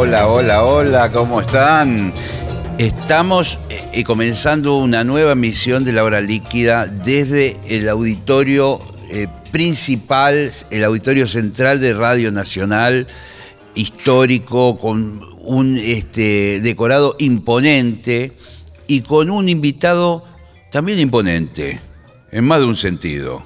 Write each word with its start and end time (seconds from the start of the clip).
Hola, 0.00 0.28
hola, 0.28 0.64
hola, 0.64 1.10
¿cómo 1.10 1.40
están? 1.40 2.14
Estamos 2.78 3.58
eh, 3.68 4.04
comenzando 4.04 4.76
una 4.76 5.02
nueva 5.02 5.34
misión 5.34 5.82
de 5.82 5.92
la 5.92 6.04
hora 6.04 6.20
líquida 6.20 6.86
desde 6.86 7.56
el 7.66 7.88
auditorio 7.88 8.78
eh, 9.10 9.26
principal, 9.50 10.52
el 10.70 10.84
auditorio 10.84 11.26
central 11.26 11.80
de 11.80 11.94
Radio 11.94 12.30
Nacional, 12.30 13.08
histórico, 13.74 14.78
con 14.78 15.20
un 15.40 15.76
este, 15.76 16.60
decorado 16.60 17.16
imponente 17.18 18.34
y 18.86 19.00
con 19.00 19.30
un 19.30 19.48
invitado 19.48 20.24
también 20.70 21.00
imponente, 21.00 21.80
en 22.30 22.44
más 22.44 22.60
de 22.60 22.66
un 22.66 22.76
sentido. 22.76 23.44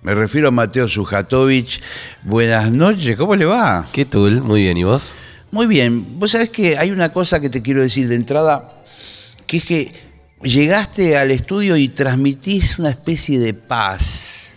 Me 0.00 0.14
refiero 0.14 0.48
a 0.48 0.50
Mateo 0.50 0.88
Sujatovich. 0.88 1.82
Buenas 2.22 2.72
noches, 2.72 3.18
¿cómo 3.18 3.36
le 3.36 3.44
va? 3.44 3.86
¿Qué 3.92 4.06
tal? 4.06 4.40
Muy 4.40 4.62
bien, 4.62 4.78
¿y 4.78 4.84
vos? 4.84 5.12
Muy 5.54 5.66
bien, 5.68 6.18
vos 6.18 6.32
sabés 6.32 6.50
que 6.50 6.76
hay 6.78 6.90
una 6.90 7.12
cosa 7.12 7.38
que 7.38 7.48
te 7.48 7.62
quiero 7.62 7.80
decir 7.80 8.08
de 8.08 8.16
entrada, 8.16 8.72
que 9.46 9.58
es 9.58 9.64
que 9.64 9.92
llegaste 10.42 11.16
al 11.16 11.30
estudio 11.30 11.76
y 11.76 11.86
transmitís 11.86 12.76
una 12.80 12.90
especie 12.90 13.38
de 13.38 13.54
paz. 13.54 14.50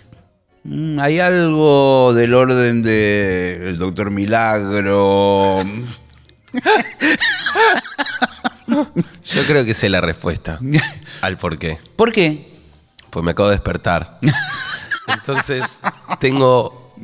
Mm, 0.64 0.98
Hay 1.00 1.20
algo 1.20 2.14
del 2.16 2.34
orden 2.34 2.82
de 2.82 3.70
el 3.70 3.78
doctor 3.78 4.10
Milagro. 4.10 5.64
Yo 8.68 9.44
creo 9.46 9.64
que 9.66 9.76
sé 9.76 9.90
la 9.90 10.02
respuesta 10.02 10.60
al 11.22 11.38
por 11.38 11.60
qué. 11.60 11.78
¿Por 11.96 12.12
qué? 12.12 12.58
Pues 13.12 13.24
me 13.24 13.30
acabo 13.32 13.50
de 13.50 13.56
despertar. 13.56 14.18
Entonces, 15.08 15.80
tengo. 16.20 16.96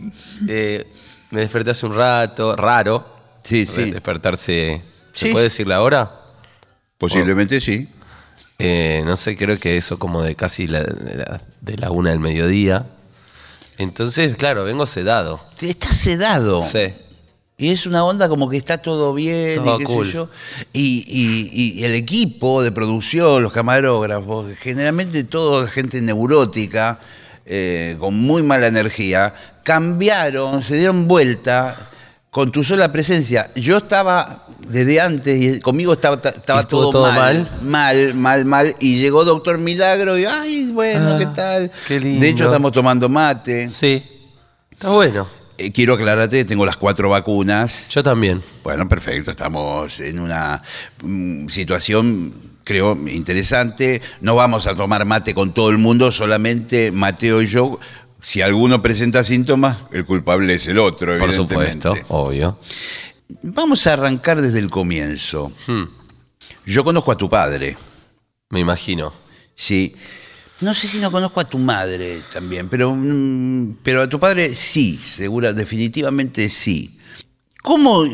eh, 0.47 0.91
me 1.29 1.41
desperté 1.41 1.69
hace 1.69 1.85
un 1.85 1.93
rato, 1.93 2.55
raro. 2.55 3.12
Sí, 3.43 3.65
sí. 3.65 3.91
Despertarse. 3.91 4.81
¿Se 5.13 5.27
Sí. 5.27 5.31
puede 5.31 5.45
decir 5.45 5.67
la 5.67 5.81
hora? 5.81 6.19
Posiblemente 6.97 7.59
sí. 7.61 7.87
Eh, 8.59 9.01
no 9.05 9.15
sé, 9.15 9.35
creo 9.35 9.59
que 9.59 9.77
eso 9.77 9.99
como 9.99 10.21
de 10.21 10.35
casi 10.35 10.67
la, 10.67 10.83
de, 10.83 11.17
la, 11.17 11.41
de 11.61 11.77
la 11.77 11.91
una 11.91 12.11
del 12.11 12.19
mediodía. 12.19 12.85
Entonces, 13.77 14.37
claro, 14.37 14.63
vengo 14.63 14.85
sedado. 14.85 15.41
Estás 15.61 15.97
sedado. 15.97 16.63
Sí. 16.63 16.93
Y 17.57 17.69
es 17.71 17.85
una 17.85 18.03
onda 18.03 18.29
como 18.29 18.49
que 18.49 18.57
está 18.57 18.77
todo 18.79 19.13
bien 19.13 19.55
Todo 19.63 19.75
y 19.75 19.79
qué 19.79 19.83
cool. 19.85 20.07
sé 20.07 20.13
yo. 20.13 20.29
Y, 20.73 21.03
y- 21.07 21.79
y 21.79 21.83
el 21.83 21.93
equipo 21.93 22.63
de 22.63 22.71
producción, 22.71 23.43
los 23.43 23.51
camarógrafos, 23.53 24.51
generalmente 24.59 25.23
toda 25.23 25.67
gente 25.67 26.01
neurótica, 26.01 26.99
eh, 27.45 27.95
con 27.99 28.15
muy 28.15 28.41
mala 28.43 28.67
energía, 28.67 29.33
cambiaron, 29.63 30.63
se 30.63 30.75
dieron 30.77 31.07
vuelta 31.07 31.89
con 32.33 32.51
tu 32.51 32.63
sola 32.63 32.91
presencia. 32.91 33.51
Yo 33.53 33.77
estaba 33.77 34.47
desde 34.67 34.99
antes 34.99 35.39
y 35.39 35.59
conmigo 35.59 35.93
estaba, 35.93 36.15
estaba 36.15 36.61
¿Estuvo 36.61 36.89
todo, 36.89 37.03
todo 37.03 37.11
mal, 37.13 37.47
mal, 37.61 38.15
mal, 38.15 38.45
mal. 38.45 38.75
Y 38.79 38.97
llegó 38.97 39.23
Doctor 39.23 39.59
Milagro 39.59 40.17
y, 40.17 40.25
ay, 40.25 40.71
bueno, 40.71 41.13
Ah, 41.13 41.17
¿qué 41.19 41.27
tal? 41.27 41.71
qué 41.87 41.99
lindo. 41.99 42.21
De 42.21 42.29
hecho, 42.29 42.45
estamos 42.45 42.71
tomando 42.71 43.07
mate. 43.07 43.69
Sí. 43.69 44.01
Está 44.71 44.89
bueno. 44.89 45.27
Eh, 45.59 45.71
quiero 45.71 45.93
aclararte, 45.93 46.43
tengo 46.43 46.65
las 46.65 46.75
cuatro 46.75 47.07
vacunas. 47.07 47.89
Yo 47.91 48.01
también. 48.01 48.41
Bueno, 48.63 48.89
perfecto, 48.89 49.29
estamos 49.29 49.99
en 49.99 50.17
una 50.17 50.59
mm, 51.03 51.47
situación, 51.49 52.33
creo, 52.63 52.97
interesante. 53.09 54.01
No 54.21 54.33
vamos 54.33 54.65
a 54.65 54.73
tomar 54.73 55.05
mate 55.05 55.35
con 55.35 55.53
todo 55.53 55.69
el 55.69 55.77
mundo, 55.77 56.11
solamente 56.11 56.91
Mateo 56.91 57.43
y 57.43 57.47
yo. 57.47 57.79
Si 58.25 58.41
alguno 58.41 58.81
presenta 58.81 59.21
síntomas, 59.23 59.77
el 59.91 60.05
culpable 60.05 60.53
es 60.55 60.65
el 60.67 60.79
otro, 60.79 61.17
Por 61.19 61.33
supuesto, 61.33 61.93
obvio. 62.07 62.57
Vamos 63.41 63.85
a 63.85 63.93
arrancar 63.93 64.41
desde 64.41 64.59
el 64.59 64.69
comienzo. 64.69 65.51
Hmm, 65.67 65.83
Yo 66.65 66.85
conozco 66.85 67.11
a 67.11 67.17
tu 67.17 67.29
padre, 67.29 67.77
me 68.49 68.61
imagino. 68.61 69.13
sí. 69.55 69.93
No 70.61 70.73
sé 70.73 70.87
si 70.87 70.99
no 70.99 71.11
conozco 71.11 71.41
a 71.41 71.43
tu 71.43 71.57
madre 71.57 72.21
también, 72.31 72.69
pero, 72.69 72.93
mm, 72.95 73.79
pero 73.83 74.03
a 74.03 74.07
tu 74.07 74.17
padre 74.17 74.55
sí, 74.55 74.97
segura, 74.97 75.51
definitivamente 75.51 76.47
sí. 76.47 76.97
¿Cómo 77.61 78.05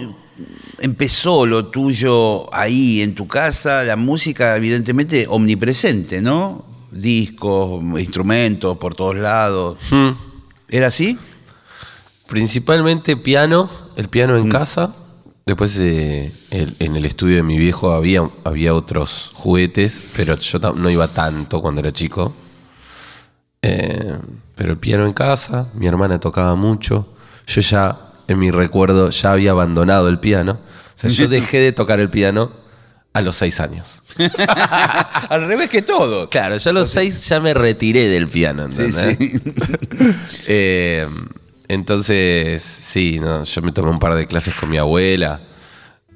empezó 0.80 1.46
lo 1.46 1.68
tuyo 1.68 2.52
ahí 2.52 3.02
en 3.04 3.14
tu 3.14 3.28
casa? 3.28 3.84
La 3.84 3.96
música, 3.98 4.58
evidentemente, 4.58 5.28
omnipresente, 5.30 6.22
¿no? 6.24 6.66
Discos, 6.92 7.82
instrumentos 8.00 8.78
por 8.78 8.96
todos 8.96 9.16
lados. 9.18 9.78
Hmm. 9.92 10.10
¿Era 10.68 10.88
así? 10.88 11.18
Principalmente 12.28 13.18
piano, 13.18 13.70
el 13.96 14.08
piano 14.10 14.38
en 14.38 14.50
casa. 14.50 14.94
Después 15.46 15.78
eh, 15.80 16.32
el- 16.52 16.76
en 16.80 16.96
el 16.96 17.06
estudio 17.06 17.38
de 17.38 17.44
mi 17.44 17.58
viejo 17.58 17.92
había, 17.92 18.30
había 18.44 18.76
otros 18.76 19.32
juguetes, 19.34 20.00
pero 20.16 20.38
yo 20.38 20.60
no 20.76 20.90
iba 20.92 21.08
tanto 21.08 21.62
cuando 21.62 21.82
era 21.82 21.92
chico. 21.92 22.34
Eh, 23.62 24.18
pero 24.56 24.72
el 24.74 24.78
piano 24.78 25.06
en 25.06 25.14
casa, 25.14 25.68
mi 25.74 25.88
hermana 25.88 26.20
tocaba 26.20 26.56
mucho. 26.56 27.08
Yo 27.48 27.62
ya, 27.62 27.98
en 28.28 28.38
mi 28.40 28.52
recuerdo, 28.52 29.10
ya 29.10 29.32
había 29.32 29.52
abandonado 29.52 30.08
el 30.08 30.20
piano. 30.20 30.54
O 30.54 30.98
sea, 30.98 31.10
yo 31.10 31.28
dejé 31.30 31.58
de 31.60 31.72
tocar 31.72 32.00
el 32.00 32.10
piano 32.10 32.52
a 33.14 33.22
los 33.22 33.36
seis 33.36 33.60
años. 33.60 34.04
Al 35.30 35.48
revés 35.48 35.70
que 35.70 35.82
todo. 35.82 36.30
Claro, 36.30 36.58
yo 36.58 36.70
a 36.70 36.74
los 36.74 36.90
seis 36.90 37.28
ya 37.28 37.40
me 37.40 37.54
retiré 37.54 38.08
del 38.08 38.28
piano. 38.28 38.66
¿entendés? 38.66 39.18
sí. 39.18 39.42
Eh, 40.48 41.08
entonces, 41.68 42.62
sí, 42.64 43.20
no, 43.20 43.44
yo 43.44 43.62
me 43.62 43.72
tomé 43.72 43.90
un 43.92 44.00
par 44.00 44.16
de 44.16 44.26
clases 44.26 44.56
con 44.56 44.70
mi 44.70 44.78
abuela. 44.78 45.42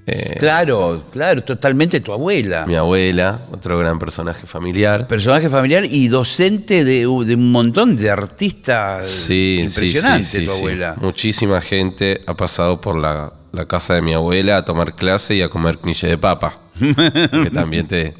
Eh, 0.07 0.35
Claro, 0.39 1.05
claro, 1.13 1.43
totalmente 1.43 1.99
tu 1.99 2.11
abuela. 2.11 2.65
Mi 2.65 2.75
abuela, 2.75 3.41
otro 3.51 3.77
gran 3.77 3.99
personaje 3.99 4.47
familiar. 4.47 5.07
Personaje 5.07 5.49
familiar 5.49 5.85
y 5.85 6.07
docente 6.07 6.83
de, 6.83 7.01
de 7.01 7.05
un 7.35 7.51
montón 7.51 7.95
de 7.95 8.09
artistas. 8.09 9.05
Sí, 9.07 9.59
Impresionante 9.63 10.23
sí, 10.23 10.45
tu 10.45 10.51
abuela. 10.51 10.95
Muchísima 10.99 11.61
gente 11.61 12.21
ha 12.25 12.33
pasado 12.35 12.81
por 12.81 12.97
la, 12.97 13.33
la 13.51 13.65
casa 13.67 13.93
de 13.93 14.01
mi 14.01 14.13
abuela 14.13 14.57
a 14.57 14.65
tomar 14.65 14.95
clase 14.95 15.35
y 15.35 15.41
a 15.41 15.49
comer 15.49 15.77
knille 15.77 16.07
de 16.07 16.17
papa, 16.17 16.59
que 16.79 17.51
también 17.53 17.87
te, 17.87 18.13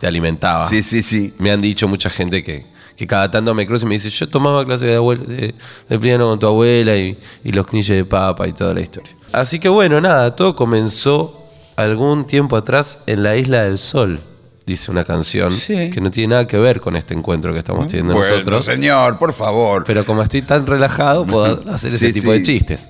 te 0.00 0.06
alimentaba. 0.06 0.66
Sí, 0.66 0.82
sí, 0.82 1.02
sí. 1.02 1.34
Me 1.38 1.50
han 1.50 1.60
dicho 1.60 1.88
mucha 1.88 2.10
gente 2.10 2.42
que, 2.42 2.66
que 2.96 3.06
cada 3.06 3.30
tanto 3.30 3.54
me 3.54 3.66
cruza 3.66 3.86
y 3.86 3.88
me 3.88 3.94
dice, 3.94 4.10
yo 4.10 4.28
tomaba 4.28 4.64
clase 4.64 4.86
de, 4.86 4.96
abuela, 4.96 5.24
de, 5.24 5.54
de 5.88 5.98
piano 5.98 6.26
con 6.28 6.38
tu 6.38 6.46
abuela 6.46 6.96
y, 6.96 7.18
y 7.42 7.52
los 7.52 7.66
knilles 7.66 7.96
de 7.96 8.04
papa 8.04 8.46
y 8.48 8.52
toda 8.52 8.74
la 8.74 8.80
historia. 8.80 9.12
Así 9.32 9.58
que 9.58 9.68
bueno, 9.68 10.00
nada, 10.00 10.36
todo 10.36 10.54
comenzó 10.54 11.40
algún 11.76 12.24
tiempo 12.26 12.56
atrás 12.56 13.00
en 13.06 13.22
la 13.24 13.36
Isla 13.36 13.64
del 13.64 13.78
Sol, 13.78 14.20
dice 14.64 14.90
una 14.92 15.02
canción 15.04 15.52
Sí. 15.52 15.90
que 15.90 16.00
no 16.00 16.08
tiene 16.10 16.30
nada 16.34 16.46
que 16.46 16.56
ver 16.56 16.80
con 16.80 16.94
este 16.94 17.14
encuentro 17.14 17.52
que 17.52 17.58
estamos 17.58 17.88
teniendo 17.88 18.14
Bueno, 18.14 18.30
nosotros. 18.30 18.64
señor, 18.64 19.18
por 19.18 19.32
favor. 19.32 19.82
Pero 19.84 20.06
como 20.06 20.22
estoy 20.22 20.42
tan 20.42 20.64
relajado, 20.66 21.26
puedo 21.26 21.62
hacer 21.72 21.92
ese 21.94 22.06
Sí, 22.08 22.12
tipo 22.12 22.32
sí. 22.32 22.38
de 22.38 22.44
chistes. 22.44 22.88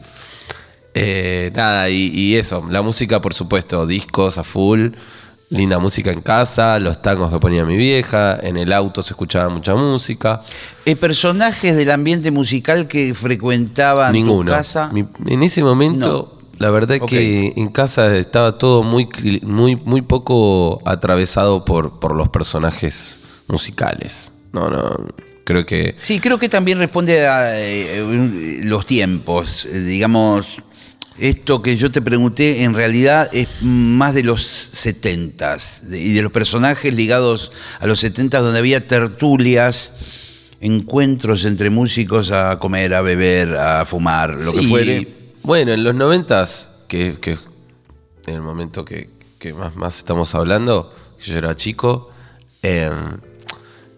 Eh, 0.94 1.50
nada, 1.54 1.90
y, 1.90 2.10
y 2.14 2.36
eso, 2.36 2.64
la 2.70 2.80
música, 2.82 3.20
por 3.20 3.34
supuesto, 3.34 3.84
discos 3.86 4.38
a 4.38 4.44
full, 4.44 4.90
linda 5.50 5.78
música 5.80 6.12
en 6.12 6.20
casa, 6.20 6.78
los 6.78 7.02
tangos 7.02 7.32
que 7.32 7.38
ponía 7.40 7.64
mi 7.64 7.76
vieja, 7.76 8.38
en 8.40 8.56
el 8.56 8.72
auto 8.72 9.02
se 9.02 9.10
escuchaba 9.12 9.48
mucha 9.48 9.74
música. 9.74 10.42
Eh, 10.84 10.94
personajes 10.96 11.76
del 11.76 11.90
ambiente 11.90 12.30
musical 12.30 12.86
que 12.86 13.12
frecuentaban 13.14 14.12
Ninguno. 14.12 14.52
tu 14.52 14.56
casa. 14.56 14.88
Mi- 14.92 15.04
en 15.26 15.42
ese 15.42 15.62
momento, 15.64 16.38
la 16.58 16.70
verdad 16.70 16.98
Ok. 17.02 17.08
que 17.08 17.52
en 17.56 17.68
casa 17.70 18.16
estaba 18.16 18.56
todo 18.58 18.82
muy, 18.84 19.08
muy, 19.42 19.74
muy 19.76 20.02
poco 20.02 20.80
atravesado 20.86 21.64
por, 21.64 21.98
por 21.98 22.14
los 22.14 22.28
personajes 22.28 23.18
musicales. 23.48 24.30
No, 24.52 24.70
no, 24.70 25.08
creo 25.44 25.66
que... 25.66 25.96
Sí, 25.98 26.20
creo 26.20 26.38
que 26.38 26.48
también 26.48 26.78
responde 26.78 27.26
a 27.26 27.60
eh, 27.60 28.60
los 28.64 28.86
tiempos. 28.86 29.64
Eh, 29.66 29.80
digamos, 29.80 30.62
esto 31.18 31.62
que 31.62 31.76
yo 31.76 31.90
te 31.90 32.02
pregunté 32.02 32.64
en 32.64 32.74
realidad 32.74 33.30
es 33.32 33.48
más 33.62 34.14
de 34.14 34.24
los 34.24 34.42
setentas 34.42 35.84
y 35.90 36.12
de 36.12 36.22
los 36.22 36.32
personajes 36.32 36.92
ligados 36.92 37.52
a 37.80 37.86
los 37.86 38.00
setentas 38.00 38.42
donde 38.42 38.58
había 38.58 38.86
tertulias, 38.86 39.98
encuentros 40.60 41.44
entre 41.44 41.70
músicos 41.70 42.30
a 42.32 42.58
comer, 42.58 42.94
a 42.94 43.02
beber, 43.02 43.56
a 43.56 43.86
fumar, 43.86 44.34
lo 44.34 44.52
que 44.52 44.60
Sí, 44.60 44.66
fuere. 44.66 45.08
Bueno, 45.42 45.72
en 45.72 45.84
los 45.84 45.94
noventas, 45.94 46.70
que, 46.88 47.18
que 47.20 47.38
en 48.26 48.34
el 48.34 48.42
momento 48.42 48.84
que, 48.84 49.10
que 49.38 49.52
más, 49.52 49.76
más 49.76 49.98
estamos 49.98 50.34
hablando, 50.34 50.92
yo 51.22 51.36
era 51.36 51.54
chico, 51.54 52.10
eh, 52.62 52.90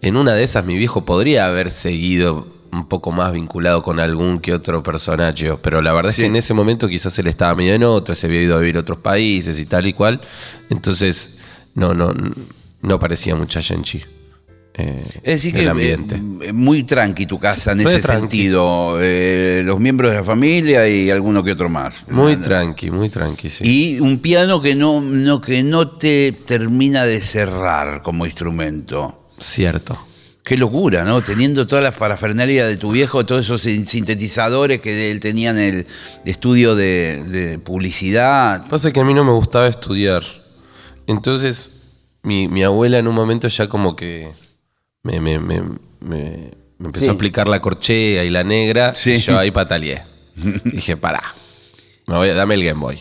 en 0.01 0.17
una 0.17 0.33
de 0.33 0.43
esas 0.43 0.65
mi 0.65 0.75
viejo 0.75 1.05
podría 1.05 1.47
haber 1.47 1.71
seguido 1.71 2.56
un 2.71 2.87
poco 2.87 3.11
más 3.11 3.31
vinculado 3.33 3.81
con 3.83 3.99
algún 3.99 4.39
que 4.39 4.53
otro 4.53 4.81
personaje, 4.83 5.53
pero 5.61 5.81
la 5.81 5.93
verdad 5.93 6.11
es 6.11 6.17
que 6.17 6.25
en 6.25 6.35
ese 6.35 6.53
momento 6.53 6.87
quizás 6.87 7.17
él 7.19 7.27
estaba 7.27 7.55
medio 7.55 7.73
en 7.73 7.83
otra, 7.83 8.15
se 8.15 8.27
había 8.27 8.41
ido 8.41 8.55
a 8.55 8.59
vivir 8.59 8.77
a 8.77 8.81
otros 8.81 8.99
países 8.99 9.59
y 9.59 9.65
tal 9.65 9.87
y 9.87 9.93
cual, 9.93 10.21
entonces 10.69 11.37
no, 11.75 11.93
no, 11.93 12.13
no 12.81 12.99
parecía 12.99 13.35
mucha 13.35 13.61
Genchi. 13.61 14.01
eh, 14.75 15.03
Es 15.23 15.33
decir, 15.35 15.53
que 15.55 15.67
ambiente. 15.67 16.21
eh, 16.41 16.53
muy 16.53 16.83
tranqui 16.83 17.25
tu 17.25 17.39
casa 17.39 17.71
en 17.71 17.79
ese 17.81 17.99
tranqui. 17.99 18.19
sentido. 18.37 18.97
Eh, 19.01 19.63
los 19.65 19.79
miembros 19.79 20.11
de 20.11 20.17
la 20.17 20.23
familia 20.23 20.87
y 20.87 21.09
alguno 21.09 21.43
que 21.43 21.51
otro 21.53 21.67
más. 21.69 22.03
muy 22.09 22.35
tranqui, 22.37 22.91
muy 22.91 23.09
tranqui, 23.09 23.49
sí. 23.49 23.63
Y 23.95 23.99
un 23.99 24.19
piano 24.19 24.61
que 24.61 24.75
no, 24.75 25.01
no, 25.01 25.41
que 25.41 25.63
no 25.63 25.87
te 25.87 26.31
termina 26.31 27.05
de 27.05 27.21
cerrar 27.21 28.01
como 28.03 28.25
instrumento. 28.27 29.23
Cierto. 29.39 29.97
Qué 30.47 30.55
locura, 30.55 31.03
¿no? 31.03 31.21
Teniendo 31.21 31.67
todas 31.67 31.83
las 31.83 31.95
parafernalia 31.97 32.65
de 32.65 32.77
tu 32.77 32.93
viejo, 32.93 33.25
todos 33.25 33.41
esos 33.43 33.59
sin- 33.59 33.85
sintetizadores 33.85 34.79
que 34.79 35.11
él 35.11 35.19
tenía 35.19 35.49
en 35.51 35.57
el 35.57 35.85
estudio 36.23 36.73
de, 36.73 37.21
de 37.25 37.59
publicidad. 37.59 38.65
Pasa 38.69 38.93
que 38.93 39.01
a 39.01 39.03
mí 39.03 39.13
no 39.13 39.25
me 39.25 39.33
gustaba 39.33 39.67
estudiar. 39.67 40.23
Entonces, 41.05 41.71
mi, 42.23 42.47
mi 42.47 42.63
abuela 42.63 42.97
en 42.97 43.09
un 43.09 43.15
momento 43.15 43.49
ya 43.49 43.67
como 43.67 43.97
que 43.97 44.31
me, 45.03 45.19
me- 45.19 45.37
me- 45.39 45.61
me- 45.99 46.51
me 46.79 46.85
empezó 46.85 47.05
Sí. 47.05 47.09
a 47.09 47.13
aplicar 47.13 47.49
la 47.49 47.59
corchea 47.61 48.23
y 48.23 48.29
la 48.29 48.45
negra 48.45 48.95
Sí. 48.95 49.15
y 49.15 49.19
yo 49.19 49.37
ahí 49.37 49.51
pataleé. 49.51 50.03
Dije, 50.63 50.95
pará, 50.95 51.21
me 52.05 52.15
voy 52.15 52.29
dame 52.29 52.55
el 52.55 52.63
Game 52.63 52.79
Boy. 52.79 52.99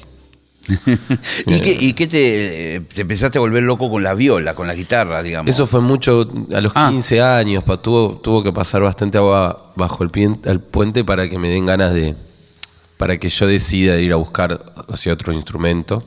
¿Y 1.47 1.61
qué, 1.61 1.77
y 1.81 1.93
qué 1.93 2.07
te, 2.07 2.81
te 2.93 3.01
empezaste 3.03 3.39
a 3.39 3.41
volver 3.41 3.63
loco 3.63 3.89
con 3.91 4.03
la 4.03 4.15
viola, 4.15 4.55
con 4.55 4.67
la 4.67 4.75
guitarra, 4.75 5.23
digamos? 5.23 5.49
Eso 5.55 5.67
fue 5.67 5.81
mucho, 5.81 6.29
a 6.53 6.61
los 6.61 6.73
Ah. 6.75 6.89
15 6.91 7.21
años, 7.23 7.63
pa- 7.65 7.77
tuvo, 7.77 8.17
tuvo 8.19 8.43
que 8.43 8.53
pasar 8.53 8.83
bastante 8.83 9.19
agua 9.19 9.73
bajo 9.77 10.03
el, 10.03 10.11
pien- 10.11 10.41
el 10.45 10.61
puente 10.61 11.05
para 11.05 11.29
que 11.29 11.39
me 11.39 11.49
den 11.49 11.67
ganas 11.67 11.95
de, 11.95 12.17
para 12.97 13.17
que 13.19 13.29
yo 13.29 13.47
decida 13.47 13.99
ir 13.99 14.13
a 14.13 14.17
buscar 14.17 14.73
hacia 14.89 15.13
otro 15.13 15.33
instrumento. 15.33 16.05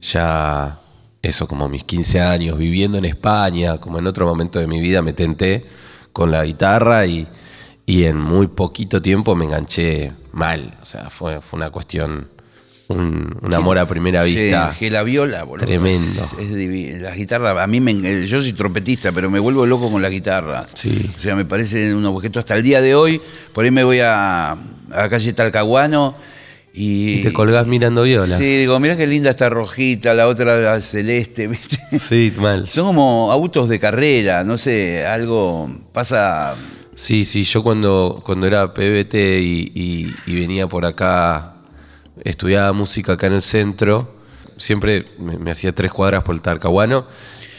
Ya, 0.00 0.78
eso 1.22 1.48
como 1.48 1.68
mis 1.68 1.84
15 1.84 2.20
años, 2.20 2.56
viviendo 2.56 2.98
en 2.98 3.04
España, 3.04 3.78
como 3.78 3.98
en 3.98 4.06
otro 4.06 4.26
momento 4.26 4.58
de 4.60 4.66
mi 4.66 4.80
vida 4.80 5.02
me 5.02 5.12
tenté 5.12 5.66
con 6.12 6.30
la 6.30 6.44
guitarra 6.44 7.04
y, 7.06 7.26
y 7.84 8.04
en 8.04 8.16
muy 8.18 8.46
poquito 8.46 9.02
tiempo 9.02 9.34
me 9.34 9.44
enganché 9.46 10.12
mal. 10.32 10.78
O 10.80 10.84
sea, 10.84 11.10
fue, 11.10 11.40
fue 11.40 11.56
una 11.58 11.70
cuestión, 11.70 12.28
un, 12.88 13.36
un 13.42 13.54
amor 13.54 13.78
a 13.78 13.86
primera 13.86 14.24
Sí, 14.24 14.34
vista. 14.34 14.74
que 14.78 14.90
la 14.90 15.02
viola, 15.02 15.44
boludo. 15.44 15.66
Tremendo. 15.66 16.22
Es, 16.22 16.32
es 16.38 16.54
divi- 16.56 16.98
la 16.98 17.14
guitarra, 17.14 17.62
a 17.62 17.66
mí 17.66 17.80
me, 17.80 18.26
yo 18.26 18.40
soy 18.40 18.52
trompetista, 18.54 19.12
pero 19.12 19.30
me 19.30 19.38
vuelvo 19.38 19.66
loco 19.66 19.90
con 19.90 20.00
la 20.02 20.08
guitarra. 20.08 20.66
Sí. 20.74 21.10
O 21.16 21.20
sea, 21.20 21.36
me 21.36 21.44
parece 21.44 21.94
un 21.94 22.04
objeto 22.06 22.38
hasta 22.38 22.56
el 22.56 22.62
día 22.62 22.80
de 22.80 22.94
hoy. 22.94 23.20
Por 23.52 23.64
ahí 23.64 23.70
me 23.70 23.84
voy 23.84 24.00
a, 24.00 24.52
a 24.52 24.56
la 24.90 25.08
calle 25.08 25.32
Talcahuano 25.32 26.16
y. 26.72 27.18
Y 27.18 27.22
te 27.22 27.32
colgás 27.32 27.66
mirando 27.66 28.02
violas. 28.04 28.38
Sí, 28.38 28.44
digo, 28.60 28.78
mira 28.80 28.96
qué 28.96 29.06
linda 29.06 29.30
esta 29.30 29.50
rojita, 29.50 30.14
la 30.14 30.26
otra 30.28 30.56
la 30.58 30.80
celeste, 30.80 31.46
¿viste? 31.48 31.78
Sí, 31.98 32.32
mal. 32.38 32.66
Son 32.68 32.86
como 32.86 33.30
autos 33.32 33.68
de 33.68 33.78
carrera, 33.78 34.44
no 34.44 34.56
sé, 34.58 35.04
algo 35.06 35.70
pasa. 35.92 36.54
Sí, 36.94 37.24
sí, 37.24 37.44
yo 37.44 37.62
cuando, 37.62 38.22
cuando 38.26 38.46
era 38.46 38.74
PBT 38.74 39.14
y, 39.14 39.70
y- 39.74 40.14
y 40.26 40.34
venía 40.40 40.66
por 40.66 40.84
acá, 40.84 41.54
estudiaba 42.24 42.72
música 42.72 43.12
acá 43.14 43.26
en 43.28 43.34
el 43.34 43.42
centro, 43.42 44.14
siempre 44.56 45.04
me, 45.18 45.36
me 45.38 45.50
hacía 45.50 45.72
tres 45.74 45.92
cuadras 45.92 46.22
por 46.24 46.34
el 46.34 46.40
Tarcahuano 46.40 47.06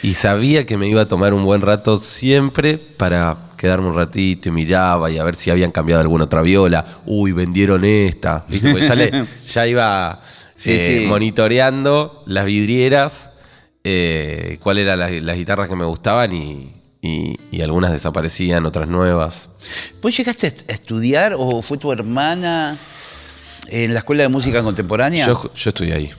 y 0.01 0.13
sabía 0.13 0.65
que 0.65 0.77
me 0.77 0.87
iba 0.87 1.01
a 1.01 1.07
tomar 1.07 1.33
un 1.33 1.43
buen 1.43 1.61
rato 1.61 1.97
siempre 1.99 2.77
para 2.77 3.37
quedarme 3.57 3.87
un 3.87 3.95
ratito 3.95 4.47
y 4.49 4.51
miraba 4.51 5.11
y 5.11 5.17
a 5.17 5.23
ver 5.23 5.35
si 5.35 5.49
habían 5.51 5.71
cambiado 5.71 6.01
alguna 6.01 6.23
otra 6.25 6.41
viola. 6.41 6.85
Uy, 7.05 7.31
vendieron 7.33 7.83
esta. 7.83 8.45
Ya, 8.49 8.95
le- 8.95 9.25
ya 9.45 9.67
iba 9.67 10.21
Sí, 10.55 10.71
eh, 10.71 10.99
sí. 11.01 11.05
monitoreando 11.07 12.23
las 12.25 12.45
vidrieras, 12.45 13.29
eh, 13.83 14.57
cuáles 14.61 14.83
eran 14.85 14.99
las, 14.99 15.11
las 15.23 15.37
guitarras 15.37 15.69
que 15.69 15.75
me 15.75 15.85
gustaban 15.85 16.33
y, 16.33 16.73
y- 17.01 17.37
y 17.51 17.61
algunas 17.61 17.91
desaparecían, 17.93 18.65
otras 18.65 18.87
nuevas. 18.89 19.49
¿Vos 20.01 20.15
llegaste 20.15 20.47
a 20.67 20.71
estudiar 20.73 21.33
o 21.37 21.61
fue 21.61 21.77
tu 21.77 21.91
hermana 21.93 22.77
en 23.71 23.93
la 23.93 23.99
Escuela 23.99 24.23
de 24.23 24.29
Música 24.29 24.61
Contemporánea? 24.63 25.25
Yo, 25.25 25.51
yo 25.53 25.69
estudié 25.69 25.93
ahí. 25.93 26.11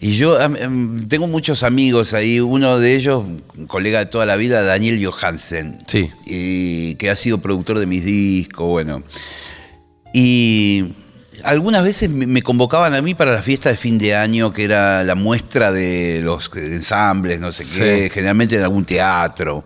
Y 0.00 0.16
yo 0.16 0.40
am, 0.40 1.06
tengo 1.06 1.28
muchos 1.28 1.62
amigos 1.62 2.12
ahí, 2.12 2.40
uno 2.40 2.78
de 2.80 2.96
ellos, 2.96 3.24
un 3.56 3.66
colega 3.68 4.00
de 4.00 4.06
toda 4.06 4.26
la 4.26 4.34
vida, 4.34 4.62
Daniel 4.62 5.00
Johansen, 5.04 5.78
Sí. 5.86 6.10
y 6.26 6.96
que 6.96 7.08
ha 7.08 7.14
sido 7.14 7.38
productor 7.38 7.78
de 7.78 7.86
mis 7.86 8.04
discos, 8.04 8.66
bueno. 8.66 9.04
Y 10.12 10.92
algunas 11.44 11.82
veces 11.82 12.10
me 12.10 12.26
me 12.26 12.42
convocaban 12.42 12.94
a 12.94 13.02
mí 13.02 13.14
para 13.14 13.32
la 13.32 13.42
fiesta 13.42 13.68
de 13.70 13.76
fin 13.76 13.98
de 13.98 14.14
año, 14.16 14.52
que 14.52 14.64
era 14.64 15.04
la 15.04 15.14
muestra 15.14 15.72
de 15.72 16.20
los 16.22 16.50
ensambles, 16.54 17.40
no 17.40 17.52
sé 17.52 17.62
qué, 17.64 18.04
Sí. 18.04 18.10
generalmente 18.10 18.56
en 18.56 18.62
algún 18.62 18.84
teatro. 18.84 19.64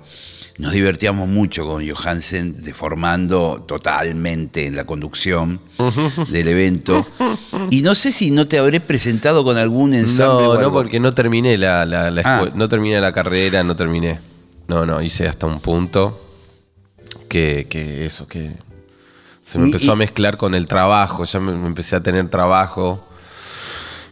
Nos 0.59 0.73
divertíamos 0.73 1.29
mucho 1.29 1.67
con 1.67 1.87
Johansen, 1.87 2.63
deformando 2.65 3.63
totalmente 3.69 4.67
en 4.67 4.75
la 4.75 4.85
conducción 4.87 5.61
del 6.31 6.49
evento. 6.49 7.07
Y 7.71 7.83
no 7.83 7.95
sé 7.95 8.11
si 8.11 8.31
no 8.31 8.47
te 8.49 8.59
habré 8.59 8.81
presentado 8.81 9.45
con 9.45 9.59
algún 9.59 9.93
ensamble. 9.93 10.47
o 10.47 10.55
No, 10.55 10.63
no, 10.63 10.73
porque 10.73 10.99
no 10.99 11.13
terminé 11.13 11.59
la, 11.59 11.85
la- 11.85 12.11
la 12.11 12.23
Ah. 12.25 12.45
no 12.55 12.69
terminé 12.71 12.99
la 13.03 13.13
carrera, 13.13 13.63
no 13.65 13.77
terminé. 13.77 14.19
No, 14.67 14.87
no, 14.87 15.03
hice 15.03 15.29
hasta 15.29 15.47
un 15.47 15.61
punto 15.61 16.23
que, 17.29 17.67
que 17.69 18.07
eso, 18.07 18.27
que 18.27 18.53
se 19.43 19.59
me 19.59 19.65
Y- 19.65 19.67
empezó 19.69 19.87
y- 19.87 19.91
a 19.91 19.95
mezclar 19.97 20.39
con 20.39 20.55
el 20.55 20.67
trabajo, 20.67 21.25
ya 21.25 21.39
me, 21.39 21.53
me 21.53 21.67
empecé 21.67 21.97
a 21.97 22.01
tener 22.03 22.29
trabajo. 22.31 23.06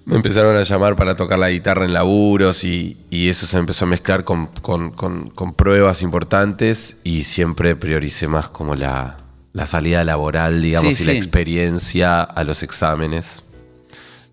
Me 0.06 0.16
empezaron 0.16 0.54
a 0.56 0.62
llamar 0.62 0.96
para 0.96 1.14
tocar 1.14 1.38
la 1.38 1.50
guitarra 1.50 1.86
en 1.86 1.94
laburos 1.94 2.64
y, 2.64 2.98
y 3.10 3.28
eso 3.30 3.46
se 3.46 3.56
empezó 3.56 3.86
a 3.86 3.88
mezclar 3.88 4.22
con, 4.24 4.48
con- 4.60 4.90
con- 4.90 5.30
con 5.30 5.54
pruebas 5.54 6.02
importantes 6.02 6.98
y 7.04 7.22
siempre 7.24 7.74
prioricé 7.74 8.28
más 8.28 8.48
como 8.48 8.74
la, 8.74 9.16
la 9.54 9.64
salida 9.64 10.04
laboral, 10.04 10.60
digamos, 10.60 10.94
Sí, 10.94 11.04
y 11.04 11.06
la 11.06 11.12
experiencia 11.14 12.20
a 12.20 12.44
los 12.44 12.62
exámenes. 12.62 13.42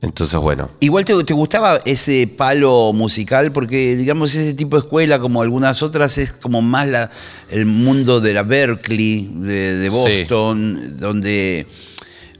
Entonces, 0.01 0.37
bueno, 0.39 0.71
Igual 0.79 1.05
te, 1.05 1.23
te 1.23 1.33
gustaba 1.33 1.79
ese 1.85 2.27
palo 2.27 2.91
musical, 2.91 3.51
porque 3.51 3.95
digamos 3.95 4.33
ese 4.33 4.55
tipo 4.55 4.75
de 4.75 4.81
escuela, 4.81 5.19
como 5.19 5.41
algunas 5.43 5.83
otras, 5.83 6.17
es 6.17 6.31
como 6.31 6.61
más 6.63 6.87
la, 6.87 7.11
el 7.49 7.65
mundo 7.67 8.19
de 8.19 8.33
la 8.33 8.41
Berkeley, 8.43 9.29
de, 9.35 9.75
de 9.77 9.91
Sí. 9.91 9.97
Boston, 10.25 10.97
donde 10.97 11.67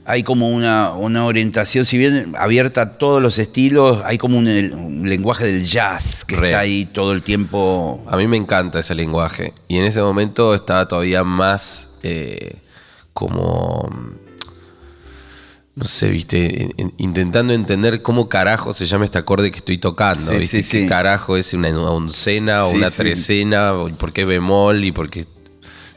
hay 0.04 0.22
como 0.24 0.50
una, 0.50 0.92
una 0.92 1.24
orientación, 1.26 1.84
si 1.84 1.96
bien 1.98 2.34
abierta 2.36 2.82
a 2.82 2.98
todos 2.98 3.22
los 3.22 3.38
estilos, 3.38 4.00
hay 4.04 4.18
como 4.18 4.36
un, 4.38 4.46
un 4.48 5.08
lenguaje 5.08 5.46
del 5.46 5.64
jazz 5.64 6.24
que 6.24 6.34
está 6.34 6.58
ahí 6.60 6.86
todo 6.86 7.12
el 7.12 7.22
tiempo. 7.22 8.02
A 8.08 8.16
mí 8.16 8.26
me 8.26 8.36
encanta 8.36 8.80
ese 8.80 8.94
lenguaje. 8.94 9.52
Y 9.68 9.78
en 9.78 9.84
ese 9.84 10.02
momento 10.02 10.54
estaba 10.54 10.88
todavía 10.88 11.22
más 11.24 11.90
eh, 12.02 12.56
como. 13.12 13.88
No 15.74 15.84
sé, 15.84 16.10
viste, 16.10 16.64
en- 16.64 16.72
en- 16.76 16.94
intentando 16.98 17.54
entender 17.54 18.02
cómo 18.02 18.28
carajo 18.28 18.74
se 18.74 18.84
llama 18.84 19.06
este 19.06 19.18
acorde 19.18 19.50
que 19.50 19.56
estoy 19.58 19.78
tocando. 19.78 20.30
Sí, 20.32 20.38
¿viste? 20.38 20.62
sí, 20.62 20.68
¿Qué 20.70 20.82
sí. 20.82 20.86
carajo 20.88 21.36
es 21.38 21.54
una 21.54 21.68
oncena 21.90 22.66
o 22.66 22.70
una 22.72 22.90
trecena? 22.90 23.72
¿Y 23.88 23.92
por 23.92 24.12
qué 24.12 24.24
bemol? 24.26 24.84
Y 24.84 24.92
por 24.92 25.08
qué. 25.08 25.24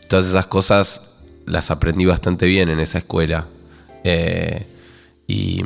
Todas 0.07 0.27
esas 0.27 0.47
cosas 0.47 1.15
las 1.45 1.71
aprendí 1.71 2.05
bastante 2.05 2.45
bien 2.45 2.69
en 2.69 2.79
esa 2.79 2.99
escuela. 2.99 3.47
Eh, 4.07 4.65
y, 5.27 5.63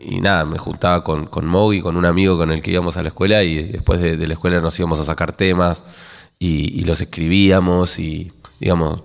y 0.00 0.20
nada, 0.20 0.44
me 0.44 0.58
juntaba 0.58 1.02
con, 1.02 1.26
con 1.26 1.46
Mogi, 1.46 1.80
con 1.80 1.96
un 1.96 2.04
amigo 2.04 2.36
con 2.36 2.52
el 2.52 2.60
que 2.60 2.70
íbamos 2.70 2.96
a 2.98 3.02
la 3.02 3.08
escuela 3.08 3.42
y 3.42 3.62
después 3.72 4.00
de, 4.00 4.16
de 4.18 4.26
la 4.26 4.34
escuela 4.34 4.60
nos 4.60 4.78
íbamos 4.78 5.00
a 5.00 5.04
sacar 5.04 5.32
temas 5.32 5.82
y, 6.38 6.78
y 6.78 6.84
los 6.84 7.00
escribíamos 7.00 7.98
y, 7.98 8.30
digamos, 8.60 9.00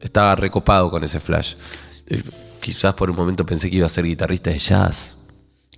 estaba 0.00 0.36
recopado 0.36 0.90
con 0.90 1.02
ese 1.04 1.18
flash. 1.20 1.54
Eh, 2.08 2.22
Quizás 2.60 2.92
por 2.94 3.08
un 3.08 3.16
momento 3.16 3.46
pensé 3.46 3.70
que 3.70 3.76
iba 3.76 3.86
a 3.86 3.88
ser 3.88 4.04
guitarrista 4.04 4.50
de 4.50 4.58
jazz. 4.58 5.14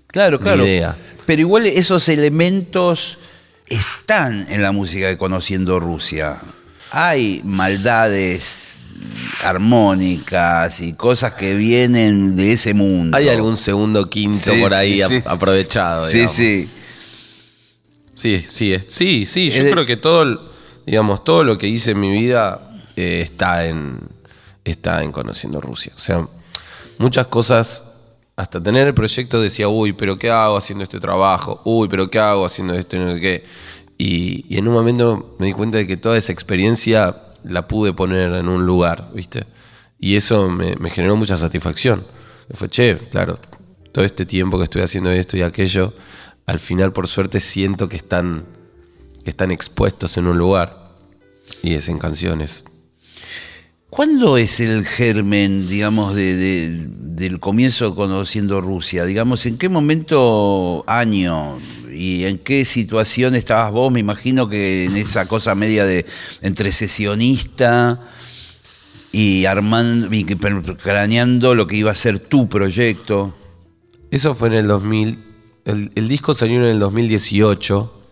Claro, 0.06 0.38
Ni 0.38 0.42
claro. 0.42 0.64
idea. 0.66 0.96
Pero 1.26 1.40
igual 1.42 1.66
esos 1.66 2.08
elementos 2.08 3.18
están 3.66 4.46
en 4.50 4.62
la 4.62 4.72
música 4.72 5.06
de 5.06 5.18
Conociendo 5.18 5.78
Rusia. 5.78 6.38
Hay 6.90 7.42
maldades 7.44 8.76
armónicas 9.44 10.80
y 10.80 10.92
cosas 10.94 11.34
que 11.34 11.54
vienen 11.54 12.36
de 12.36 12.52
ese 12.52 12.74
mundo. 12.74 13.16
Hay 13.16 13.28
algún 13.28 13.56
segundo, 13.56 14.08
quinto 14.08 14.52
Sí, 14.52 14.60
por 14.60 14.74
ahí 14.74 14.94
sí, 14.94 15.02
a- 15.02 15.08
sí. 15.08 15.22
aprovechado. 15.26 16.06
Sí, 16.06 16.12
digamos. 16.18 16.34
sí. 16.36 16.70
Sí, 18.14 18.44
sí, 18.46 18.76
sí, 18.88 19.26
sí. 19.26 19.50
Yo 19.50 19.58
Es 19.58 19.64
de- 19.64 19.70
creo 19.72 19.86
que 19.86 19.96
todo, 19.96 20.50
digamos, 20.86 21.24
todo 21.24 21.42
lo 21.44 21.56
que 21.56 21.66
hice 21.68 21.92
en 21.92 22.00
mi 22.00 22.10
vida 22.10 22.78
eh, 22.96 23.22
está 23.22 23.66
en 23.66 23.98
está 24.64 25.02
en 25.02 25.10
conociendo 25.12 25.60
Rusia. 25.60 25.92
O 25.96 25.98
sea, 25.98 26.26
muchas 26.98 27.26
cosas 27.28 27.82
hasta 28.36 28.62
tener 28.62 28.86
el 28.86 28.94
proyecto 28.94 29.40
decía, 29.40 29.68
uy, 29.68 29.92
pero 29.94 30.18
¿qué 30.18 30.30
hago 30.30 30.56
haciendo 30.56 30.84
este 30.84 31.00
trabajo? 31.00 31.60
Uy, 31.64 31.88
pero 31.88 32.10
¿qué 32.10 32.18
hago 32.18 32.44
haciendo 32.44 32.74
esto 32.74 32.96
y 32.96 32.98
no 33.00 33.14
sé 33.14 33.20
qué? 33.20 33.44
Y, 33.98 34.44
y 34.48 34.58
en 34.58 34.68
un 34.68 34.74
momento 34.74 35.36
me 35.38 35.46
di 35.46 35.52
cuenta 35.52 35.78
de 35.78 35.86
que 35.86 35.96
toda 35.96 36.16
esa 36.18 36.32
experiencia 36.32 37.16
la 37.44 37.66
pude 37.68 37.92
poner 37.92 38.32
en 38.32 38.48
un 38.48 38.66
lugar, 38.66 39.10
¿viste? 39.14 39.46
Y 39.98 40.16
eso 40.16 40.48
me, 40.48 40.74
generó 40.90 41.16
mucha 41.16 41.36
satisfacción. 41.36 42.04
Fue, 42.52 42.68
che, 42.68 42.96
claro, 43.10 43.38
todo 43.92 44.04
este 44.04 44.24
tiempo 44.26 44.58
que 44.58 44.64
estoy 44.64 44.82
haciendo 44.82 45.10
esto 45.10 45.36
y 45.36 45.42
aquello, 45.42 45.92
al 46.46 46.58
final 46.58 46.92
por 46.92 47.06
suerte 47.06 47.38
siento 47.40 47.88
que 47.88 47.96
están, 47.96 48.44
que 49.24 49.30
están 49.30 49.50
expuestos 49.50 50.16
en 50.16 50.26
un 50.26 50.38
lugar. 50.38 50.90
Y 51.62 51.74
es 51.74 51.88
en 51.88 51.98
canciones. 51.98 52.64
¿Cuándo 53.90 54.36
es 54.36 54.60
el 54.60 54.86
germen, 54.86 55.66
digamos, 55.68 56.14
de- 56.14 56.36
de- 56.36 56.86
del 56.88 57.40
comienzo 57.40 57.94
conociendo 57.96 58.60
Rusia? 58.60 59.04
Digamos, 59.04 59.44
¿en 59.46 59.58
qué 59.58 59.68
momento, 59.68 60.84
año 60.86 61.58
y 62.00 62.24
en 62.24 62.38
qué 62.38 62.64
situación 62.64 63.34
estabas 63.34 63.72
vos? 63.72 63.92
Me 63.92 64.00
imagino 64.00 64.48
que 64.48 64.86
en 64.86 64.96
esa 64.96 65.26
cosa 65.26 65.54
media 65.54 65.84
de 65.84 66.06
entre 66.40 66.72
sesionista 66.72 68.00
y 69.12 69.44
armando, 69.44 70.08
y 70.10 70.24
craneando 70.24 71.54
lo 71.54 71.66
que 71.66 71.76
iba 71.76 71.90
a 71.90 71.94
ser 71.94 72.18
tu 72.18 72.48
proyecto. 72.48 73.34
Eso 74.10 74.34
fue 74.34 74.48
en 74.48 74.54
el 74.54 74.68
2000. 74.68 75.24
El, 75.66 75.92
el 75.94 76.08
disco 76.08 76.32
salió 76.32 76.56
en 76.56 76.70
el 76.70 76.78
2018. 76.78 78.02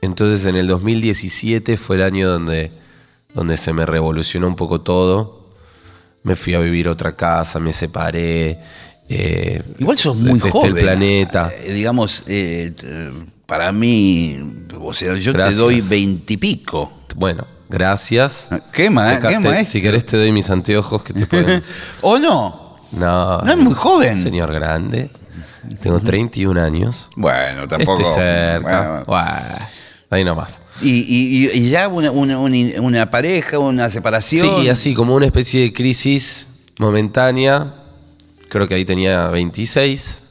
Entonces 0.00 0.44
en 0.46 0.56
el 0.56 0.66
2017 0.66 1.76
fue 1.76 1.94
el 1.94 2.02
año 2.02 2.28
donde, 2.28 2.72
donde 3.34 3.56
se 3.56 3.72
me 3.72 3.86
revolucionó 3.86 4.48
un 4.48 4.56
poco 4.56 4.80
todo. 4.80 5.48
Me 6.24 6.34
fui 6.34 6.54
a 6.54 6.58
vivir 6.58 6.88
a 6.88 6.90
otra 6.90 7.14
casa, 7.14 7.60
me 7.60 7.72
separé. 7.72 8.58
Eh, 9.08 9.62
Igual 9.78 9.96
sos 9.98 10.16
muy 10.16 10.34
detesté 10.34 10.50
joven. 10.50 10.76
el 10.76 10.82
planeta. 10.82 11.50
Eh, 11.62 11.72
digamos, 11.72 12.24
eh, 12.26 12.72
para 13.46 13.72
mí, 13.72 14.38
o 14.80 14.92
sea, 14.92 15.14
yo 15.16 15.32
Gracias. 15.32 15.56
te 15.56 15.60
doy 15.62 15.80
veintipico. 15.80 16.92
Bueno, 17.16 17.46
gracias. 17.68 18.50
¿Qué 18.72 18.90
más? 18.90 19.16
Acá 19.16 19.28
¿Qué 19.28 19.38
maestro? 19.40 19.72
si 19.72 19.82
querés 19.82 20.04
te 20.06 20.16
doy 20.16 20.30
mis 20.32 20.50
anteojos 20.50 21.02
que 21.02 21.12
te 21.14 21.26
pueden... 21.26 21.62
¿O 22.02 22.18
no? 22.18 22.76
No. 22.92 23.40
No 23.42 23.50
es 23.52 23.58
muy 23.58 23.74
joven. 23.74 24.16
Señor 24.16 24.52
grande. 24.52 25.10
Tengo 25.80 26.00
31 26.00 26.62
años. 26.62 27.10
Bueno, 27.16 27.66
tampoco. 27.68 28.00
Estoy 28.02 28.14
cerca. 28.14 29.04
Bueno. 29.06 29.66
Ahí 30.10 30.24
nomás. 30.24 30.62
Y, 30.80 30.90
y- 31.00 31.50
y 31.52 31.68
ya 31.70 31.88
una, 31.88 32.10
una- 32.10 32.38
una- 32.38 32.80
una 32.80 33.10
pareja, 33.10 33.58
una 33.58 33.90
separación. 33.90 34.62
Sí, 34.62 34.68
así 34.70 34.94
como 34.94 35.14
una 35.14 35.26
especie 35.26 35.60
de 35.62 35.72
crisis 35.74 36.46
momentánea. 36.78 37.74
Creo 38.48 38.66
que 38.68 38.74
ahí 38.74 38.84
tenía 38.84 39.28
26. 39.28 40.24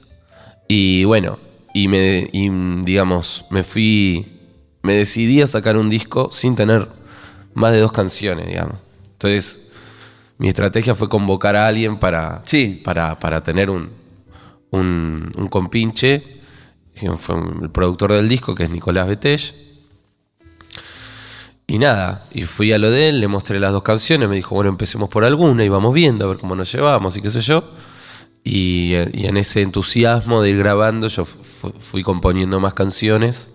Y 0.67 1.03
bueno, 1.05 1.39
y 1.74 1.88
me, 1.88 2.29
y, 2.31 2.50
digamos, 2.83 3.45
me 3.50 3.63
fui, 3.63 4.39
me 4.83 4.93
decidí 4.93 5.41
a 5.41 5.47
sacar 5.47 5.77
un 5.77 5.89
disco 5.89 6.29
sin 6.31 6.55
tener 6.55 6.88
más 7.53 7.71
de 7.71 7.79
dos 7.79 7.91
canciones, 7.91 8.47
digamos. 8.47 8.79
Entonces, 9.13 9.62
mi 10.38 10.47
estrategia 10.50 10.93
fue 10.95 11.09
convocar 11.09 11.55
a 11.55 11.67
alguien 11.67 11.97
para, 11.97 12.41
Sí. 12.45 12.81
para, 12.83 13.17
para 13.19 13.41
tener 13.43 13.69
un, 13.69 13.89
un, 14.71 15.31
un 15.38 15.47
compinche. 15.47 16.41
Fue 17.17 17.36
el 17.62 17.69
productor 17.69 18.13
del 18.13 18.27
disco, 18.27 18.55
que 18.55 18.63
es 18.63 18.69
Nicolás 18.69 19.07
Betech. 19.07 19.53
Y 21.67 21.79
nada, 21.79 22.25
y 22.31 22.43
fui 22.43 22.71
a 22.71 22.77
lo 22.77 22.89
de 22.89 23.09
él, 23.09 23.19
le 23.19 23.27
mostré 23.27 23.59
las 23.59 23.74
dos 23.74 23.83
canciones, 23.83 24.29
me 24.29 24.36
dijo, 24.38 24.55
bueno, 24.55 24.69
empecemos 24.69 25.09
por 25.09 25.25
alguna 25.25 25.65
y 25.65 25.69
vamos 25.69 25.93
viendo 25.93 26.24
a 26.25 26.29
ver 26.29 26.38
cómo 26.38 26.55
nos 26.55 26.71
llevamos 26.71 27.17
y 27.17 27.21
qué 27.21 27.29
sé 27.29 27.41
yo. 27.41 27.63
Y, 28.50 28.94
y 29.13 29.25
en 29.25 29.36
ese 29.36 29.62
entusiasmo 29.62 30.42
de 30.42 30.51
ir 30.51 30.58
grabando, 30.58 31.08
yo 31.10 31.25
fu- 31.25 31.74
fui 31.77 32.01
componiendo 32.01 32.60
más 32.62 32.74
canciones 32.74 33.50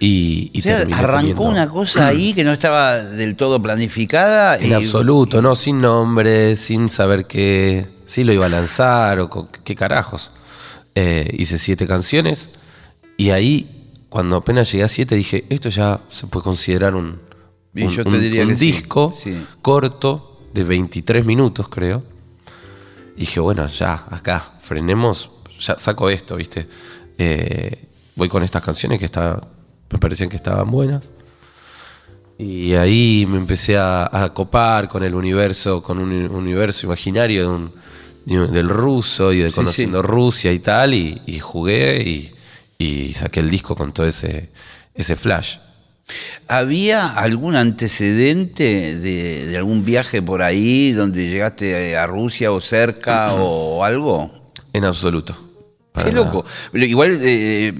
y, 0.00 0.50
y 0.52 0.60
O 0.60 0.62
sea, 0.62 0.78
terminé 0.78 0.98
arrancó 0.98 1.18
teniendo- 1.20 1.42
una 1.42 1.68
cosa 1.68 2.08
ahí 2.08 2.32
que 2.32 2.42
no 2.42 2.52
estaba 2.52 2.98
del 2.98 3.36
todo 3.36 3.60
planificada. 3.62 4.56
En 4.56 4.70
y- 4.70 4.72
absoluto, 4.72 5.40
¿no? 5.42 5.54
Sin 5.54 5.80
nombre, 5.80 6.56
sin 6.56 6.88
saber 6.88 7.26
qué, 7.26 7.86
si 8.04 8.24
lo 8.24 8.32
iba 8.32 8.46
a 8.46 8.48
lanzar 8.48 9.20
o 9.20 9.48
qué 9.64 9.74
carajos. 9.76 10.32
Eh, 10.96 11.32
hice 11.38 11.56
siete 11.58 11.86
canciones 11.86 12.48
y 13.16 13.30
ahí, 13.30 13.86
cuando 14.08 14.36
apenas 14.36 14.72
llegué 14.72 14.82
a 14.84 14.88
siete, 14.88 15.14
dije, 15.14 15.44
esto 15.50 15.68
ya 15.68 16.00
se 16.08 16.26
puede 16.26 16.42
considerar 16.42 16.96
un, 16.96 17.20
un- 17.76 17.90
yo 17.90 18.02
te 18.02 18.08
un- 18.10 18.20
diría 18.20 18.42
un 18.42 18.48
que 18.48 18.56
sí, 18.56 18.66
disco 18.66 19.12
sí. 19.16 19.40
corto 19.62 20.40
de 20.52 20.64
23 20.64 21.24
minutos, 21.24 21.68
creo. 21.68 22.02
Y 23.20 23.24
dije, 23.26 23.38
bueno, 23.40 23.66
ya, 23.66 24.06
acá, 24.10 24.52
frenemos, 24.60 25.30
ya 25.60 25.76
saco 25.76 26.08
esto, 26.08 26.36
¿viste? 26.36 26.66
Eh, 27.18 27.84
voy 28.16 28.30
con 28.30 28.42
estas 28.42 28.62
canciones 28.62 28.98
que 28.98 29.04
está, 29.04 29.38
me 29.90 29.98
parecían 29.98 30.30
que 30.30 30.36
estaban 30.36 30.70
buenas. 30.70 31.10
Y 32.38 32.72
ahí 32.72 33.26
me 33.28 33.36
empecé 33.36 33.76
a, 33.76 34.08
a 34.10 34.32
copar 34.32 34.88
con 34.88 35.02
el 35.04 35.14
universo, 35.14 35.82
con 35.82 35.98
un 35.98 36.10
universo 36.30 36.86
imaginario 36.86 37.42
de 37.42 37.48
un- 37.48 37.72
de 38.24 38.40
un- 38.40 38.50
del 38.52 38.68
ruso 38.70 39.32
y 39.34 39.38
de 39.40 39.50
Sí, 39.50 39.54
conociendo 39.54 40.00
Rusia 40.02 40.50
y 40.52 40.58
tal, 40.60 40.94
y, 40.94 41.20
y 41.26 41.40
jugué 41.40 42.02
y, 42.02 42.34
y 42.78 43.12
saqué 43.12 43.40
el 43.40 43.50
disco 43.50 43.76
con 43.76 43.92
todo 43.92 44.06
ese, 44.06 44.48
ese 44.94 45.16
flash. 45.16 45.58
¿Había 46.48 47.06
algún 47.06 47.56
antecedente 47.56 48.98
de, 48.98 49.46
de 49.46 49.56
algún 49.56 49.84
viaje 49.84 50.22
por 50.22 50.42
ahí 50.42 50.92
donde 50.92 51.28
llegaste 51.28 51.96
a 51.96 52.06
Rusia 52.06 52.52
o 52.52 52.60
cerca 52.60 53.34
o 53.34 53.84
algo? 53.84 54.30
En 54.72 54.84
absoluto. 54.84 55.36
Qué 55.94 56.12
nada. 56.12 56.24
loco. 56.24 56.44
Pero 56.72 56.84
igual 56.84 57.18
eh, 57.20 57.72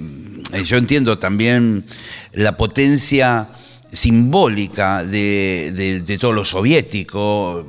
eh, 0.53 0.63
yo 0.63 0.77
entiendo 0.77 1.17
también 1.17 1.85
la 2.33 2.57
potencia 2.57 3.47
simbólica 3.91 5.03
de, 5.03 5.71
de- 5.75 6.01
de 6.01 6.17
todo 6.17 6.33
lo 6.33 6.45
soviético, 6.45 7.65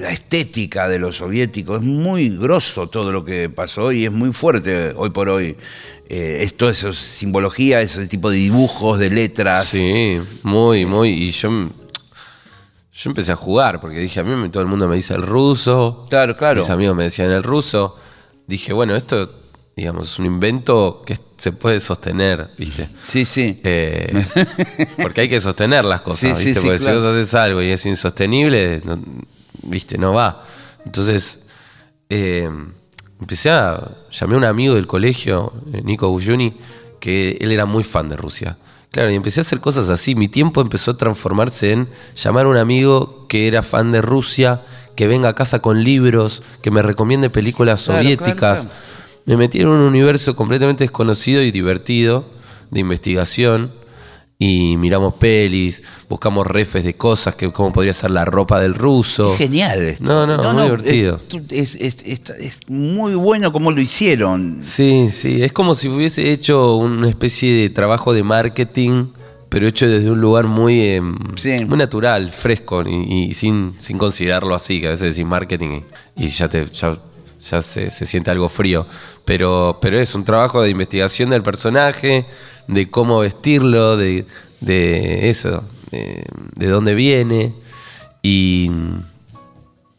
la 0.00 0.10
estética 0.10 0.88
de 0.88 0.98
lo 0.98 1.12
soviético. 1.12 1.76
Es 1.76 1.82
muy 1.82 2.30
grosso 2.36 2.88
todo 2.88 3.10
lo 3.12 3.24
que 3.24 3.48
pasó 3.48 3.90
y 3.92 4.04
es 4.04 4.12
muy 4.12 4.32
fuerte 4.32 4.92
hoy 4.96 5.10
por 5.10 5.28
hoy. 5.28 5.56
Eh, 6.08 6.38
es 6.42 6.56
toda 6.56 6.70
esa 6.72 6.92
simbología, 6.92 7.80
ese 7.80 8.06
tipo 8.06 8.30
de 8.30 8.36
dibujos, 8.36 8.98
de 8.98 9.10
letras. 9.10 9.66
Sí, 9.66 10.20
muy, 10.42 10.84
muy. 10.84 11.10
Y 11.10 11.30
yo, 11.30 11.48
yo 11.50 13.10
empecé 13.10 13.32
a 13.32 13.36
jugar 13.36 13.80
porque 13.80 13.98
dije, 14.00 14.20
a 14.20 14.22
mí 14.22 14.34
me- 14.36 14.50
todo 14.50 14.62
el 14.62 14.68
mundo 14.68 14.86
me 14.86 14.96
dice 14.96 15.14
el 15.14 15.22
ruso. 15.22 16.06
Claro, 16.10 16.36
claro. 16.36 16.60
Mis 16.60 16.70
amigos 16.70 16.94
me 16.96 17.04
decían 17.04 17.30
el 17.32 17.42
ruso. 17.42 17.96
Dije, 18.46 18.74
bueno, 18.74 18.94
esto, 18.94 19.32
digamos, 19.74 20.12
es 20.12 20.18
un 20.18 20.26
invento 20.26 21.02
que 21.06 21.14
se 21.44 21.52
puede 21.52 21.78
sostener, 21.80 22.48
¿viste? 22.58 22.88
Sí, 23.06 23.24
sí. 23.26 23.60
Eh, 23.64 24.24
porque 25.02 25.20
hay 25.22 25.28
que 25.28 25.40
sostener 25.40 25.84
las 25.84 26.00
cosas, 26.02 26.38
Sí, 26.38 26.46
¿viste? 26.46 26.60
sí, 26.60 26.66
porque 26.66 26.78
claro. 26.82 27.00
si 27.00 27.04
vos 27.06 27.14
haces 27.14 27.34
algo 27.34 27.62
y 27.62 27.70
es 27.70 27.84
insostenible, 27.86 28.80
no- 28.84 28.98
¿viste? 29.62 29.98
No 29.98 30.12
va. 30.14 30.44
Entonces, 30.86 31.46
eh, 32.08 32.48
empecé 33.20 33.50
a. 33.50 33.90
Llamé 34.10 34.34
a 34.34 34.38
un 34.38 34.44
amigo 34.44 34.74
del 34.74 34.86
colegio, 34.86 35.52
eh, 35.72 35.82
Nico 35.84 36.08
Guyuni, 36.08 36.56
que 37.00 37.36
él 37.40 37.52
era 37.52 37.66
muy 37.66 37.84
fan 37.84 38.08
de 38.08 38.16
Rusia. 38.16 38.56
Claro, 38.90 39.10
y 39.10 39.14
empecé 39.16 39.40
a 39.40 39.42
hacer 39.42 39.60
cosas 39.60 39.88
así. 39.90 40.14
Mi 40.14 40.28
tiempo 40.28 40.60
empezó 40.60 40.92
a 40.92 40.96
transformarse 40.96 41.72
en 41.72 41.88
llamar 42.16 42.46
a 42.46 42.48
un 42.48 42.56
amigo 42.56 43.26
que 43.28 43.48
era 43.48 43.62
fan 43.62 43.90
de 43.92 44.00
Rusia, 44.00 44.62
que 44.96 45.06
venga 45.08 45.28
a 45.28 45.34
casa 45.34 45.58
con 45.60 45.82
libros, 45.84 46.42
que 46.62 46.70
me 46.70 46.80
recomiende 46.80 47.28
películas 47.28 47.82
Claro, 47.82 48.00
soviéticas. 48.02 48.36
claro, 48.38 48.60
claro. 48.62 49.03
Me 49.26 49.36
metí 49.36 49.60
en 49.60 49.68
un 49.68 49.80
universo 49.80 50.36
completamente 50.36 50.84
desconocido 50.84 51.42
y 51.42 51.50
divertido 51.50 52.28
de 52.70 52.80
investigación. 52.80 53.72
Y 54.36 54.76
miramos 54.78 55.14
pelis, 55.14 55.84
buscamos 56.08 56.44
refes 56.46 56.82
de 56.82 56.96
cosas, 56.96 57.36
que 57.36 57.50
cómo 57.52 57.72
podría 57.72 57.92
ser 57.92 58.10
la 58.10 58.24
ropa 58.24 58.60
del 58.60 58.74
ruso. 58.74 59.34
Genial. 59.36 59.80
esto. 59.80 60.04
No, 60.04 60.26
no, 60.26 60.52
muy 60.52 60.64
divertido. 60.64 61.20
Es, 61.50 61.76
es- 61.76 62.02
es- 62.04 62.30
es 62.40 62.60
muy 62.68 63.14
bueno 63.14 63.52
como 63.52 63.70
lo 63.70 63.80
hicieron. 63.80 64.58
Sí, 64.62 65.08
sí, 65.10 65.42
es 65.42 65.52
como 65.52 65.74
si 65.76 65.88
hubiese 65.88 66.32
hecho 66.32 66.76
una 66.76 67.08
especie 67.08 67.54
de 67.54 67.70
trabajo 67.70 68.12
de 68.12 68.24
marketing, 68.24 69.06
pero 69.48 69.68
hecho 69.68 69.88
desde 69.88 70.10
un 70.10 70.20
lugar 70.20 70.46
muy, 70.46 70.80
eh, 70.80 71.00
Sí. 71.36 71.64
muy 71.64 71.78
natural, 71.78 72.32
fresco, 72.32 72.82
y, 72.84 73.26
y 73.30 73.34
sin, 73.34 73.76
sin 73.78 73.98
considerarlo 73.98 74.56
así, 74.56 74.80
que 74.80 74.88
a 74.88 74.90
veces 74.90 75.14
decís 75.14 75.24
marketing 75.30 75.80
y, 76.16 76.24
y 76.24 76.28
ya, 76.28 76.48
te, 76.48 76.66
ya, 76.66 76.98
ya 77.44 77.60
se, 77.60 77.90
se 77.90 78.06
siente 78.06 78.30
algo 78.30 78.48
frío. 78.48 78.86
Pero, 79.24 79.78
pero 79.80 79.98
es 79.98 80.14
un 80.14 80.24
trabajo 80.24 80.62
de 80.62 80.70
investigación 80.70 81.30
del 81.30 81.42
personaje, 81.42 82.24
de 82.66 82.90
cómo 82.90 83.20
vestirlo, 83.20 83.96
de, 83.96 84.26
de 84.60 85.28
eso, 85.28 85.62
de, 85.90 86.24
de 86.56 86.68
dónde 86.68 86.94
viene. 86.94 87.54
Y, 88.22 88.70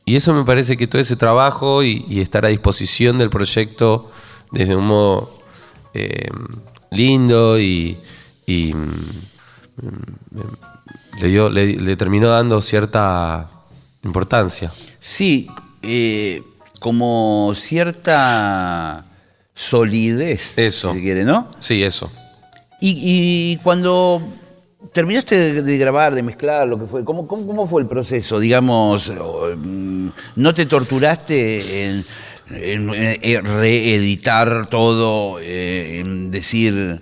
y 0.06 0.16
eso 0.16 0.34
me 0.34 0.44
parece 0.44 0.78
que 0.78 0.88
todo 0.88 1.02
ese 1.02 1.16
trabajo 1.16 1.84
y, 1.84 2.20
estar 2.20 2.46
a 2.46 2.50
disposición 2.50 3.18
del 3.18 3.30
proyecto 3.30 4.12
desde 4.52 4.76
un 4.76 4.88
modo 4.88 5.42
eh, 5.94 6.30
lindo 6.92 7.60
y, 7.60 8.00
y, 8.46 8.74
mm, 8.74 8.82
le, 11.22 11.28
dio, 11.28 11.50
le, 11.50 11.78
le 11.78 11.96
terminó 11.96 12.30
dando 12.30 12.62
cierta 12.62 13.50
importancia. 14.04 14.72
Sí, 15.00 15.48
eh, 15.82 16.44
como 16.86 17.54
cierta 17.56 19.04
solidez, 19.56 20.56
Eso. 20.60 20.92
si 20.92 20.98
se 20.98 21.02
quiere, 21.04 21.24
¿no? 21.26 21.50
Sí, 21.58 21.82
eso. 21.82 22.12
Y, 22.80 22.94
y 23.54 23.58
cuando 23.64 24.22
terminaste 24.94 25.36
de, 25.36 25.64
de 25.64 25.78
grabar, 25.80 26.14
de 26.14 26.22
mezclar, 26.22 26.68
lo 26.68 26.78
que 26.80 26.86
fue, 26.86 27.04
¿cómo, 27.04 27.26
cómo, 27.28 27.48
cómo 27.48 27.66
fue 27.66 27.82
el 27.82 27.88
proceso? 27.88 28.40
Digamos, 28.40 29.12
mm, 29.58 30.10
¿no 30.36 30.54
te 30.54 30.68
torturaste 30.68 31.88
en, 31.88 32.06
en- 32.52 32.92
en 32.94 33.46
reeditar 33.46 34.68
todo, 34.70 35.40
eh, 35.40 36.02
en 36.02 36.30
decir... 36.30 37.02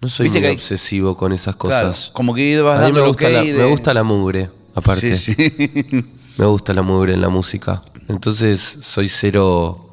No 0.00 0.08
soy 0.08 0.30
muy 0.30 0.44
obsesivo 0.46 1.16
con 1.16 1.32
esas 1.32 1.54
Claro, 1.54 1.88
cosas. 1.90 2.10
como 2.12 2.34
que 2.34 2.42
ibas 2.42 2.80
A 2.80 2.86
mí 2.86 2.92
me 2.92 3.06
gusta, 3.06 3.28
la, 3.30 3.42
de- 3.44 3.52
me 3.52 3.64
gusta 3.66 3.94
la 3.94 4.02
mugre, 4.02 4.50
aparte. 4.74 5.16
Sí, 5.16 5.32
sí. 5.36 6.04
Me 6.38 6.44
gusta 6.44 6.74
la 6.74 6.82
mugre 6.82 7.14
en 7.14 7.22
la 7.22 7.30
música. 7.30 7.82
Entonces 8.08 8.60
soy 8.82 9.08
cero, 9.08 9.90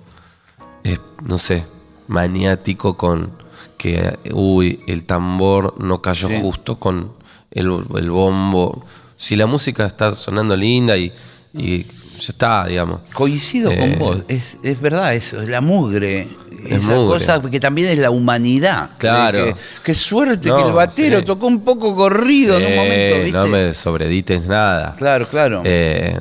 eh, 0.83 0.97
no 1.23 1.37
sé, 1.37 1.65
maniático 2.07 2.95
con 2.95 3.31
que, 3.77 4.17
uy, 4.31 4.79
el 4.87 5.03
tambor 5.03 5.75
no 5.79 6.01
cayó 6.01 6.29
Sí. 6.29 6.37
justo 6.41 6.79
con 6.79 7.11
el, 7.51 7.69
el 7.95 8.11
bombo. 8.11 8.85
Si 9.17 9.35
la 9.35 9.45
música 9.45 9.85
está 9.85 10.15
sonando 10.15 10.55
linda 10.55 10.97
y, 10.97 11.11
y 11.53 11.83
ya 11.83 12.29
está, 12.29 12.65
digamos. 12.67 13.01
Coincido 13.13 13.71
Eh, 13.71 13.77
con 13.77 13.99
vos, 13.99 14.17
es, 14.27 14.57
es 14.63 14.79
verdad 14.79 15.13
eso, 15.13 15.41
es 15.41 15.49
la 15.49 15.61
mugre. 15.61 16.27
Esa 16.65 16.93
mugre. 16.95 17.19
cosa 17.19 17.41
que 17.41 17.59
también 17.59 17.89
es 17.89 17.97
la 17.97 18.09
humanidad. 18.11 18.91
Claro. 18.97 19.57
Qué 19.83 19.93
suerte 19.93 20.47
No, 20.47 20.57
que 20.57 20.63
el 20.69 20.73
batero 20.73 21.19
sí. 21.19 21.25
tocó 21.25 21.47
un 21.47 21.61
poco 21.61 21.93
corrido 21.95 22.57
en 22.59 22.67
un 22.67 22.75
momento, 22.75 23.15
¿viste? 23.23 23.37
No 23.37 23.47
me 23.47 23.73
sobredites 23.73 24.47
nada. 24.47 24.95
Claro, 24.97 25.27
claro. 25.27 25.61
Eh, 25.65 26.17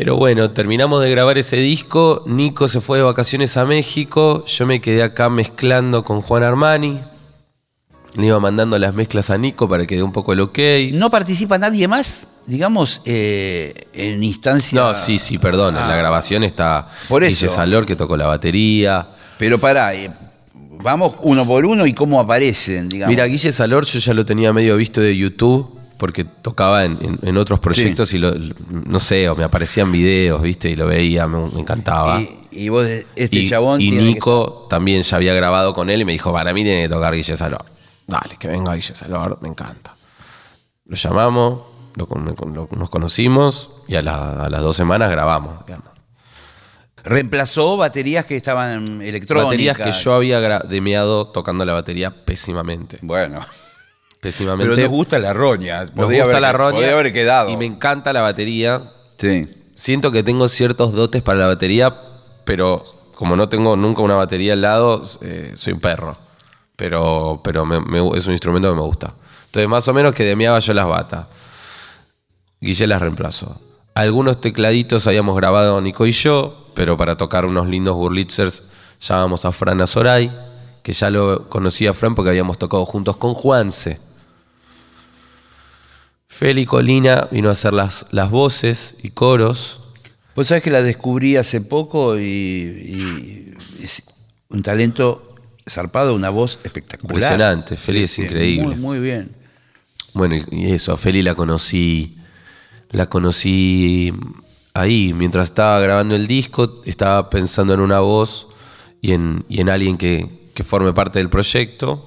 pero 0.00 0.16
bueno, 0.16 0.50
terminamos 0.52 1.02
de 1.02 1.10
grabar 1.10 1.36
ese 1.36 1.56
disco. 1.56 2.22
Nico 2.26 2.68
se 2.68 2.80
fue 2.80 2.96
de 2.96 3.04
vacaciones 3.04 3.58
a 3.58 3.66
México. 3.66 4.42
Yo 4.46 4.66
me 4.66 4.80
quedé 4.80 5.02
acá 5.02 5.28
mezclando 5.28 6.04
con 6.06 6.22
Juan 6.22 6.42
Armani. 6.42 7.02
Le 8.14 8.26
iba 8.26 8.40
mandando 8.40 8.78
las 8.78 8.94
mezclas 8.94 9.28
a 9.28 9.36
Nico 9.36 9.68
para 9.68 9.86
que 9.86 9.96
dé 9.96 10.02
un 10.02 10.10
poco 10.12 10.32
el 10.32 10.40
ok. 10.40 10.58
¿No 10.92 11.10
participa 11.10 11.58
nadie 11.58 11.86
más, 11.86 12.28
digamos, 12.46 13.02
eh, 13.04 13.74
en 13.92 14.24
instancia? 14.24 14.80
No, 14.80 14.94
sí, 14.94 15.18
sí, 15.18 15.36
perdón. 15.36 15.76
En 15.76 15.86
la 15.86 15.92
Ah. 15.92 15.98
grabación 15.98 16.44
está 16.44 16.88
Por 17.06 17.22
eso. 17.22 17.46
Salor 17.50 17.84
que 17.84 17.94
tocó 17.94 18.16
la 18.16 18.24
batería. 18.24 19.06
Pero 19.36 19.58
pará, 19.58 19.94
eh, 19.94 20.10
vamos 20.82 21.12
uno 21.20 21.46
por 21.46 21.66
uno 21.66 21.84
y 21.86 21.92
cómo 21.92 22.18
aparecen, 22.20 22.88
digamos. 22.88 23.10
Mira, 23.10 23.26
Guille 23.26 23.52
Salor 23.52 23.84
yo 23.84 23.98
ya 23.98 24.14
lo 24.14 24.24
tenía 24.24 24.50
medio 24.54 24.78
visto 24.78 25.02
de 25.02 25.14
YouTube 25.14 25.78
porque 26.00 26.24
tocaba 26.24 26.84
en, 26.84 26.98
en- 27.02 27.18
en 27.22 27.36
otros 27.36 27.60
proyectos 27.60 28.12
y 28.14 28.18
lo, 28.18 28.32
no 28.70 28.98
sé, 28.98 29.28
o 29.28 29.36
me 29.36 29.44
aparecían 29.44 29.92
videos, 29.92 30.40
¿viste? 30.42 30.70
Y 30.70 30.74
lo 30.76 30.86
veía, 30.86 31.28
me, 31.28 31.48
me 31.50 31.60
encantaba. 31.60 32.20
y, 32.20 32.48
y 32.50 32.68
vos, 32.70 32.86
este 33.14 33.36
y, 33.36 33.48
chabón. 33.50 33.80
y 33.80 33.90
que- 33.90 33.96
Nico 33.98 34.66
también 34.70 35.02
ya 35.02 35.16
había 35.18 35.34
grabado 35.34 35.74
con 35.74 35.90
él 35.90 36.00
y 36.00 36.04
me 36.06 36.12
dijo, 36.12 36.32
para 36.32 36.52
mí 36.54 36.64
tiene 36.64 36.82
que 36.84 36.88
tocar 36.88 37.14
Guille 37.14 37.36
Salor. 37.36 37.64
Dale, 38.06 38.36
que 38.38 38.48
venga 38.48 38.74
Guille 38.74 38.94
Salor, 38.94 39.38
me 39.42 39.48
encanta. 39.48 39.94
Lo 40.86 40.96
llamamos, 40.96 41.60
lo 41.94 42.06
con- 42.06 42.24
lo- 42.54 42.68
nos 42.72 42.88
conocimos 42.90 43.70
y 43.86 43.94
a, 43.96 44.02
la- 44.02 44.46
a 44.46 44.50
las 44.50 44.62
dos 44.62 44.74
semanas 44.76 45.10
grabamos, 45.10 45.64
digamos. 45.66 45.86
Reemplazó 47.02 47.76
baterías 47.78 48.26
que 48.26 48.36
estaban 48.36 49.00
electrónicas. 49.00 49.46
Baterías 49.46 49.76
que 49.78 49.90
yo 50.04 50.14
había 50.14 50.40
demeado 50.60 51.28
tocando 51.28 51.64
la 51.64 51.72
batería 51.72 52.24
pésimamente. 52.24 52.98
Bueno. 53.02 53.40
Pésimamente. 54.20 54.74
Pero 54.74 54.82
nos 54.82 54.90
gusta 54.90 55.18
la 55.18 55.32
roña. 55.32 55.80
Nos 55.82 55.90
Podía 55.92 56.24
gusta 56.24 56.36
haber- 56.38 56.42
la 56.42 56.52
roña 56.52 56.76
Podía 56.76 56.92
haber 56.92 57.12
quedado. 57.12 57.50
Y 57.50 57.56
me 57.56 57.64
encanta 57.64 58.12
la 58.12 58.20
batería. 58.20 58.80
Sí. 59.18 59.48
Siento 59.74 60.12
que 60.12 60.22
tengo 60.22 60.46
ciertos 60.48 60.92
dotes 60.92 61.22
para 61.22 61.38
la 61.38 61.46
batería, 61.46 61.96
pero 62.44 62.84
como 63.14 63.34
no 63.36 63.48
tengo 63.48 63.76
nunca 63.76 64.02
una 64.02 64.16
batería 64.16 64.52
al 64.52 64.60
lado, 64.60 65.02
eh, 65.22 65.52
soy 65.54 65.72
un 65.74 65.80
perro. 65.80 66.18
Pero, 66.76 67.40
pero 67.44 67.64
me- 67.64 67.80
me- 67.80 68.16
es 68.16 68.26
un 68.26 68.32
instrumento 68.32 68.68
que 68.70 68.74
me 68.74 68.82
gusta. 68.82 69.14
Entonces, 69.46 69.68
más 69.68 69.86
o 69.88 69.94
menos 69.94 70.14
que 70.14 70.24
demeaba 70.24 70.58
yo 70.58 70.74
las 70.74 70.86
batas. 70.86 71.26
Guille 72.60 72.86
las 72.86 73.00
reemplazó. 73.00 73.60
Algunos 73.94 74.40
tecladitos 74.40 75.06
habíamos 75.06 75.34
grabado 75.36 75.80
Nico 75.80 76.06
y 76.06 76.12
yo, 76.12 76.68
pero 76.74 76.96
para 76.96 77.16
tocar 77.16 77.44
unos 77.46 77.66
lindos 77.66 77.96
Wurlitzers 77.96 78.64
llamamos 79.00 79.44
a 79.44 79.52
Fran 79.52 79.80
Azoray, 79.80 80.30
que 80.82 80.92
ya 80.92 81.10
lo 81.10 81.48
conocía 81.48 81.92
Fran 81.94 82.14
porque 82.14 82.30
habíamos 82.30 82.58
tocado 82.58 82.84
juntos 82.86 83.16
con 83.16 83.34
Juanse. 83.34 83.98
Feli 86.32 86.64
Colina 86.64 87.26
vino 87.32 87.48
a 87.48 87.52
hacer 87.52 87.72
las, 87.72 88.06
las 88.12 88.30
voces 88.30 88.94
y 89.02 89.10
coros. 89.10 89.80
Pues 90.34 90.46
sabes 90.48 90.62
que 90.62 90.70
la 90.70 90.80
descubrí 90.80 91.36
hace 91.36 91.60
poco 91.60 92.16
y, 92.18 92.22
y 92.22 93.54
es 93.82 94.04
un 94.48 94.62
talento 94.62 95.34
zarpado, 95.68 96.14
una 96.14 96.30
voz 96.30 96.60
espectacular. 96.62 97.14
Impresionante, 97.16 97.76
Feli 97.76 98.04
es 98.04 98.18
increíble. 98.18 98.64
Muy, 98.68 98.76
muy 98.76 99.00
bien. 99.00 99.34
Bueno, 100.14 100.36
y- 100.36 100.46
y 100.52 100.72
eso, 100.72 100.92
a 100.92 100.96
Feli 100.96 101.20
la 101.22 101.34
conocí, 101.34 102.16
la 102.92 103.06
conocí 103.10 104.12
ahí, 104.72 105.12
mientras 105.12 105.48
estaba 105.48 105.80
grabando 105.80 106.14
el 106.14 106.28
disco, 106.28 106.80
estaba 106.86 107.28
pensando 107.28 107.74
en 107.74 107.80
una 107.80 107.98
voz 108.00 108.46
y 109.02 109.12
en, 109.12 109.44
y 109.48 109.60
en 109.60 109.68
alguien 109.68 109.98
que, 109.98 110.48
que 110.54 110.62
forme 110.62 110.92
parte 110.92 111.18
del 111.18 111.28
proyecto. 111.28 112.06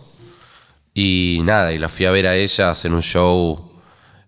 Y 0.93 1.41
nada, 1.43 1.73
y 1.73 1.77
la 1.77 1.89
fui 1.89 2.05
a 2.05 2.11
ver 2.11 2.25
a 2.27 2.35
ella 2.37 2.69
hacer 2.69 2.93
un 2.93 3.01
show 3.01 3.69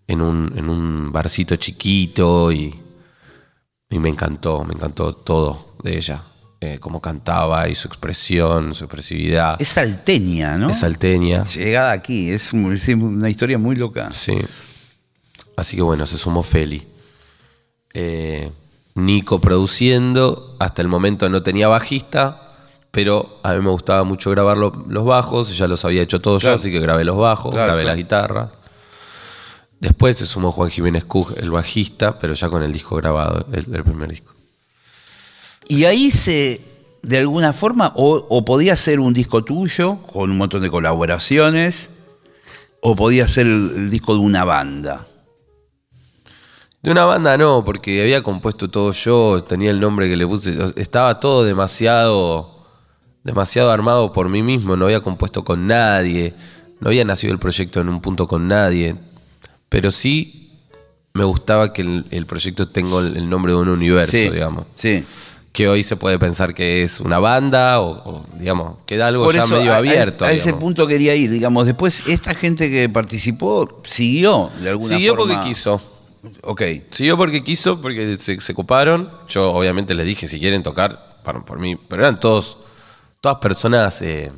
en 0.07 0.21
un, 0.21 0.53
en 0.57 0.69
un 0.69 1.11
barcito 1.11 1.55
chiquito 1.55 2.51
y, 2.51 2.73
y 3.89 3.99
me 3.99 4.09
encantó, 4.09 4.63
me 4.63 4.73
encantó 4.73 5.13
todo 5.15 5.75
de 5.83 5.97
ella. 5.97 6.21
eh, 6.61 6.79
cómo 6.79 6.99
cantaba 7.01 7.67
y 7.69 7.75
su 7.75 7.87
expresión, 7.87 8.73
su 8.73 8.85
expresividad. 8.85 9.55
Es 9.61 9.67
salteña, 9.69 10.57
¿no? 10.57 10.69
Es 10.69 10.79
salteña. 10.79 11.43
Llegada 11.45 11.91
aquí, 11.91 12.31
es, 12.31 12.53
una 12.53 13.29
historia 13.29 13.57
muy 13.57 13.75
loca. 13.75 14.11
Sí. 14.13 14.37
Así 15.57 15.75
que 15.75 15.83
bueno, 15.83 16.05
se 16.05 16.17
sumó 16.17 16.41
Feli. 16.43 16.87
Eh, 17.93 18.51
Nico 18.95 19.39
produciendo, 19.41 20.55
hasta 20.59 20.81
el 20.81 20.87
momento 20.87 21.27
no 21.29 21.43
tenía 21.43 21.67
bajista, 21.67 22.53
pero 22.91 23.39
a 23.43 23.53
mí 23.53 23.61
me 23.61 23.69
gustaba 23.69 24.03
mucho 24.05 24.31
grabar 24.31 24.57
lo- 24.57 24.85
los 24.87 25.03
bajos, 25.05 25.55
ya 25.57 25.67
los 25.67 25.83
había 25.85 26.01
hecho 26.01 26.19
todos 26.21 26.41
Claro. 26.43 26.55
yo, 26.57 26.61
así 26.61 26.71
que 26.71 26.79
grabé 26.79 27.03
los 27.03 27.17
bajos, 27.17 27.51
Claro, 27.51 27.67
grabé 27.67 27.81
claro. 27.83 27.87
las 27.95 27.97
guitarras. 27.97 28.49
Después 29.79 30.17
se 30.17 30.25
sumó 30.25 30.51
Juan 30.51 30.69
Jiménez 30.69 31.05
Cug, 31.05 31.33
el 31.38 31.51
bajista, 31.51 32.17
pero 32.17 32.33
ya 32.33 32.49
con 32.49 32.63
el 32.63 32.71
disco 32.71 32.95
grabado, 32.95 33.45
el, 33.51 33.73
el 33.73 33.83
primer 33.83 34.09
disco. 34.09 34.33
Y 35.67 35.85
ahí 35.85 36.11
se, 36.11 36.61
de 37.03 37.19
alguna 37.19 37.53
forma, 37.53 37.91
o, 37.95 38.25
o 38.29 38.45
podía 38.45 38.75
ser 38.75 38.99
un 38.99 39.13
disco 39.13 39.43
tuyo, 39.43 40.01
con 40.03 40.31
un 40.31 40.38
montón 40.38 40.61
de 40.61 40.69
colaboraciones, 40.69 41.91
o 42.81 42.95
podía 42.95 43.27
ser 43.27 43.47
el, 43.47 43.71
el 43.75 43.89
disco 43.89 44.13
de 44.13 44.19
una 44.19 44.43
banda. 44.43 45.07
De 46.81 46.91
una 46.91 47.05
banda 47.05 47.35
no, 47.35 47.65
porque 47.65 48.03
había 48.03 48.21
compuesto 48.21 48.69
todo 48.69 48.91
yo, 48.91 49.43
tenía 49.43 49.71
el 49.71 49.79
nombre 49.79 50.07
que 50.07 50.15
le 50.15 50.27
puse, 50.27 50.55
estaba 50.75 51.19
todo 51.19 51.43
demasiado, 51.43 52.63
demasiado 53.23 53.71
armado 53.71 54.13
por 54.13 54.29
mí 54.29 54.43
mismo, 54.43 54.77
no 54.77 54.85
había 54.85 55.01
compuesto 55.01 55.43
con 55.43 55.65
nadie, 55.65 56.35
no 56.79 56.89
había 56.89 57.03
nacido 57.03 57.33
el 57.33 57.39
proyecto 57.39 57.81
en 57.81 57.89
un 57.89 58.01
punto 58.01 58.27
con 58.27 58.47
nadie, 58.47 58.95
pero 59.75 59.91
sí 59.91 60.51
me 61.13 61.25
gustaba 61.25 61.73
que 61.73 61.81
el, 61.81 62.05
el 62.11 62.25
proyecto 62.25 62.69
tenga 62.69 62.99
el, 62.99 63.17
el 63.17 63.29
nombre 63.29 63.51
de 63.51 63.59
un 63.59 63.67
universo, 63.67 64.11
sí, 64.13 64.29
digamos, 64.29 64.67
Sí. 64.75 65.03
que 65.51 65.67
hoy 65.67 65.83
se 65.83 65.97
puede 65.97 66.17
pensar 66.17 66.53
que 66.53 66.81
es 66.81 67.01
una 67.01 67.19
banda 67.19 67.81
o, 67.81 67.89
o, 68.09 68.25
digamos, 68.39 68.77
queda 68.85 69.07
algo 69.07 69.25
Por 69.25 69.35
ya 69.35 69.43
eso, 69.43 69.57
medio 69.57 69.73
a- 69.73 69.77
abierto. 69.77 70.23
A, 70.23 70.31
ese 70.31 70.53
punto 70.53 70.88
quería 70.88 71.13
ir, 71.13 71.29
digamos. 71.29 71.65
Después, 71.65 72.03
esta 72.07 72.33
gente 72.35 72.69
que 72.71 72.88
participó 72.88 73.81
siguió 73.85 74.49
de 74.61 74.69
alguna 74.69 74.95
Siguió 74.95 75.13
forma. 75.17 75.33
porque 75.35 75.49
quiso. 75.49 75.81
Ok. 76.43 76.61
Siguió 76.89 77.17
porque 77.17 77.43
quiso, 77.43 77.81
porque 77.81 78.15
se, 78.17 78.39
se 78.39 78.53
coparon. 78.53 79.11
Yo 79.27 79.51
obviamente 79.51 79.93
les 79.93 80.05
dije 80.05 80.25
si 80.29 80.39
quieren 80.39 80.63
tocar 80.63 81.19
para, 81.25 81.43
por 81.43 81.59
mí, 81.59 81.75
pero 81.89 82.03
eran 82.03 82.17
todos, 82.17 82.59
todas 83.19 83.39
personas 83.39 84.01
eh, 84.01 84.31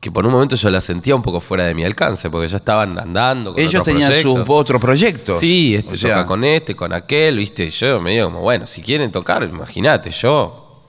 que 0.00 0.10
por 0.10 0.24
un 0.26 0.32
momento 0.32 0.56
yo 0.56 0.70
las 0.70 0.82
sentía 0.84 1.14
un 1.14 1.20
poco 1.22 1.40
fuera 1.40 1.66
de 1.66 1.74
mi 1.74 1.84
alcance, 1.84 2.30
porque 2.30 2.48
ya 2.48 2.56
estaban 2.56 2.98
andando. 2.98 3.52
Con 3.52 3.60
Ellos 3.62 3.80
otros 3.82 3.94
tenían 3.94 4.10
sus 4.12 4.22
proyectos. 4.22 4.48
otros 4.56 4.80
proyectos. 4.80 5.38
Sí, 5.40 5.74
este 5.76 5.94
O 5.94 5.98
sea, 5.98 6.14
toca 6.16 6.26
con 6.26 6.44
este, 6.44 6.74
con 6.74 6.92
aquel, 6.94 7.36
viste. 7.36 7.68
Yo 7.68 8.00
me 8.00 8.12
digo 8.12 8.26
como, 8.28 8.40
bueno, 8.40 8.66
si 8.66 8.80
quieren 8.82 9.12
tocar, 9.12 9.42
imagínate, 9.44 10.10
yo. 10.10 10.86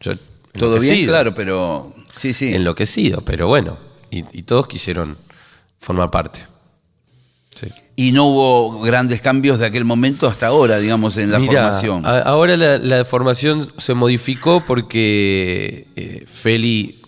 yo 0.00 0.12
Todo 0.58 0.78
bien, 0.78 1.06
claro, 1.06 1.34
pero. 1.34 1.92
Sí, 2.16 2.34
sí. 2.34 2.52
Enloquecido, 2.54 3.22
pero 3.22 3.46
bueno. 3.48 3.78
Y, 4.10 4.24
y 4.38 4.42
todos 4.42 4.66
quisieron 4.66 5.16
formar 5.78 6.10
parte. 6.10 6.40
Sí. 7.54 7.68
Y 7.96 8.12
no 8.12 8.26
hubo 8.26 8.80
grandes 8.80 9.20
cambios 9.20 9.58
de 9.58 9.66
aquel 9.66 9.84
momento 9.84 10.26
hasta 10.26 10.46
ahora, 10.48 10.78
digamos, 10.78 11.16
en 11.18 11.30
la 11.30 11.40
formación. 11.40 12.04
a- 12.06 12.20
ahora 12.20 12.56
la, 12.56 12.78
la 12.78 13.04
formación 13.04 13.72
se 13.78 13.94
modificó 13.94 14.60
porque 14.66 15.86
eh, 15.96 16.24
Feli 16.26 16.99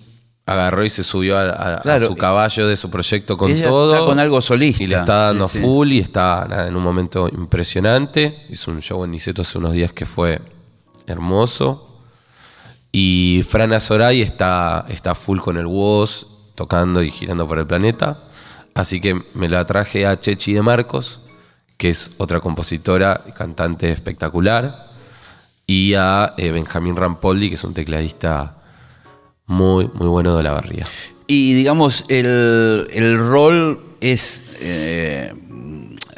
agarró 0.47 0.85
y 0.85 0.91
se 0.91 1.05
subió 1.05 1.39
a, 1.39 1.43
a- 1.45 1.77
a 1.77 1.81
Claro. 1.83 2.09
su 2.09 2.17
caballo 2.17 2.67
de 2.67 2.77
su 2.77 2.91
proyecto 2.91 3.37
con 3.37 3.51
Ella 3.53 3.69
todo. 3.69 3.95
está 3.95 4.07
con 4.07 4.19
algo 4.19 4.41
solista. 4.41 4.83
Y 4.83 4.87
le 4.89 4.97
está 4.97 5.27
dando 5.29 5.49
Sí, 5.49 5.59
sí. 5.59 5.65
full 5.65 5.93
y 5.93 5.99
está 6.01 6.47
nada, 6.49 6.67
en 6.67 6.77
un 6.77 6.83
momento 6.83 7.29
impresionante. 7.29 8.45
Hizo 8.51 8.71
un 8.71 8.81
show 8.83 9.05
en 9.05 9.13
Niceto 9.13 9.43
hace 9.43 9.59
unos 9.59 9.73
días 9.73 9.93
que 9.93 10.05
fue 10.07 10.41
hermoso. 11.07 11.89
Y 12.91 13.45
Fran 13.49 13.73
Azoray 13.73 14.21
está, 14.21 14.85
está 14.89 15.15
full 15.15 15.39
con 15.41 15.57
el 15.57 15.67
WOS, 15.67 16.27
tocando 16.55 17.03
y 17.03 17.11
girando 17.11 17.47
por 17.49 17.59
el 17.59 17.67
planeta. 17.67 18.25
Así 18.75 19.01
que 19.01 19.21
me 19.35 19.49
la 19.49 19.65
traje 19.65 20.07
a 20.07 20.19
Chechi 20.21 20.53
de 20.53 20.63
Marcos, 20.63 21.21
que 21.77 21.89
es 21.89 22.13
otra 22.19 22.41
compositora 22.41 23.23
y 23.29 23.33
cantante 23.33 23.91
espectacular. 23.91 24.91
Y 25.67 25.95
a 25.95 26.35
eh, 26.37 26.51
Benjamín 26.51 26.97
Rampoldi, 26.97 27.49
que 27.49 27.55
es 27.55 27.65
un 27.65 27.73
tecladista 27.75 28.57
muy, 29.47 29.89
muy 29.95 30.09
bueno 30.09 30.37
de 30.37 30.43
la 30.43 30.53
barría. 30.53 30.87
Y 31.27 31.55
digamos, 31.55 32.05
el, 32.09 32.89
el 32.93 33.19
rol 33.19 33.81
es. 34.01 34.57
eh, 34.61 35.33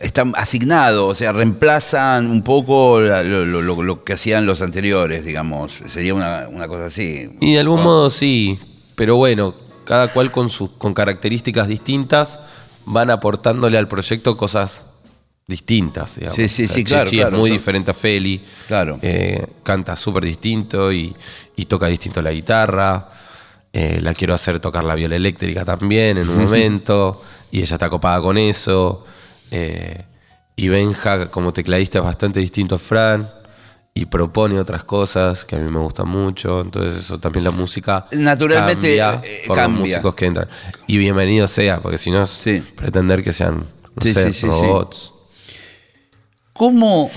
está 0.02 0.22
asignado, 0.34 1.06
o 1.06 1.14
sea, 1.14 1.32
reemplazan 1.32 2.30
un 2.30 2.42
poco 2.42 3.00
la- 3.00 3.22
lo, 3.22 3.44
lo- 3.62 3.82
lo 3.82 4.04
que 4.04 4.12
hacían 4.14 4.44
los 4.44 4.60
anteriores, 4.60 5.24
digamos. 5.24 5.80
Sería 5.87 6.14
una, 6.14 6.46
una 6.50 6.68
cosa 6.68 6.87
así. 6.87 7.30
Y 7.40 7.54
de 7.54 7.60
algún 7.60 7.78
¿no? 7.78 7.84
modo 7.84 8.10
sí, 8.10 8.58
pero 8.96 9.16
bueno, 9.16 9.54
cada 9.84 10.08
cual 10.08 10.30
con 10.30 10.50
sus 10.50 10.70
con 10.72 10.92
características 10.94 11.68
distintas 11.68 12.40
van 12.84 13.10
aportándole 13.10 13.78
al 13.78 13.88
proyecto 13.88 14.37
cosas 14.37 14.84
distintas. 15.46 16.16
Digamos. 16.16 16.37
Sí, 16.37 16.48
sí, 16.48 16.64
O 16.64 16.66
sea, 16.66 16.74
sí, 16.76 16.85
claro, 16.85 17.11
claro, 17.11 17.28
es 17.37 17.38
muy 17.40 17.50
son- 17.50 17.59
diferente 17.59 17.90
a 17.90 17.94
Feli. 17.94 18.42
Claro. 18.66 18.98
Eh, 19.02 19.46
canta 19.62 19.94
súper 19.96 20.24
distinto 20.24 20.92
y, 20.92 21.14
y 21.57 21.64
toca 21.66 21.87
distinto 21.87 22.22
la 22.22 22.30
guitarra. 22.33 23.11
Eh, 23.72 23.98
la 24.00 24.14
quiero 24.14 24.35
hacer 24.35 24.61
tocar 24.61 24.85
la 24.85 24.94
viola 24.94 25.16
eléctrica 25.16 25.64
también 25.64 26.18
en 26.18 26.28
un 26.28 26.38
momento. 26.44 27.22
y 27.50 27.59
ella 27.61 27.74
está 27.74 27.88
copada 27.90 28.20
con 28.20 28.38
eso. 28.38 29.04
Eh, 29.50 30.02
y 30.57 30.68
Benja, 30.68 31.30
como 31.30 31.52
tecladista, 31.52 31.98
es 31.98 32.04
bastante 32.04 32.40
distinto 32.40 32.76
a 32.76 32.78
Fran. 32.78 33.30
Y 33.96 34.07
propone 34.07 34.59
otras 34.59 34.83
cosas 34.83 35.44
que 35.44 35.54
a 35.54 35.61
mí 35.61 35.70
me 35.70 35.78
gustan 35.78 36.09
mucho. 36.09 36.61
Entonces, 36.62 36.96
eso 37.00 37.20
también 37.20 37.44
la 37.44 37.52
música. 37.52 38.07
Naturalmente, 38.11 38.96
cambia 38.96 39.20
eh, 39.28 39.44
por 39.46 39.57
cambia. 39.57 39.78
los 39.78 39.88
músicos 39.88 40.14
que 40.16 40.26
entran. 40.26 40.48
Y 40.88 40.96
bienvenido 40.98 41.46
sea, 41.46 41.78
porque 41.80 41.96
si 41.96 42.11
no 42.11 42.24
es 42.24 42.30
Sí. 42.30 42.61
pretender 42.74 43.22
que 43.22 43.33
sean, 43.33 43.59
no 43.59 44.02
Sí, 44.02 44.12
sé, 44.12 44.33
robots. 44.48 45.14
¿Cómo, 46.55 47.11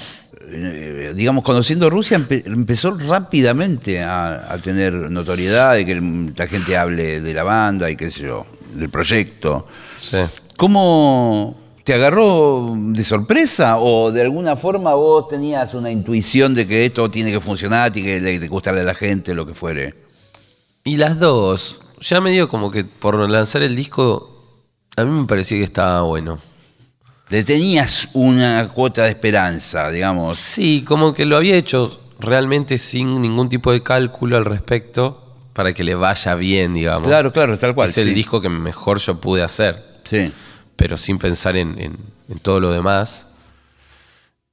eh, 0.50 1.14
digamos, 1.16 1.44
conociendo 1.44 1.90
Rusia, 1.90 2.18
empe- 2.18 2.44
empezó 2.46 2.92
rápidamente 2.92 4.02
a, 4.02 4.52
a 4.52 4.58
tener 4.58 4.94
notoriedad, 4.94 5.76
de 5.76 5.86
que 5.86 6.34
la 6.36 6.48
gente 6.48 6.76
hable 6.76 7.22
de 7.22 7.34
la 7.34 7.44
banda 7.44 7.90
y 7.90 7.96
qué 7.96 8.12
sé 8.12 8.24
yo, 8.24 8.46
del 8.74 8.90
proyecto? 8.90 9.68
Sí. 10.02 10.18
¿Cómo 10.58 11.56
te 11.84 11.94
agarró 11.94 12.76
de 12.78 13.04
sorpresa 13.04 13.78
o 13.78 14.12
de 14.12 14.24
alguna 14.24 14.58
forma 14.58 14.94
vos 14.96 15.28
tenías 15.30 15.74
una 15.76 15.92
intuición 15.92 16.54
de 16.56 16.68
que 16.68 16.84
esto 16.86 17.10
tiene 17.10 17.32
que 17.32 17.40
funcionar 17.40 17.96
y 17.96 18.04
que 18.04 18.20
le, 18.20 18.40
le 18.40 18.48
gustarle 18.48 18.82
a 18.82 18.86
la 18.86 18.96
gente, 18.96 19.36
lo 19.36 19.46
que 19.46 19.54
fuere? 19.54 19.94
Y 20.84 20.98
las 20.98 21.20
dos, 21.20 21.82
ya 22.02 22.20
medio 22.22 22.50
como 22.50 22.72
que 22.72 22.86
por 22.86 23.30
lanzar 23.30 23.62
el 23.62 23.76
disco, 23.76 24.58
a 24.96 25.06
mí 25.06 25.12
me 25.12 25.28
parecía 25.28 25.60
que 25.60 25.64
estaba 25.64 26.02
bueno. 26.02 26.40
Le 27.30 27.44
tenías 27.44 28.08
una 28.14 28.70
cuota 28.70 29.04
de 29.04 29.10
esperanza, 29.10 29.90
digamos. 29.92 30.38
Sí, 30.38 30.84
como 30.88 31.14
que 31.14 31.26
lo 31.26 31.36
había 31.36 31.56
hecho 31.58 32.00
realmente 32.20 32.78
sin 32.78 33.22
ningún 33.22 33.50
tipo 33.50 33.72
de 33.72 33.84
cálculo 33.84 34.38
al 34.38 34.46
respecto 34.46 35.24
para 35.54 35.74
que 35.74 35.84
le 35.84 35.96
vaya 35.96 36.36
bien, 36.36 36.74
digamos. 36.74 37.08
Claro, 37.08 37.34
claro, 37.34 37.58
tal 37.58 37.76
cual. 37.76 37.90
es 37.90 37.98
el 37.98 38.08
sí. 38.10 38.14
disco 38.14 38.40
que 38.40 38.48
mejor 38.50 39.00
yo 39.00 39.20
pude 39.20 39.44
hacer, 39.44 39.84
Sí. 40.06 40.32
pero 40.78 40.96
sin 40.96 41.18
pensar 41.20 41.58
en, 41.58 41.78
en- 41.80 41.98
en 42.30 42.40
todo 42.40 42.60
lo 42.60 42.72
demás. 42.72 43.28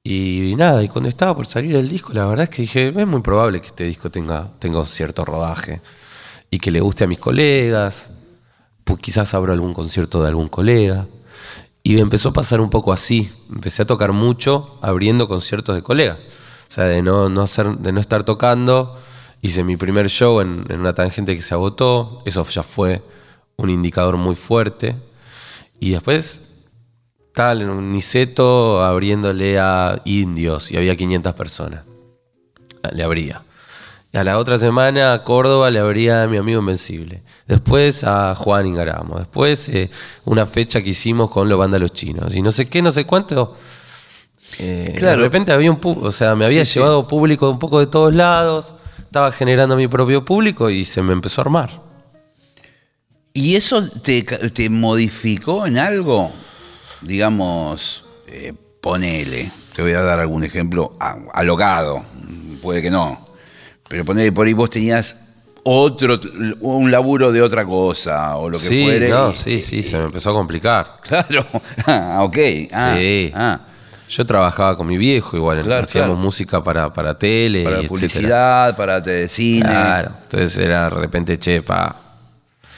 Y, 0.03 0.53
nada, 0.57 0.83
y 0.83 0.87
cuando 0.89 1.09
estaba 1.09 1.35
por 1.35 1.45
salir 1.47 1.75
el 1.75 1.87
disco, 1.89 2.13
la 2.13 2.25
verdad 2.25 2.43
es 2.43 2.49
que 2.49 2.61
dije, 2.63 2.89
es 2.95 3.07
muy 3.07 3.21
probable 3.21 3.61
que 3.61 3.67
este 3.67 3.85
disco 3.85 4.11
tenga, 4.11 4.49
tenga 4.59 4.79
un 4.79 4.85
cierto 4.85 5.25
rodaje 5.25 5.81
y 6.51 6.59
que 6.59 6.69
le 6.71 6.79
guste 6.81 7.05
a 7.05 7.07
mis 7.07 7.17
colegas, 7.19 8.09
pues 8.83 8.99
quizás 8.99 9.33
abro 9.33 9.51
algún 9.53 9.73
concierto 9.73 10.21
de 10.21 10.27
algún 10.29 10.47
colega. 10.49 11.07
Y 11.87 11.99
empezó 11.99 12.29
a 12.29 12.33
pasar 12.33 12.61
un 12.61 12.71
poco 12.71 12.91
así. 12.91 13.31
Empecé 13.53 13.83
a 13.83 13.85
tocar 13.85 14.11
mucho 14.11 14.79
abriendo 14.81 15.27
conciertos 15.27 15.75
de 15.75 15.83
colegas. 15.83 16.17
O 16.67 16.71
sea, 16.71 16.85
de 16.85 17.03
no, 17.03 17.29
no, 17.29 17.43
hacer, 17.43 17.77
de 17.77 17.91
no 17.91 17.99
estar 17.99 18.23
tocando. 18.23 18.99
Hice 19.43 19.63
mi 19.63 19.77
primer 19.77 20.09
show 20.09 20.41
en, 20.41 20.65
en 20.67 20.79
una 20.79 20.95
tangente 20.95 21.35
que 21.35 21.43
se 21.43 21.53
agotó. 21.53 22.23
Eso 22.25 22.43
ya 22.45 22.63
fue 22.63 23.03
un 23.57 23.69
indicador 23.69 24.17
muy 24.17 24.33
fuerte. 24.33 24.95
Y 25.79 25.91
después, 25.91 26.47
tal, 27.35 27.61
en 27.61 27.69
un 27.69 27.91
Niceto 27.91 28.83
abriéndole 28.83 29.59
a 29.59 30.01
indios 30.05 30.71
y 30.71 30.77
había 30.77 30.95
500 30.95 31.35
personas. 31.35 31.85
Le 32.93 33.03
abría. 33.03 33.43
A 34.15 34.23
la 34.23 34.37
otra 34.37 34.57
semana 34.57 35.13
a 35.13 35.23
Córdoba 35.23 35.69
le 35.71 35.79
abría 35.79 36.23
a 36.23 36.27
mi 36.27 36.37
amigo 36.37 36.59
Invencible. 36.61 37.21
Después 37.47 38.03
a 38.03 38.33
Juan 38.35 38.65
Ingaramo. 38.67 39.17
Después 39.19 39.67
eh, 39.69 39.89
una 40.23 40.45
fecha 40.45 40.81
que 40.81 40.89
hicimos 40.91 41.29
con 41.29 41.49
los 41.49 41.59
vándalos 41.59 41.91
chinos. 41.91 42.35
Y 42.35 42.41
no 42.41 42.51
sé 42.51 42.67
qué, 42.69 42.81
no 42.81 42.91
sé 42.91 43.05
cuánto. 43.05 43.55
Eh, 44.59 44.95
Claro. 44.97 45.17
De 45.17 45.23
repente 45.23 45.51
había 45.51 45.69
un 45.71 45.79
o 45.83 46.11
sea, 46.11 46.33
me 46.35 46.45
había 46.45 46.63
Sí, 46.63 46.73
sí. 46.73 46.79
llevado 46.79 47.07
público 47.07 47.49
un 47.49 47.59
poco 47.59 47.79
de 47.79 47.87
todos 47.87 48.13
lados. 48.13 48.75
Estaba 48.99 49.31
generando 49.31 49.75
mi 49.75 49.87
propio 49.87 50.23
público 50.23 50.69
y 50.69 50.85
se 50.85 51.01
me 51.01 51.11
empezó 51.13 51.41
a 51.41 51.43
armar. 51.43 51.81
¿Y 53.33 53.55
eso 53.55 53.85
te, 53.89 54.23
te 54.23 54.69
modificó 54.69 55.65
en 55.65 55.77
algo? 55.77 56.31
Digamos, 57.01 58.05
eh, 58.27 58.53
ponele, 58.81 59.51
te 59.75 59.81
voy 59.81 59.91
a 59.91 60.01
dar 60.01 60.19
algún 60.21 60.43
ejemplo 60.45 60.95
a- 61.01 61.17
alogado, 61.33 62.03
puede 62.61 62.81
que 62.81 62.89
no, 62.89 63.24
pero 63.87 64.03
ponele 64.05 64.31
por 64.31 64.47
ahí 64.47 64.53
vos 64.53 64.69
tenías 64.69 65.17
otro, 65.63 66.19
un 66.61 66.91
laburo 66.91 67.31
de 67.31 67.41
otra 67.41 67.65
cosa 67.65 68.35
o 68.37 68.49
lo 68.49 68.57
que 68.57 68.63
sí, 68.65 68.83
fuere. 68.83 69.09
no, 69.09 69.31
y- 69.31 69.33
sí, 69.33 69.61
sí, 69.61 69.81
se 69.83 69.97
me 69.97 70.05
empezó 70.05 70.29
a 70.31 70.33
complicar. 70.33 70.99
Claro, 71.07 71.45
ah, 71.87 72.19
ok. 72.23 72.37
ah, 72.73 72.93
sí. 72.97 73.31
ah, 73.35 73.59
Yo 74.09 74.25
trabajaba 74.25 74.77
con 74.77 74.85
mi 74.87 74.97
viejo, 74.97 75.35
igual 75.37 75.63
Claro, 75.63 75.83
hacíamos 75.83 76.09
claro. 76.11 76.21
música 76.21 76.63
para, 76.63 76.93
para 76.93 77.17
tele, 77.17 77.63
para 77.63 77.77
y 77.77 77.85
etcétera. 77.85 77.87
publicidad, 77.89 78.77
para 78.77 79.01
te- 79.01 79.27
cine. 79.27 79.61
Claro. 79.67 80.11
Entonces 80.23 80.57
era 80.57 80.83
de 80.83 80.89
repente, 80.91 81.37
che, 81.39 81.61
pa, 81.63 81.95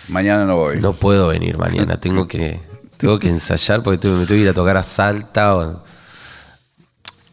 Mañana 0.07 0.45
no 0.45 0.55
voy. 0.55 0.79
no 0.79 0.93
puedo 0.93 1.27
venir 1.27 1.57
mañana, 1.57 1.97
tengo 1.99 2.25
que, 2.25 2.61
tengo 2.95 3.19
que 3.19 3.27
ensayar 3.27 3.83
porque 3.83 3.97
tengo- 3.97 4.15
me 4.15 4.25
tengo 4.25 4.37
que 4.39 4.43
ir 4.43 4.49
a 4.49 4.53
tocar 4.53 4.77
a 4.77 4.83
Salta. 4.83 5.55
O... 5.57 5.83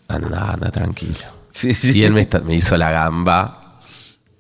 Anda, 0.09 0.51
anda, 0.53 0.71
tranquilo. 0.71 1.15
Sí, 1.53 1.73
sí. 1.75 1.99
Y 1.99 2.05
él 2.05 2.13
me 2.13 2.55
hizo 2.57 2.77
la 2.77 2.91
gamba 2.91 3.61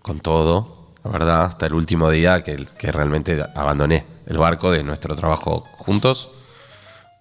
con 0.04 0.20
todo, 0.20 0.90
la 1.02 1.10
verdad, 1.10 1.44
hasta 1.46 1.64
el 1.66 1.72
último 1.72 2.10
día 2.10 2.42
que, 2.44 2.66
que 2.78 2.92
realmente 2.92 3.42
abandoné 3.54 4.04
el 4.26 4.36
barco 4.36 4.70
de 4.70 4.82
nuestro 4.82 5.16
trabajo 5.16 5.64
juntos, 5.72 6.28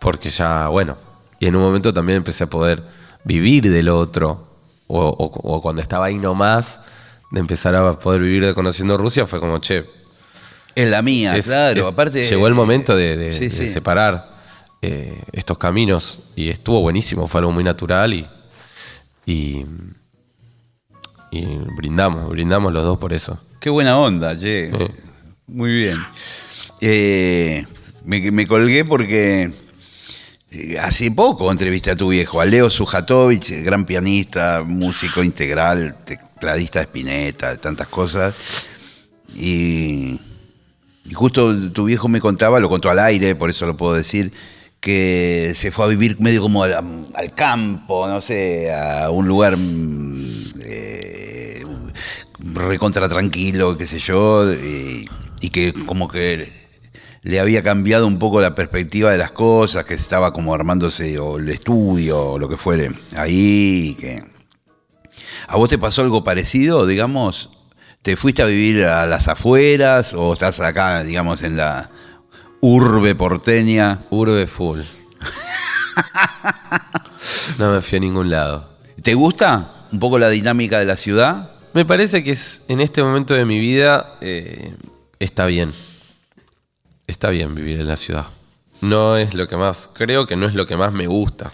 porque 0.02 0.30
ya, 0.30 0.68
bueno, 0.68 0.98
y 1.40 1.48
en 1.48 1.56
un 1.56 1.62
momento 1.62 1.94
también 1.94 2.18
empecé 2.18 2.44
a 2.44 2.48
poder 2.48 2.84
vivir 3.24 3.72
del 3.72 3.88
otro, 3.88 4.48
o, 4.88 5.00
o- 5.00 5.56
o 5.56 5.62
cuando 5.62 5.82
estaba 5.82 6.08
ahí 6.08 6.16
nomás, 6.16 6.82
de 7.32 7.40
empezar 7.40 7.74
a 7.74 7.98
poder 7.98 8.20
vivir 8.22 8.46
de 8.46 8.54
conociendo 8.54 8.98
Rusia, 8.98 9.26
fue 9.26 9.40
como, 9.40 9.60
che, 9.60 9.86
Es 10.76 10.90
la 10.92 11.02
mía, 11.02 11.38
es- 11.38 11.46
claro. 11.48 11.80
es- 11.80 11.86
Aparte. 11.88 12.22
llegó 12.28 12.48
el 12.48 12.54
momento 12.54 12.96
de, 12.98 13.16
de- 13.16 13.34
Sí, 13.34 13.46
de 13.46 13.50
sí. 13.50 13.68
separar 13.70 14.34
eh, 14.82 15.18
estos 15.32 15.58
caminos 15.58 16.32
y 16.36 16.50
estuvo 16.50 16.82
buenísimo, 16.82 17.30
fue 17.30 17.40
algo 17.40 17.54
muy 17.54 17.64
natural 17.64 18.14
y, 18.14 18.28
y, 19.26 19.66
y 21.34 21.46
brindamos, 21.76 22.30
brindamos 22.30 22.72
los 22.72 22.84
dos 22.84 23.00
por 23.00 23.12
eso. 23.12 23.40
Qué 23.60 23.70
buena 23.70 23.98
onda, 23.98 24.38
che. 24.38 24.72
Muy 25.48 25.74
bien. 25.74 25.98
Eh, 26.80 27.66
me, 28.06 28.32
me 28.32 28.46
colgué 28.46 28.86
porque 28.86 29.52
eh, 30.52 30.78
hace 30.80 31.10
poco 31.12 31.52
entrevisté 31.52 31.92
a 31.92 31.96
tu 31.96 32.10
viejo, 32.10 32.40
a 32.40 32.46
Leo 32.46 32.70
Sujatovich, 32.70 33.50
gran 33.64 33.86
pianista, 33.86 34.64
músico 34.64 35.24
integral, 35.24 35.96
tecladista 36.06 36.80
de 36.80 36.84
Spinetta, 36.86 37.52
de 37.52 37.58
tantas 37.58 37.88
cosas. 37.88 38.36
Y, 39.36 40.20
y 41.06 41.14
justo 41.14 41.72
tu 41.72 41.86
viejo 41.86 42.08
me 42.08 42.22
contaba, 42.22 42.60
lo 42.60 42.70
contó 42.70 42.92
al 42.92 43.00
aire, 43.00 43.34
por 43.34 43.50
eso 43.50 43.66
lo 43.66 43.76
puedo 43.76 43.94
decir, 43.94 44.32
que 44.80 45.54
se 45.56 45.72
fue 45.72 45.86
a 45.86 45.88
vivir 45.88 46.20
medio 46.20 46.44
como 46.44 46.64
al, 46.64 47.08
al 47.16 47.34
campo, 47.34 48.08
no 48.08 48.22
sé, 48.22 48.72
a 48.72 49.10
un 49.10 49.28
lugar 49.28 49.58
recontra 52.44 53.08
tranquilo, 53.08 53.78
qué 53.78 53.88
sé 53.88 54.00
yo, 54.00 54.52
y, 54.54 55.10
y 55.42 55.50
que 55.50 55.74
como 55.74 56.08
que 56.08 56.52
le 57.22 57.40
había 57.40 57.64
cambiado 57.64 58.06
un 58.06 58.20
poco 58.20 58.42
la 58.42 58.54
perspectiva 58.54 59.12
de 59.12 59.18
las 59.18 59.32
cosas, 59.32 59.86
que 59.86 59.94
estaba 59.94 60.34
como 60.34 60.54
armándose 60.54 61.18
o 61.20 61.38
el 61.40 61.50
estudio 61.50 62.32
o 62.34 62.40
lo 62.40 62.50
que 62.50 62.58
fuere 62.58 62.92
ahí, 63.16 63.96
que... 64.00 64.24
¿A 65.48 65.58
vos 65.58 65.70
te 65.70 65.78
pasó 65.78 66.02
algo 66.02 66.24
parecido, 66.24 66.86
digamos? 66.86 67.50
¿Te 68.02 68.18
fuiste 68.18 68.42
a 68.42 68.46
vivir 68.46 68.86
a 68.86 69.06
las 69.06 69.28
afueras 69.28 70.14
o 70.14 70.34
estás 70.34 70.60
acá, 70.60 71.04
digamos, 71.04 71.44
en 71.44 71.58
la 71.58 71.90
urbe 72.62 73.16
porteña? 73.16 74.06
Urbe 74.10 74.48
full. 74.48 74.82
No 77.58 77.72
me 77.72 77.82
fui 77.82 77.98
a 77.98 78.02
ningún 78.02 78.30
lado. 78.30 78.78
¿Te 79.02 79.14
gusta? 79.14 79.74
un 79.94 80.00
poco 80.00 80.18
la 80.18 80.30
dinámica 80.30 80.80
de 80.80 80.86
la 80.86 80.98
ciudad. 80.98 81.52
Me 81.74 81.86
parece 81.86 82.24
que 82.24 82.32
es 82.32 82.66
en 82.68 82.80
este 82.82 83.02
momento 83.04 83.34
de 83.34 83.46
mi 83.46 83.60
vida 83.60 84.18
eh, 84.22 84.76
está 85.20 85.46
bien. 85.46 85.74
Está 87.08 87.30
bien 87.30 87.54
vivir 87.56 87.80
en 87.80 87.88
la 87.88 87.96
ciudad. 87.98 88.28
No 88.82 89.18
es 89.18 89.34
lo 89.34 89.48
que 89.48 89.58
más, 89.58 89.90
creo 89.94 90.28
que 90.28 90.36
no 90.36 90.48
es 90.48 90.54
lo 90.54 90.66
que 90.68 90.78
más 90.78 90.94
me 90.94 91.08
gusta. 91.08 91.52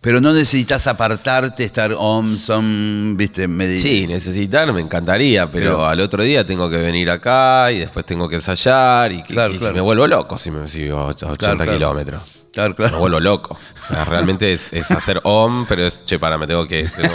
Pero 0.00 0.20
no 0.20 0.32
necesitas 0.32 0.86
apartarte, 0.86 1.62
estar 1.64 1.92
om, 1.98 2.38
som, 2.38 3.16
viste, 3.16 3.46
medio. 3.48 3.78
Sí, 3.80 4.06
necesitar 4.06 4.72
me 4.72 4.80
encantaría, 4.80 5.50
pero, 5.50 5.64
Pero- 5.76 5.86
al 5.86 6.00
otro 6.00 6.22
día 6.22 6.46
tengo 6.46 6.70
que 6.70 6.76
venir 6.78 7.10
acá 7.10 7.70
y 7.70 7.80
después 7.80 8.06
tengo 8.06 8.26
que 8.28 8.36
ensayar 8.36 9.12
y, 9.12 9.22
que- 9.22 9.34
Claro, 9.34 9.52
y 9.54 9.58
claro. 9.58 9.74
me 9.74 9.80
vuelvo 9.82 10.06
loco 10.06 10.38
si 10.38 10.50
me 10.50 10.66
sigo 10.68 10.98
a 10.98 11.06
80 11.08 11.36
claro. 11.36 11.72
kilómetros. 11.72 12.22
Claro, 12.52 12.70
Me 12.70 12.76
claro. 12.76 12.98
vuelvo 12.98 13.20
loco. 13.20 13.54
O 13.54 13.86
sea, 13.86 14.04
realmente 14.06 14.52
es, 14.52 14.72
es 14.72 14.90
hacer 14.90 15.20
om, 15.24 15.66
pero 15.68 15.86
es, 15.86 16.04
che, 16.06 16.18
para, 16.18 16.38
me 16.38 16.46
tengo 16.46 16.66
que. 16.66 16.84
Tengo 16.84 17.14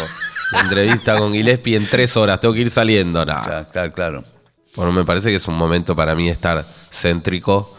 entrevista 0.62 1.18
con 1.18 1.34
Gillespie 1.34 1.76
en 1.78 1.88
tres 1.88 2.15
horas, 2.18 2.39
tengo 2.39 2.54
que 2.54 2.62
ir 2.62 2.70
saliendo. 2.70 3.24
Claro, 3.24 3.68
claro, 3.72 3.94
claro. 3.94 4.24
Bueno, 4.76 4.91
me 4.91 5.06
parece 5.06 5.30
que 5.30 5.36
es 5.36 5.48
un 5.48 5.56
momento 5.58 5.96
para 5.96 6.15
mí 6.15 6.30
estar 6.30 6.65
céntrico 6.91 7.74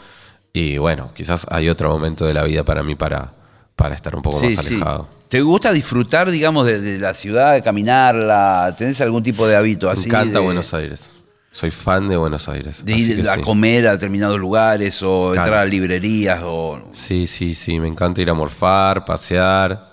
y 0.53 0.79
bueno, 0.79 1.13
quizás 1.15 1.47
hay 1.51 1.69
otro 1.69 1.91
momento 1.91 2.25
de 2.27 2.33
la 2.35 2.43
vida 2.45 2.65
para 2.65 2.83
mí 2.83 2.95
para, 2.95 3.33
para 3.75 3.95
estar 3.95 4.17
un 4.17 4.23
poco 4.23 4.41
Sí, 4.41 4.55
más 4.57 4.65
sí. 4.65 4.75
alejado. 4.77 5.09
¿Te 5.29 5.43
gusta 5.43 5.73
disfrutar, 5.73 6.31
digamos, 6.31 6.65
de, 6.67 6.81
de 6.81 6.99
la 6.99 7.13
ciudad, 7.13 7.53
de 7.55 7.63
caminarla? 7.63 8.75
¿Tenés 8.79 9.01
algún 9.01 9.23
tipo 9.23 9.47
de 9.47 9.57
hábito 9.57 9.87
Me 9.87 9.93
así? 9.93 10.09
encanta 10.09 10.39
de, 10.39 10.45
Buenos 10.45 10.73
Aires. 10.73 11.11
Soy 11.53 11.71
fan 11.71 12.07
de 12.09 12.17
Buenos 12.17 12.49
Aires. 12.49 12.85
De 12.85 12.95
ir 12.95 13.29
a 13.29 13.35
sí. 13.35 13.41
comer 13.41 13.89
a 13.89 13.93
determinados 13.93 14.39
lugares 14.39 15.03
o 15.03 15.31
Claro. 15.33 15.47
entrar 15.47 15.63
a 15.63 15.65
librerías 15.67 16.41
o... 16.45 16.81
Sí, 16.93 17.27
sí, 17.27 17.55
sí, 17.55 17.81
me 17.81 17.89
encanta 17.89 18.23
ir 18.23 18.31
a 18.31 18.35
morfar, 18.35 19.05
pasear. 19.05 19.91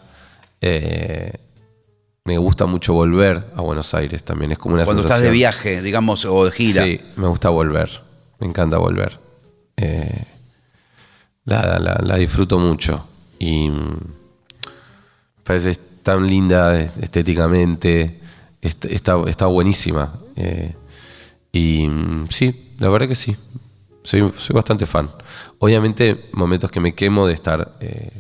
Eh, 0.62 1.32
me 2.25 2.38
gusta 2.38 2.65
mucho 2.65 2.93
volver 2.93 3.51
a 3.55 3.62
Buenos 3.62 3.93
Aires 3.93 4.23
también. 4.23 4.51
Es 4.53 4.57
como 4.57 4.75
una 4.75 4.86
Cuando 4.86 5.01
estás 5.03 5.21
de 5.21 5.29
viaje, 5.31 5.81
digamos, 5.81 6.23
o 6.25 6.45
de 6.45 6.51
gira. 6.51 6.83
Sí, 6.86 7.01
me 7.17 7.27
gusta 7.27 7.49
volver. 7.49 8.01
Me 8.39 8.47
encanta 8.47 8.77
volver. 8.77 9.19
Eh, 9.75 10.23
la, 11.45 11.79
la- 11.79 11.99
la 12.01 12.15
disfruto 12.15 12.59
mucho. 12.59 13.05
Y 13.39 13.69
mm, 13.69 13.97
parece 15.43 15.75
tan 16.01 16.25
linda 16.27 16.79
es- 16.79 16.97
estéticamente. 16.97 18.19
est- 18.62 18.86
Está, 18.86 19.17
está 19.27 19.45
buenísima. 19.47 20.13
Eh, 20.38 20.73
y 21.51 21.88
mm, 21.88 22.27
sí, 22.29 22.73
la 22.79 22.88
verdad 22.89 23.07
que 23.09 23.15
sí. 23.15 23.36
Soy, 24.03 24.31
soy 24.38 24.53
bastante 24.53 24.86
fan. 24.86 25.09
Obviamente, 25.59 26.29
momentos 26.33 26.71
que 26.71 26.79
me 26.79 26.93
quemo 26.95 27.27
de 27.27 27.33
estar 27.33 27.73
eh, 27.81 28.12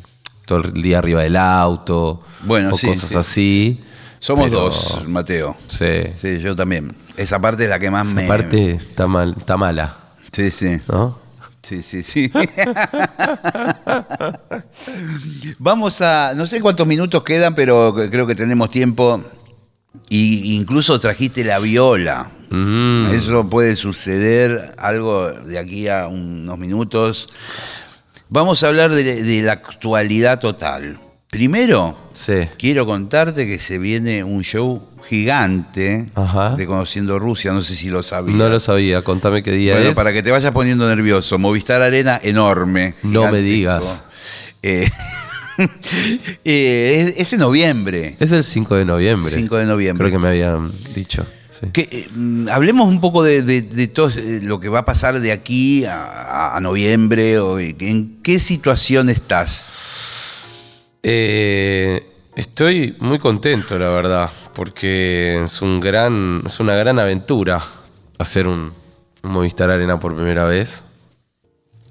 todo 0.45 0.59
el 0.59 0.73
día 0.73 0.99
arriba 0.99 1.21
del 1.21 1.37
auto. 1.37 2.21
Bueno, 2.45 2.73
o 2.73 2.77
sí, 2.77 2.87
cosas 2.87 3.09
sí. 3.09 3.15
así. 3.17 3.83
Somos 4.23 4.45
pero- 4.45 4.61
dos, 4.61 5.01
Mateo. 5.05 5.57
Sí. 5.67 6.01
Sí, 6.21 6.39
yo 6.39 6.55
también. 6.55 6.95
Esa 7.17 7.39
parte 7.39 7.65
es 7.65 7.69
la 7.69 7.77
que 7.77 7.91
más 7.91 8.07
Esa 8.07 8.15
me... 8.15 8.25
parte 8.25 8.71
está, 8.71 9.05
mal, 9.05 9.35
está 9.37 9.57
mala, 9.57 9.97
Sí, 10.31 10.49
sí. 10.49 10.79
¿no? 10.87 11.19
Sí, 11.61 11.83
sí, 11.83 12.03
sí. 12.03 12.31
Vamos 15.59 16.01
a, 16.01 16.33
no 16.35 16.45
sé 16.45 16.61
cuántos 16.61 16.87
minutos 16.87 17.21
quedan, 17.23 17.53
pero 17.53 17.93
creo 18.09 18.25
que 18.25 18.35
tenemos 18.35 18.69
tiempo. 18.69 19.21
Y 20.09 20.55
incluso 20.55 20.97
trajiste 21.01 21.43
la 21.43 21.59
viola. 21.59 22.31
Mm. 22.49 23.07
Eso 23.07 23.49
puede 23.49 23.75
suceder 23.75 24.73
algo 24.77 25.31
de 25.31 25.59
aquí 25.59 25.89
a 25.89 26.07
unos 26.07 26.57
minutos. 26.57 27.27
Vamos 28.29 28.63
a 28.63 28.69
hablar 28.69 28.89
de, 28.91 29.21
de 29.23 29.41
la 29.41 29.51
actualidad 29.53 30.39
total. 30.39 30.97
Primero, 31.37 31.97
Sí. 32.13 32.33
quiero 32.59 32.85
contarte 32.85 33.47
que 33.47 33.57
se 33.59 33.77
viene 33.79 34.23
un 34.23 34.43
show 34.43 34.87
gigante 35.09 36.05
Ajá. 36.15 36.55
de 36.55 36.65
Conociendo 36.67 37.17
Rusia. 37.19 37.51
No 37.53 37.61
sé 37.61 37.75
si 37.75 37.89
lo 37.89 38.03
sabías. 38.03 38.37
No 38.37 38.49
lo 38.49 38.59
sabía, 38.59 39.01
contame 39.03 39.41
qué 39.43 39.51
día 39.51 39.73
Bueno, 39.73 39.89
es. 39.89 39.95
para 39.95 40.13
que 40.13 40.21
te 40.21 40.29
vayas 40.31 40.51
poniendo 40.51 40.87
nervioso. 40.87 41.39
Movistar 41.39 41.81
Arena 41.81 42.19
enorme. 42.23 42.93
No 43.03 43.31
me 43.31 43.39
digas. 43.41 44.03
Eh, 44.61 44.87
eh, 46.45 47.13
es, 47.15 47.15
es 47.27 47.33
en 47.33 47.39
noviembre. 47.39 48.15
Es 48.19 48.31
el 48.31 48.43
5 48.43 48.75
de 48.75 48.85
noviembre. 48.85 49.31
5 49.33 49.57
de 49.57 49.65
noviembre. 49.65 50.07
Creo 50.09 50.19
que 50.19 50.23
me 50.23 50.29
habían 50.29 50.71
dicho. 50.95 51.25
sí. 51.49 51.67
Que, 51.73 51.81
eh, 51.91 52.07
mm, 52.15 52.47
hablemos 52.49 52.87
un 52.87 53.01
poco 53.01 53.23
de, 53.23 53.41
de- 53.43 53.61
de 53.61 53.87
todo 53.87 54.09
eh, 54.09 54.39
lo 54.43 54.59
que 54.59 54.69
va 54.69 54.79
a 54.79 54.85
pasar 54.85 55.19
de 55.19 55.31
aquí 55.31 55.85
a, 55.85 56.55
a 56.55 56.59
noviembre. 56.61 57.39
O, 57.39 57.59
¿En 57.59 58.17
qué 58.23 58.39
situación 58.39 59.09
estás? 59.09 59.69
Eh, 61.03 62.01
estoy 62.35 62.95
muy 62.99 63.19
contento, 63.19 63.77
la 63.77 63.89
verdad, 63.89 64.29
porque 64.55 65.41
es 65.43 65.61
un 65.61 65.79
gran, 65.79 66.41
es 66.45 66.59
una 66.59 66.75
gran 66.75 66.97
aventura 66.99 67.61
hacer 68.17 68.47
un, 68.47 68.71
un 69.23 69.31
Movistar 69.31 69.69
Arena 69.69 69.99
por 69.99 70.15
primera 70.15 70.45
vez. 70.45 70.85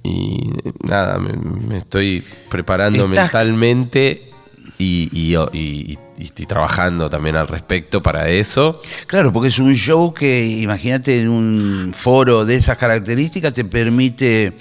Y 0.02 0.50
nada, 0.82 1.18
me, 1.18 1.32
me 1.34 1.76
estoy 1.76 2.24
preparando 2.48 3.04
Estás- 3.04 3.24
mentalmente 3.24 4.30
y, 4.78 5.08
y- 5.12 5.36
y- 5.52 5.98
y 6.18 6.24
estoy 6.24 6.46
trabajando 6.46 7.08
también 7.10 7.36
al 7.36 7.48
respecto 7.48 8.00
para 8.02 8.28
eso. 8.28 8.80
Claro, 9.06 9.32
porque 9.32 9.48
es 9.48 9.58
un 9.58 9.74
show 9.74 10.12
que, 10.14 10.46
imagínate, 10.46 11.20
en 11.22 11.28
un 11.28 11.92
foro 11.96 12.44
de 12.44 12.56
esas 12.56 12.78
características 12.78 13.52
te 13.52 13.64
permite 13.64 14.52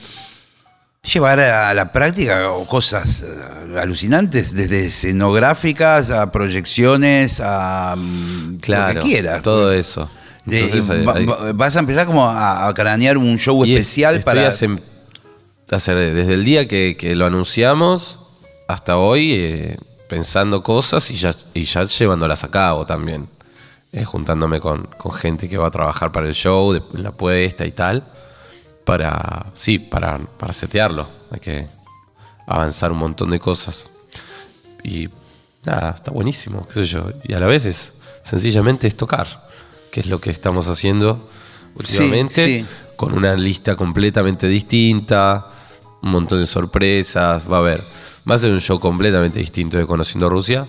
llevar 1.02 1.40
a 1.40 1.74
la 1.74 1.92
práctica 1.92 2.48
cosas 2.68 3.24
eh, 3.24 3.80
alucinantes, 3.80 4.54
desde 4.54 4.86
escenográficas 4.86 6.12
a 6.12 6.32
proyecciones, 6.32 7.42
a 7.44 7.96
mm, 7.98 8.58
Claro, 8.58 8.94
lo 8.94 9.02
que 9.02 9.08
quieras. 9.08 9.42
todo 9.42 9.74
eso. 9.74 10.10
Entonces, 10.46 10.90
hay- 10.90 11.06
hay- 11.08 11.54
vas 11.54 11.76
a 11.76 11.80
empezar 11.80 12.06
como 12.06 12.28
a, 12.28 12.68
a 12.68 12.74
cranear 12.74 13.18
un 13.18 13.38
show 13.38 13.64
Y 13.66 13.74
especial 13.74 14.20
para... 14.22 14.48
hace- 14.48 14.68
desde 15.68 16.34
el 16.34 16.44
día 16.44 16.68
que, 16.68 16.98
que 17.00 17.16
lo 17.16 17.26
anunciamos 17.26 18.20
hasta 18.68 18.98
hoy 18.98 19.32
eh, 19.34 19.78
pensando 20.10 20.62
cosas 20.64 21.10
y 21.12 21.16
ya, 21.16 21.32
y 21.54 21.64
ya 21.64 21.84
llevándolas 21.84 22.44
a 22.44 22.52
cabo 22.52 22.86
también. 22.86 23.28
Eh, 23.94 24.04
juntándome 24.06 24.60
con, 24.60 24.88
con 24.98 25.12
gente 25.14 25.50
que 25.50 25.58
va 25.58 25.68
a 25.68 25.72
trabajar 25.72 26.12
para 26.12 26.28
el 26.28 26.34
show, 26.34 26.72
de, 26.74 26.82
la 26.94 27.12
puesta 27.12 27.66
y 27.66 27.72
tal. 27.72 28.04
Para, 28.86 29.52
sí, 29.54 29.80
para, 29.80 30.18
para 30.18 30.54
setearlo. 30.54 31.08
Hay 31.32 31.40
que 31.40 31.68
avanzar 32.48 32.92
un 32.92 32.98
montón 33.00 33.30
de 33.30 33.40
cosas. 33.40 33.92
Y 34.84 35.10
nada, 35.66 35.92
está 35.92 36.12
buenísimo, 36.12 36.68
qué 36.68 36.74
sé 36.74 36.86
yo. 36.86 37.10
Y 37.24 37.34
a 37.34 37.40
la 37.40 37.46
vez 37.48 37.66
es, 37.66 37.94
sencillamente 38.24 38.88
es 38.88 38.96
tocar, 38.98 39.50
que 39.92 40.00
es 40.02 40.08
lo 40.08 40.20
que 40.20 40.32
estamos 40.32 40.68
haciendo 40.68 41.30
últimamente, 41.76 42.46
sí. 42.46 42.66
con 42.96 43.14
una 43.14 43.36
lista 43.36 43.76
completamente 43.76 44.48
distinta, 44.48 45.48
un 46.02 46.10
montón 46.12 46.40
de 46.40 46.48
sorpresas, 46.48 47.50
va 47.50 47.58
a 47.58 47.60
haber. 47.60 47.82
Va 48.30 48.36
a 48.36 48.38
ser 48.38 48.52
un 48.52 48.60
show 48.60 48.80
completamente 48.80 49.40
distinto 49.40 49.78
de 49.78 49.86
Conociendo 49.88 50.30
Rusia, 50.30 50.68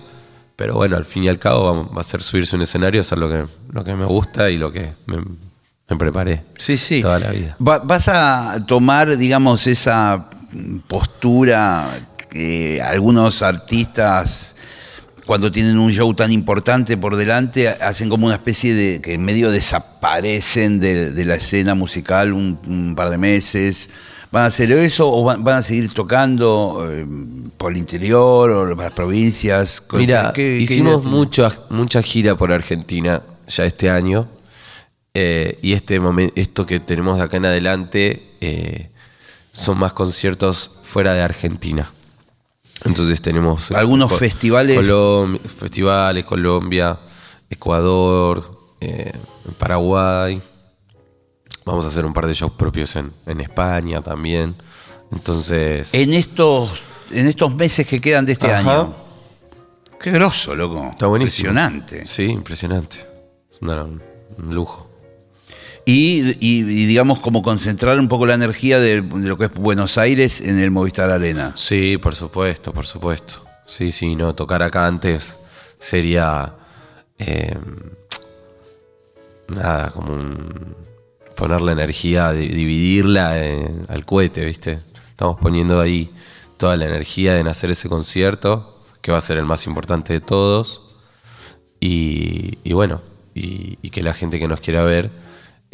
pero 0.55 0.75
bueno, 0.75 0.95
al 0.97 1.05
fin 1.05 1.23
y 1.23 1.29
al 1.29 1.39
cabo 1.39 1.65
va- 1.65 1.95
va 1.95 2.01
a 2.01 2.03
ser 2.03 2.21
subirse 2.23 2.55
un 2.55 2.61
escenario, 2.61 3.01
hacer 3.01 3.17
lo 3.17 3.29
que, 3.29 3.45
lo 3.71 3.83
que 3.83 3.95
me 3.95 4.05
gusta 4.05 4.49
y 4.49 4.57
lo 4.57 4.71
que 4.71 4.93
me, 5.07 5.23
me 5.89 5.97
preparé 5.97 6.43
Sí, 6.57 6.77
sí. 6.77 7.01
toda 7.01 7.19
la 7.19 7.31
vida. 7.31 7.57
Va- 7.65 7.79
¿Vas 7.79 8.07
a 8.07 8.63
tomar, 8.65 9.17
digamos, 9.17 9.67
esa 9.67 10.29
postura 10.87 11.89
que 12.29 12.81
algunos 12.81 13.41
artistas, 13.41 14.55
cuando 15.25 15.51
tienen 15.51 15.77
un 15.77 15.91
show 15.91 16.13
tan 16.13 16.31
importante 16.31 16.97
por 16.97 17.15
delante, 17.15 17.67
hacen 17.69 18.09
como 18.09 18.25
una 18.25 18.35
especie 18.35 18.73
de 18.73 19.01
que 19.01 19.13
en 19.13 19.23
medio 19.23 19.51
desaparecen 19.51 20.79
de, 20.79 21.11
de 21.11 21.25
la 21.25 21.35
escena 21.35 21.75
musical 21.75 22.33
un, 22.33 22.59
un 22.67 22.95
par 22.95 23.09
de 23.09 23.17
meses? 23.17 23.89
¿Van 24.31 24.43
a 24.45 24.47
hacer 24.47 24.71
eso 24.71 25.11
o 25.11 25.23
van, 25.23 25.43
van 25.43 25.57
a 25.57 25.61
seguir 25.61 25.93
tocando 25.93 26.87
eh, 26.89 27.05
por 27.57 27.71
el 27.71 27.77
interior 27.77 28.49
o 28.49 28.75
para 28.75 28.89
las 28.89 28.93
provincias? 28.95 29.83
Mira, 29.93 30.31
¿Qué- 30.33 30.41
qué 30.57 30.61
hicimos 30.61 31.05
mucha, 31.05 31.49
mucha 31.69 32.01
gira 32.01 32.35
por 32.35 32.51
Argentina 32.51 33.21
ya 33.47 33.65
este 33.65 33.89
año. 33.91 34.27
Eh, 35.13 35.59
y 35.61 35.73
este 35.73 35.99
momento, 35.99 36.33
esto 36.35 36.65
que 36.65 36.79
tenemos 36.79 37.17
de 37.17 37.23
acá 37.23 37.37
en 37.37 37.45
adelante 37.45 38.35
eh, 38.41 38.89
son 39.51 39.77
más 39.77 39.93
conciertos 39.93 40.79
fuera 40.83 41.13
de 41.13 41.21
Argentina. 41.21 41.91
Entonces 42.85 43.21
tenemos 43.21 43.71
eh, 43.71 43.75
Algunos 43.75 44.11
festivales. 44.17 44.77
Colom- 44.77 45.39
festivales, 45.41 46.25
Colombia, 46.25 46.99
Ecuador, 47.49 48.59
eh, 48.81 49.13
Paraguay. 49.57 50.41
Vamos 51.65 51.85
a 51.85 51.87
hacer 51.87 52.05
un 52.05 52.11
par 52.13 52.27
de 52.27 52.33
shows 52.33 52.51
propios 52.53 52.95
en, 52.97 53.11
en 53.25 53.39
España 53.39 54.01
también. 54.01 54.55
Entonces. 55.11 55.93
En 55.93 56.13
estos, 56.13 56.81
en 57.11 57.27
estos 57.27 57.53
meses 57.55 57.87
que 57.87 58.01
quedan 58.01 58.25
de 58.25 58.33
este 58.33 58.51
Ajá. 58.51 58.81
año. 58.81 58.95
Qué 60.01 60.11
grosso, 60.11 60.53
loco. 60.55 60.89
Está 60.89 61.07
buenísimo. 61.07 61.49
Impresionante. 61.49 62.05
Sí, 62.05 62.23
impresionante. 62.25 62.97
Es 63.49 63.61
un 63.61 64.01
lujo. 64.53 64.89
Y, 65.85 66.21
digamos 66.61 67.19
como 67.19 67.41
concentrar 67.41 67.99
un 67.99 68.07
poco 68.07 68.25
la 68.25 68.35
energía 68.35 68.79
de, 68.79 69.01
lo 69.01 69.37
que 69.37 69.45
es 69.45 69.53
Buenos 69.53 69.97
Aires 69.97 70.39
en 70.39 70.57
el 70.59 70.71
Movistar 70.71 71.09
Arena. 71.09 71.51
Sí, 71.55 71.97
por 71.97 72.15
supuesto, 72.15 72.71
por 72.73 72.85
supuesto. 72.85 73.43
Sí, 73.65 73.91
sí, 73.91 74.15
no, 74.15 74.33
tocar 74.33 74.63
acá 74.63 74.87
antes 74.87 75.39
sería 75.79 76.55
eh, 77.17 77.57
nada, 79.49 79.89
como 79.91 80.13
un, 80.13 80.75
poner 81.35 81.61
la 81.61 81.73
energía, 81.73 82.31
di- 82.31 82.47
dividirla 82.47 83.43
en- 83.45 83.85
al 83.89 84.05
cohete, 84.05 84.45
¿viste? 84.45 84.79
Estamos 85.09 85.37
poniendo 85.39 85.81
ahí 85.81 86.11
toda 86.57 86.77
la 86.77 86.85
energía 86.85 87.39
en 87.39 87.47
hacer 87.49 87.71
ese 87.71 87.89
concierto, 87.89 88.81
que 89.01 89.11
va 89.11 89.17
a 89.17 89.21
ser 89.21 89.37
el 89.37 89.45
más 89.45 89.65
importante 89.67 90.13
de 90.13 90.21
todos. 90.21 90.83
Y, 91.81 92.71
bueno, 92.71 93.01
y 93.33 93.89
que 93.89 94.01
la 94.01 94.13
gente 94.13 94.39
que 94.39 94.47
nos 94.47 94.61
quiera 94.61 94.83
ver 94.83 95.22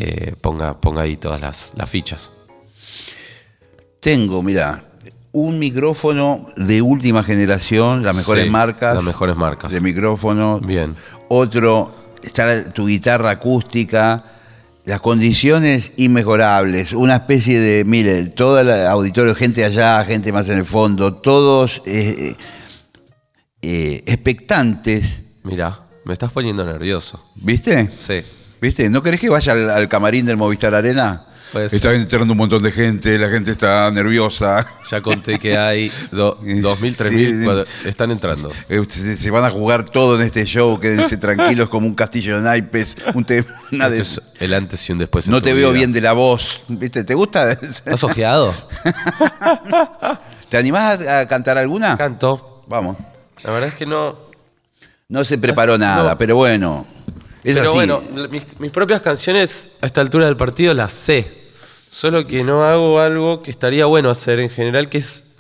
eh, 0.01 0.33
ponga, 0.41 0.79
ponga 0.79 1.01
ahí 1.01 1.17
todas 1.17 1.41
las, 1.41 1.73
las 1.75 1.89
fichas. 1.89 2.31
Tengo, 3.99 4.41
mira, 4.41 4.83
un 5.33 5.59
micrófono 5.59 6.47
de 6.55 6.81
última 6.81 7.21
generación, 7.21 8.01
las 8.03 8.15
mejores 8.15 8.45
Sí, 8.45 8.49
marcas. 8.49 8.95
las 8.95 9.03
mejores 9.03 9.35
marcas. 9.35 9.71
De 9.73 9.81
micrófono. 9.81 10.59
Bien. 10.61 10.95
Otro, 11.27 11.93
está 12.23 12.71
tu 12.71 12.87
guitarra 12.87 13.31
acústica. 13.31 14.23
Las 14.85 15.01
condiciones 15.01 15.91
inmejorables, 15.97 16.93
una 16.93 17.17
especie 17.17 17.59
de, 17.59 17.83
mire, 17.83 18.27
todo 18.27 18.59
el 18.59 18.71
auditorio, 18.87 19.35
gente 19.35 19.63
allá, 19.65 20.03
gente 20.05 20.31
más 20.31 20.49
en 20.49 20.57
el 20.59 20.65
fondo, 20.65 21.13
todos 21.15 21.83
eh, 21.85 22.35
eh, 23.61 24.03
expectantes, 24.07 25.25
Mirá, 25.43 25.79
me 26.05 26.13
estás 26.13 26.31
poniendo 26.31 26.65
nervioso. 26.65 27.23
¿viste? 27.35 27.89
Sí. 27.95 28.21
¿Viste? 28.61 28.89
¿No 28.89 29.01
querés 29.03 29.19
que 29.19 29.29
vaya 29.29 29.53
al, 29.53 29.69
al 29.69 29.87
camarín 29.87 30.25
del 30.25 30.37
Movistar 30.37 30.73
Arena? 30.75 31.23
Puede 31.51 31.67
ser. 31.69 31.77
Está 31.77 31.93
entrando 31.95 32.33
un 32.33 32.37
montón 32.37 32.61
de 32.61 32.71
gente, 32.71 33.17
la 33.17 33.27
gente 33.29 33.49
está 33.51 33.89
nerviosa. 33.89 34.67
Ya 34.91 35.01
conté 35.01 35.39
que 35.39 35.57
hay 35.57 35.91
do- 36.11 36.39
2.000, 36.41 36.61
3.000 36.95 37.65
Sí. 37.65 37.87
están 37.89 38.11
entrando. 38.11 38.51
Eh, 38.69 38.83
Se, 38.87 39.17
se 39.17 39.31
van 39.31 39.43
a 39.45 39.49
jugar 39.49 39.85
todo 39.85 40.15
en 40.19 40.21
este 40.27 40.45
show, 40.45 40.79
quédense 40.79 41.17
tranquilos 41.17 41.67
como 41.69 41.87
un 41.87 41.95
castillo 41.95 42.35
de 42.35 42.41
naipes. 42.43 42.97
Un 43.15 43.25
te- 43.25 43.45
una 43.71 43.89
de- 43.89 43.99
Esto 44.01 44.21
es 44.21 44.41
el 44.41 44.53
antes 44.53 44.87
y 44.89 44.91
un 44.91 44.99
después. 44.99 45.27
no 45.27 45.41
te 45.41 45.53
veo 45.53 45.69
vida. 45.69 45.79
bien 45.79 45.91
de 45.91 46.01
la 46.01 46.13
voz. 46.13 46.63
¿Viste? 46.67 47.03
¿Te 47.03 47.15
gusta? 47.15 47.51
¿Estás 47.51 48.03
ojeado? 48.03 48.53
¿Te 50.49 50.57
animás 50.57 51.03
a, 51.05 51.19
a 51.21 51.27
cantar 51.27 51.57
alguna? 51.57 51.97
Canto. 51.97 52.63
Vamos. 52.67 52.97
La 53.43 53.51
verdad 53.51 53.69
es 53.69 53.75
que 53.75 53.85
no. 53.85 54.29
No 55.07 55.23
se 55.23 55.37
preparó 55.39 55.77
nada, 55.79 56.11
No. 56.11 56.17
pero 56.19 56.35
bueno. 56.35 56.85
Es 57.43 57.55
Pero 57.57 57.69
así. 57.69 57.75
bueno, 57.77 58.01
mis, 58.29 58.43
mis 58.59 58.71
propias 58.71 59.01
canciones 59.01 59.71
a 59.81 59.85
esta 59.85 60.01
altura 60.01 60.25
del 60.25 60.35
partido 60.37 60.73
las 60.73 60.91
sé. 60.91 61.39
Solo 61.89 62.25
que 62.27 62.43
no 62.43 62.63
hago 62.65 62.99
algo 62.99 63.41
que 63.41 63.49
estaría 63.51 63.85
bueno 63.85 64.09
hacer 64.09 64.39
en 64.39 64.49
general, 64.49 64.89
que 64.89 64.99
es. 64.99 65.37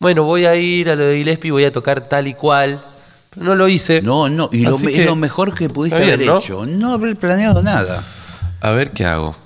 Bueno, 0.00 0.24
voy 0.24 0.44
a 0.46 0.54
ir 0.56 0.90
a 0.90 0.96
lo 0.96 1.06
de 1.06 1.16
Gillespie, 1.16 1.50
voy 1.50 1.64
a 1.64 1.72
tocar 1.72 2.08
tal 2.08 2.26
y 2.26 2.34
cual. 2.34 2.84
Pero 3.30 3.46
no 3.46 3.54
lo 3.54 3.68
hice. 3.68 4.02
No, 4.02 4.28
no, 4.28 4.50
y 4.52 4.64
lo, 4.64 4.76
que- 4.76 5.00
es 5.00 5.06
lo 5.06 5.16
mejor 5.16 5.54
que 5.54 5.68
pudiste 5.68 5.98
bien, 6.00 6.14
haber 6.14 6.26
¿no? 6.26 6.38
hecho. 6.40 6.66
No 6.66 6.92
haber 6.92 7.16
planeado 7.16 7.62
nada. 7.62 8.04
A 8.60 8.70
ver 8.72 8.90
qué 8.92 9.04
hago. 9.06 9.36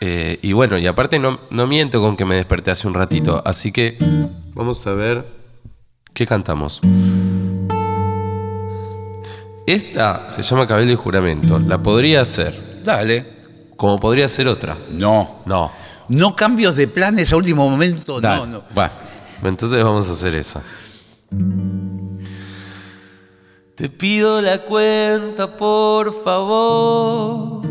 Eh, 0.00 0.38
y 0.42 0.52
bueno, 0.52 0.78
y 0.78 0.86
aparte 0.86 1.18
no, 1.18 1.40
no 1.50 1.66
miento 1.66 2.00
con 2.00 2.16
que 2.16 2.24
me 2.24 2.34
desperté 2.36 2.70
hace 2.70 2.88
un 2.88 2.94
ratito. 2.94 3.42
Así 3.44 3.70
que 3.70 3.98
vamos 4.54 4.86
a 4.86 4.94
ver 4.94 5.24
qué 6.14 6.26
cantamos. 6.26 6.80
Esta 9.66 10.28
se 10.28 10.42
llama 10.42 10.66
Cabello 10.66 10.92
y 10.92 10.96
Juramento. 10.96 11.58
La 11.58 11.82
podría 11.82 12.20
hacer, 12.22 12.54
Dale. 12.84 13.26
como 13.76 13.98
podría 14.00 14.28
ser 14.28 14.48
otra. 14.48 14.76
No. 14.90 15.42
No. 15.46 15.70
No 16.08 16.34
cambios 16.36 16.76
de 16.76 16.88
planes 16.88 17.32
a 17.32 17.36
último 17.36 17.68
momento, 17.70 18.20
Dale. 18.20 18.40
no, 18.40 18.46
no. 18.46 18.62
Bueno, 18.74 18.92
entonces 19.44 19.82
vamos 19.82 20.08
a 20.08 20.12
hacer 20.12 20.34
esa. 20.34 20.62
Te 23.76 23.88
pido 23.88 24.42
la 24.42 24.58
cuenta, 24.58 25.56
por 25.56 26.12
favor. 26.22 27.62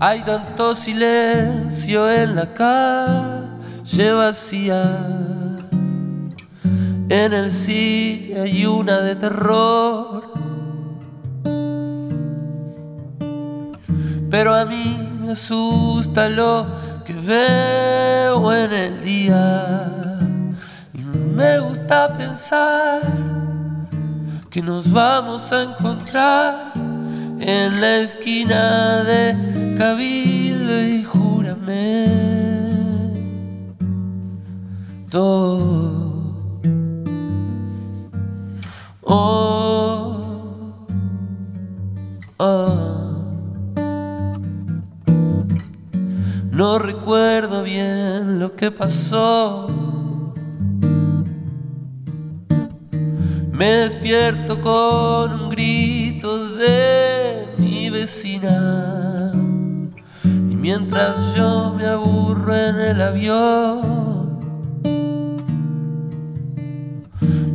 Hay 0.00 0.22
tanto 0.24 0.74
silencio 0.74 2.10
en 2.10 2.34
la 2.34 2.52
calle 2.52 4.12
vacía. 4.12 5.49
En 7.10 7.32
el 7.32 7.52
cine 7.52 8.40
hay 8.40 8.64
una 8.64 9.00
de 9.00 9.16
terror. 9.16 10.32
Pero 14.30 14.54
a 14.54 14.64
mí 14.64 14.96
me 15.20 15.32
asusta 15.32 16.28
lo 16.28 16.68
que 17.04 17.14
veo 17.14 18.54
en 18.54 18.72
el 18.72 19.04
día. 19.04 20.20
Y 20.94 21.00
me 21.00 21.58
gusta 21.58 22.16
pensar 22.16 23.00
que 24.48 24.62
nos 24.62 24.92
vamos 24.92 25.52
a 25.52 25.64
encontrar 25.64 26.74
en 26.76 27.80
la 27.80 27.96
esquina 27.96 29.02
de 29.02 29.74
Cabildo 29.76 30.80
y 30.80 31.02
Juramento. 31.02 31.70
Oh, 39.12 40.86
oh. 42.38 43.10
No 46.52 46.78
recuerdo 46.78 47.64
bien 47.64 48.38
lo 48.38 48.54
que 48.54 48.70
pasó. 48.70 49.66
Me 53.50 53.66
despierto 53.66 54.60
con 54.60 55.40
un 55.40 55.50
grito 55.50 56.48
de 56.54 57.48
mi 57.58 57.90
vecina. 57.90 59.32
Y 60.22 60.54
mientras 60.54 61.34
yo 61.34 61.74
me 61.76 61.86
aburro 61.86 62.54
en 62.54 62.76
el 62.76 63.02
avión, 63.02 64.09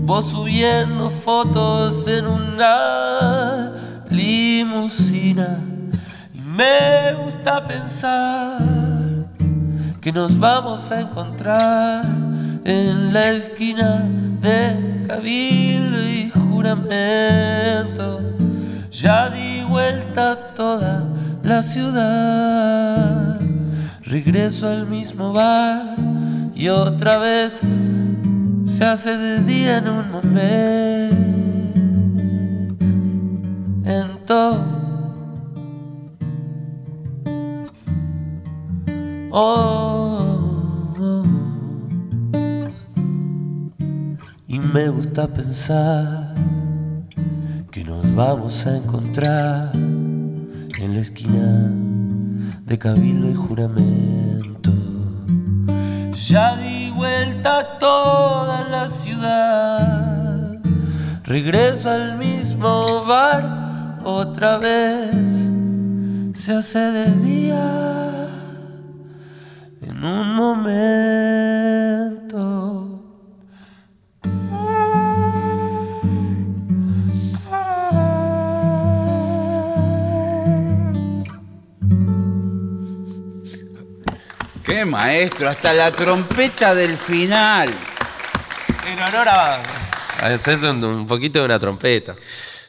vos 0.05 0.25
subiendo 0.25 1.09
fotos 1.09 2.07
en 2.07 2.27
una 2.27 3.73
limusina. 4.09 5.59
Y 6.33 6.39
me 6.41 7.13
gusta 7.23 7.65
pensar 7.67 8.59
que 9.99 10.11
nos 10.11 10.37
vamos 10.37 10.91
a 10.91 11.01
encontrar 11.01 12.05
en 12.63 13.13
la 13.13 13.31
esquina 13.31 14.07
de 14.41 15.03
Cabildo 15.07 16.07
y 16.07 16.29
Juramento. 16.29 18.21
Ya 18.91 19.29
di 19.29 19.63
vuelta 19.67 20.53
toda 20.53 21.03
la 21.41 21.63
ciudad, 21.63 23.39
regreso 24.03 24.67
al 24.67 24.87
mismo 24.87 25.33
bar 25.33 25.95
y 26.55 26.69
otra 26.69 27.17
vez 27.17 27.61
se 28.65 28.83
hace 28.83 29.17
de 29.17 29.43
día 29.43 29.77
en 29.77 29.87
un 29.87 30.11
momento. 30.11 31.15
Oh, 39.37 41.25
y 44.47 44.57
me 44.59 44.87
gusta 44.89 45.27
pensar 45.27 46.33
que 47.69 47.83
nos 47.83 48.15
vamos 48.15 48.65
a 48.65 48.77
encontrar 48.77 49.75
en 49.75 50.93
la 50.93 50.99
esquina 51.01 51.69
de 52.65 52.79
Cabildo 52.79 53.29
y 53.29 53.35
Juramento. 53.35 54.71
Ya 56.13 56.55
vuelta 56.95 57.77
toda 57.77 58.67
la 58.69 58.87
ciudad, 58.89 60.59
regreso 61.23 61.89
al 61.89 62.17
mismo 62.17 63.03
bar 63.05 63.99
otra 64.03 64.57
vez. 64.57 65.49
Se 66.33 66.53
hace 66.53 66.79
de 66.79 67.11
día 67.25 68.27
en 69.81 70.03
un 70.03 70.35
momento. 70.35 71.35
Maestro! 84.95 85.49
Hasta 85.49 85.73
la 85.73 85.91
trompeta 85.91 86.73
del 86.73 86.97
final. 86.97 87.69
En 88.91 88.99
honor 88.99 89.27
a. 89.27 89.63
Hacer 90.21 90.59
un, 90.59 90.83
un 90.83 91.07
poquito 91.07 91.39
de 91.39 91.45
una 91.45 91.59
trompeta. 91.59 92.15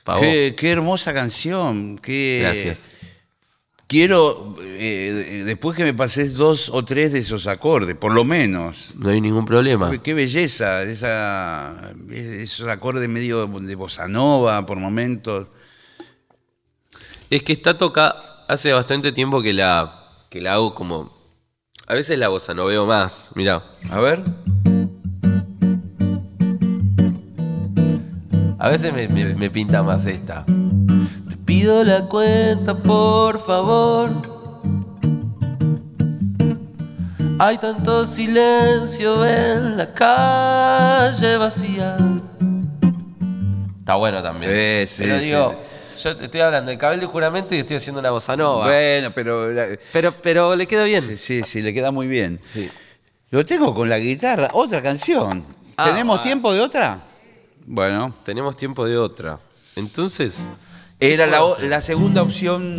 Pa' 0.03 0.14
vos. 0.14 0.22
Qué, 0.22 0.55
qué 0.57 0.70
hermosa 0.70 1.14
canción. 1.14 1.99
Qué, 1.99 2.41
Gracias. 2.43 2.89
quiero, 3.87 4.57
eh, 4.61 5.43
después 5.47 5.77
que 5.77 5.85
me 5.85 5.95
pases 5.95 6.35
dos 6.35 6.68
o 6.68 6.85
tres 6.85 7.12
de 7.12 7.20
esos 7.20 7.47
acordes, 7.47 7.97
por 7.97 8.12
lo 8.12 8.24
menos. 8.24 8.95
No 8.97 9.11
hay 9.11 9.20
ningún 9.20 9.45
problema. 9.45 9.91
Qué 10.03 10.14
belleza, 10.14 10.83
esa, 10.83 11.93
esos 12.11 12.68
acordes 12.68 13.09
medio 13.09 13.47
de 13.47 13.74
bossa 13.77 14.09
nova 14.09 14.66
por 14.66 14.79
momentos. 14.79 15.49
Es 17.31 17.43
que 17.43 17.53
está 17.53 17.79
toca 17.79 18.45
hace 18.49 18.72
bastante 18.72 19.12
tiempo 19.12 19.43
que 19.43 19.53
la, 19.53 20.24
que 20.29 20.41
la 20.41 20.55
hago 20.55 20.74
como... 20.74 21.16
A 21.87 21.95
veces 21.95 22.18
la 22.18 22.28
bossa 22.28 22.53
no 22.55 22.64
veo 22.66 22.87
más, 22.87 23.30
mira. 23.34 23.62
A 23.91 24.01
ver. 24.01 24.22
A 28.59 28.68
veces 28.68 28.93
me, 28.93 29.07
me- 29.09 29.34
me 29.34 29.51
pinta 29.51 29.82
más 29.82 30.07
esta. 30.07 30.45
Te 31.28 31.37
pido 31.45 31.84
la 31.84 32.03
cuenta, 32.09 32.76
por 32.76 33.39
favor. 33.45 34.11
Hay 37.39 37.59
tanto 37.59 38.05
silencio 38.05 39.24
en 39.24 39.76
la 39.76 39.93
calle 39.93 41.37
vacía. 41.37 41.97
Está 43.78 43.95
bueno 43.95 44.22
también. 44.22 44.51
Sí, 44.89 44.97
sí, 44.97 45.03
Pero 45.05 45.20
sí. 45.53 45.57
Yo 45.97 46.11
estoy 46.11 46.40
hablando 46.40 46.70
de 46.70 46.78
cabello 46.78 47.01
de 47.03 47.07
juramento 47.07 47.55
y 47.55 47.59
estoy 47.59 47.76
haciendo 47.76 48.01
una 48.01 48.11
bossa 48.11 48.36
nova. 48.36 48.66
Bueno, 48.66 49.11
pero, 49.14 49.51
la- 49.53 49.68
Pero, 49.92 50.12
pero 50.12 50.55
le 50.57 50.66
queda 50.66 50.84
bien. 50.84 51.03
sí, 51.03 51.16
sí, 51.16 51.42
sí, 51.42 51.62
le 51.62 51.72
queda 51.74 51.90
muy 51.90 52.07
bien. 52.07 52.40
Sí. 52.53 52.70
Lo 53.30 53.44
tengo 53.44 53.74
con 53.74 53.88
la 53.88 53.99
guitarra, 53.99 54.49
otra 54.53 54.82
canción. 54.82 55.44
Ah, 55.76 55.86
¿Tenemos 55.86 56.16
bueno. 56.18 56.22
tiempo 56.22 56.53
de 56.55 56.61
otra? 56.61 57.01
Bueno, 57.66 58.14
Tenemos 58.24 58.57
tiempo 58.57 58.84
de 58.86 58.97
otra. 58.97 59.38
Entonces, 59.74 60.49
era 61.01 61.26
la, 61.26 61.44
o- 61.44 61.57
segunda 61.82 62.22
opción. 62.22 62.76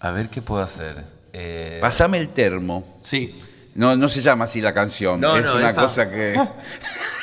a 0.00 0.10
ver 0.12 0.28
qué 0.28 0.40
puedo 0.42 0.62
hacer. 0.62 1.04
Eh, 1.32 1.78
Pasame 1.80 2.18
el 2.18 2.28
termo. 2.30 2.98
sí. 3.02 3.42
No, 3.74 3.94
no 3.96 4.08
se 4.08 4.22
llama 4.22 4.46
así 4.46 4.60
la 4.60 4.74
canción. 4.74 5.20
No, 5.20 5.36
es 5.36 5.44
no, 5.44 5.54
una 5.54 5.68
esta- 5.68 5.80
cosa 5.82 6.10
que. 6.10 6.34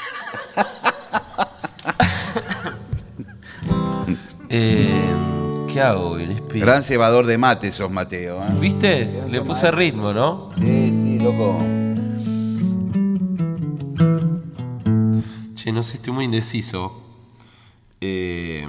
Eh, 4.57 5.65
¿Qué 5.67 5.81
hago? 5.81 6.17
Espíritu. 6.17 6.65
Gran 6.65 6.81
cebador 6.81 7.25
de 7.25 7.37
mate 7.37 7.73
sos, 7.73 7.91
Mateo. 7.91 8.41
¿eh? 8.41 8.47
¿Viste? 8.57 9.23
Le 9.27 9.41
puse 9.41 9.69
ritmo, 9.69 10.13
¿no? 10.13 10.49
Sí, 10.57 10.63
sí, 10.65 11.19
loco. 11.19 11.57
Che, 15.55 15.71
no 15.73 15.83
sé, 15.83 15.97
estoy 15.97 16.13
muy 16.13 16.23
indeciso. 16.23 17.01
Eh, 17.99 18.65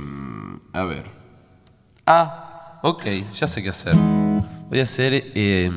a 0.72 0.82
ver. 0.82 1.05
Ah, 2.05 2.80
ok, 2.82 3.05
ya 3.32 3.47
sé 3.47 3.62
qué 3.62 3.68
hacer. 3.68 3.95
Voy 4.68 4.80
a 4.80 4.82
hacer 4.82 5.12
eh, 5.37 5.70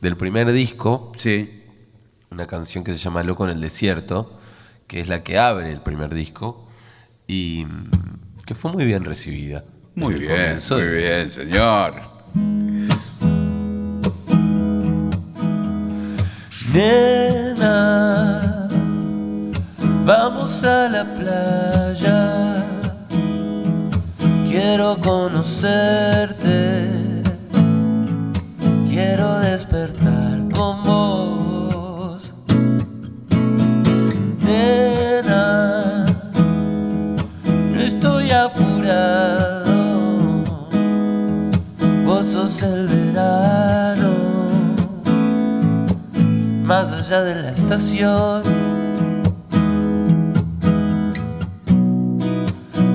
del 0.00 0.16
primer 0.16 0.50
disco 0.50 1.12
Sí. 1.18 1.62
una 2.30 2.46
canción 2.46 2.84
que 2.84 2.94
se 2.94 2.98
llama 3.00 3.22
Loco 3.22 3.44
en 3.44 3.50
el 3.50 3.60
Desierto, 3.60 4.38
que 4.86 5.00
es 5.00 5.08
la 5.08 5.22
que 5.22 5.38
abre 5.38 5.70
el 5.70 5.82
primer 5.82 6.14
disco 6.14 6.66
y 7.26 7.66
mm, 7.66 7.90
que 8.50 8.54
fue 8.56 8.72
muy 8.72 8.84
bien 8.84 9.04
recibida. 9.04 9.62
Muy 9.94 10.14
bien, 10.14 10.58
muy 10.70 10.82
bien, 10.88 11.30
señor. 11.30 11.94
Nena, 16.72 18.66
vamos 20.04 20.64
a 20.64 20.88
la 20.88 21.04
playa. 21.14 22.64
Quiero 24.48 24.98
conocerte. 25.00 26.88
Quiero 28.88 29.38
despertar 29.38 29.99
El 42.62 42.88
verano 42.88 44.10
más 46.62 46.92
allá 46.92 47.22
de 47.22 47.42
la 47.42 47.50
estación. 47.52 48.42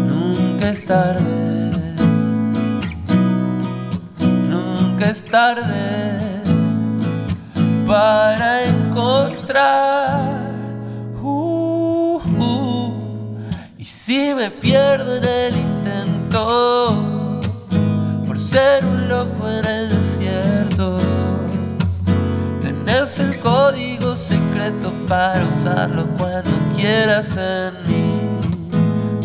Nunca 0.07 0.69
es 0.69 0.85
tarde, 0.85 1.71
nunca 4.49 5.09
es 5.09 5.25
tarde 5.25 6.41
para 7.87 8.65
encontrar. 8.65 10.51
Uh, 11.23 12.21
uh, 12.37 12.93
y 13.79 13.85
si 13.85 14.31
me 14.35 14.51
pierdo 14.51 15.15
en 15.15 15.23
el 15.23 15.55
intento, 15.57 17.14
ser 18.55 18.85
un 18.85 19.09
loco 19.09 19.49
en 19.49 19.65
el 19.65 19.89
desierto. 19.89 20.97
Tenés 22.61 23.19
el 23.19 23.37
código 23.39 24.15
secreto 24.15 24.93
para 25.09 25.43
usarlo 25.43 26.07
cuando 26.17 26.51
quieras 26.73 27.35
en 27.35 27.73
mí. 27.85 28.21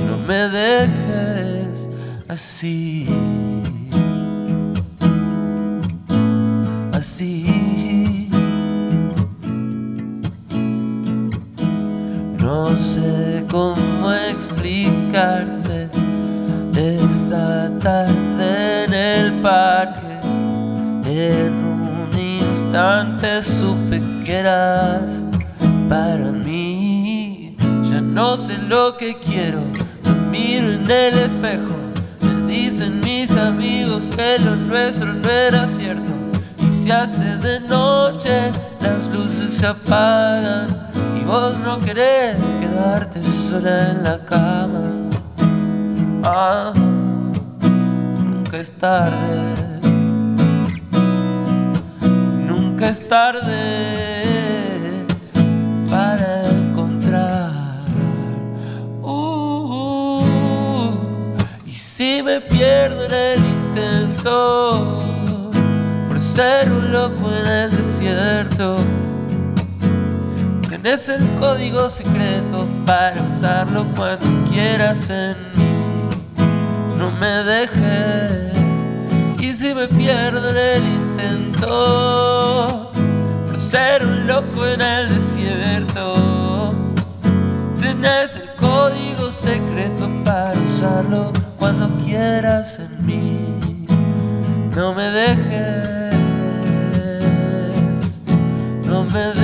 No 0.08 0.16
me 0.26 0.48
dejes 0.48 1.88
así. 2.26 3.06
Así. 6.92 8.28
No 12.38 12.76
sé 12.80 13.44
cómo 13.48 14.12
explicarte 14.32 15.88
esa 16.74 17.70
tarde 17.78 18.19
En 21.22 21.52
un 21.52 22.18
instante 22.18 23.42
supe 23.42 24.00
que 24.24 24.36
eras 24.36 25.22
para 25.86 26.32
mí. 26.32 27.54
Ya 27.90 28.00
no 28.00 28.38
sé 28.38 28.56
lo 28.56 28.96
que 28.96 29.18
quiero, 29.18 29.60
me 30.04 30.30
miro 30.30 30.72
en 30.72 30.90
el 30.90 31.18
espejo. 31.18 31.74
Me 32.22 32.50
dicen 32.50 33.00
mis 33.04 33.36
amigos 33.36 34.04
que 34.16 34.38
lo 34.38 34.56
nuestro 34.56 35.12
no 35.12 35.28
era 35.28 35.68
cierto. 35.68 36.10
Y 36.58 36.70
se 36.70 36.90
hace 36.90 37.36
de 37.36 37.60
noche, 37.60 38.50
las 38.80 39.06
luces 39.08 39.58
se 39.58 39.66
apagan. 39.66 40.88
Y 41.20 41.24
vos 41.26 41.54
no 41.58 41.80
querés 41.80 42.38
quedarte 42.60 43.20
sola 43.22 43.90
en 43.90 44.04
la 44.04 44.18
cama. 44.24 45.10
Ah, 46.24 46.72
nunca 47.60 48.56
es 48.56 48.72
tarde. 48.72 49.69
Es 52.82 53.06
tarde 53.06 53.44
para 55.90 56.42
encontrar. 56.48 57.50
Uh, 59.02 60.22
y 61.66 61.74
si 61.74 62.22
me 62.22 62.40
pierdo 62.40 63.04
en 63.04 63.12
el 63.12 63.38
intento, 63.38 65.04
por 66.08 66.18
ser 66.18 66.72
un 66.72 66.90
loco 66.90 67.30
en 67.30 67.46
el 67.46 67.70
desierto, 67.70 68.78
tenés 70.66 71.08
el 71.10 71.28
código 71.38 71.90
secreto 71.90 72.66
para 72.86 73.20
usarlo 73.22 73.86
cuando 73.94 74.26
quieras 74.50 75.10
en 75.10 75.36
mí. 75.54 76.08
No 76.96 77.10
me 77.12 77.44
dejes. 77.44 78.49
Si 79.70 79.76
me 79.76 79.86
pierdo 79.86 80.50
en 80.50 80.56
el 80.56 80.82
intento 80.82 82.90
por 83.46 83.56
ser 83.56 84.04
un 84.04 84.26
loco 84.26 84.66
en 84.66 84.80
el 84.80 85.08
desierto, 85.08 86.74
tenés 87.80 88.34
el 88.34 88.50
código 88.56 89.30
secreto 89.30 90.10
para 90.24 90.58
usarlo 90.58 91.32
cuando 91.56 91.88
quieras 92.04 92.80
en 92.80 93.06
mí. 93.06 93.86
No 94.74 94.92
me 94.92 95.04
dejes, 95.04 96.16
no 98.88 99.04
me 99.04 99.20
dejes, 99.20 99.40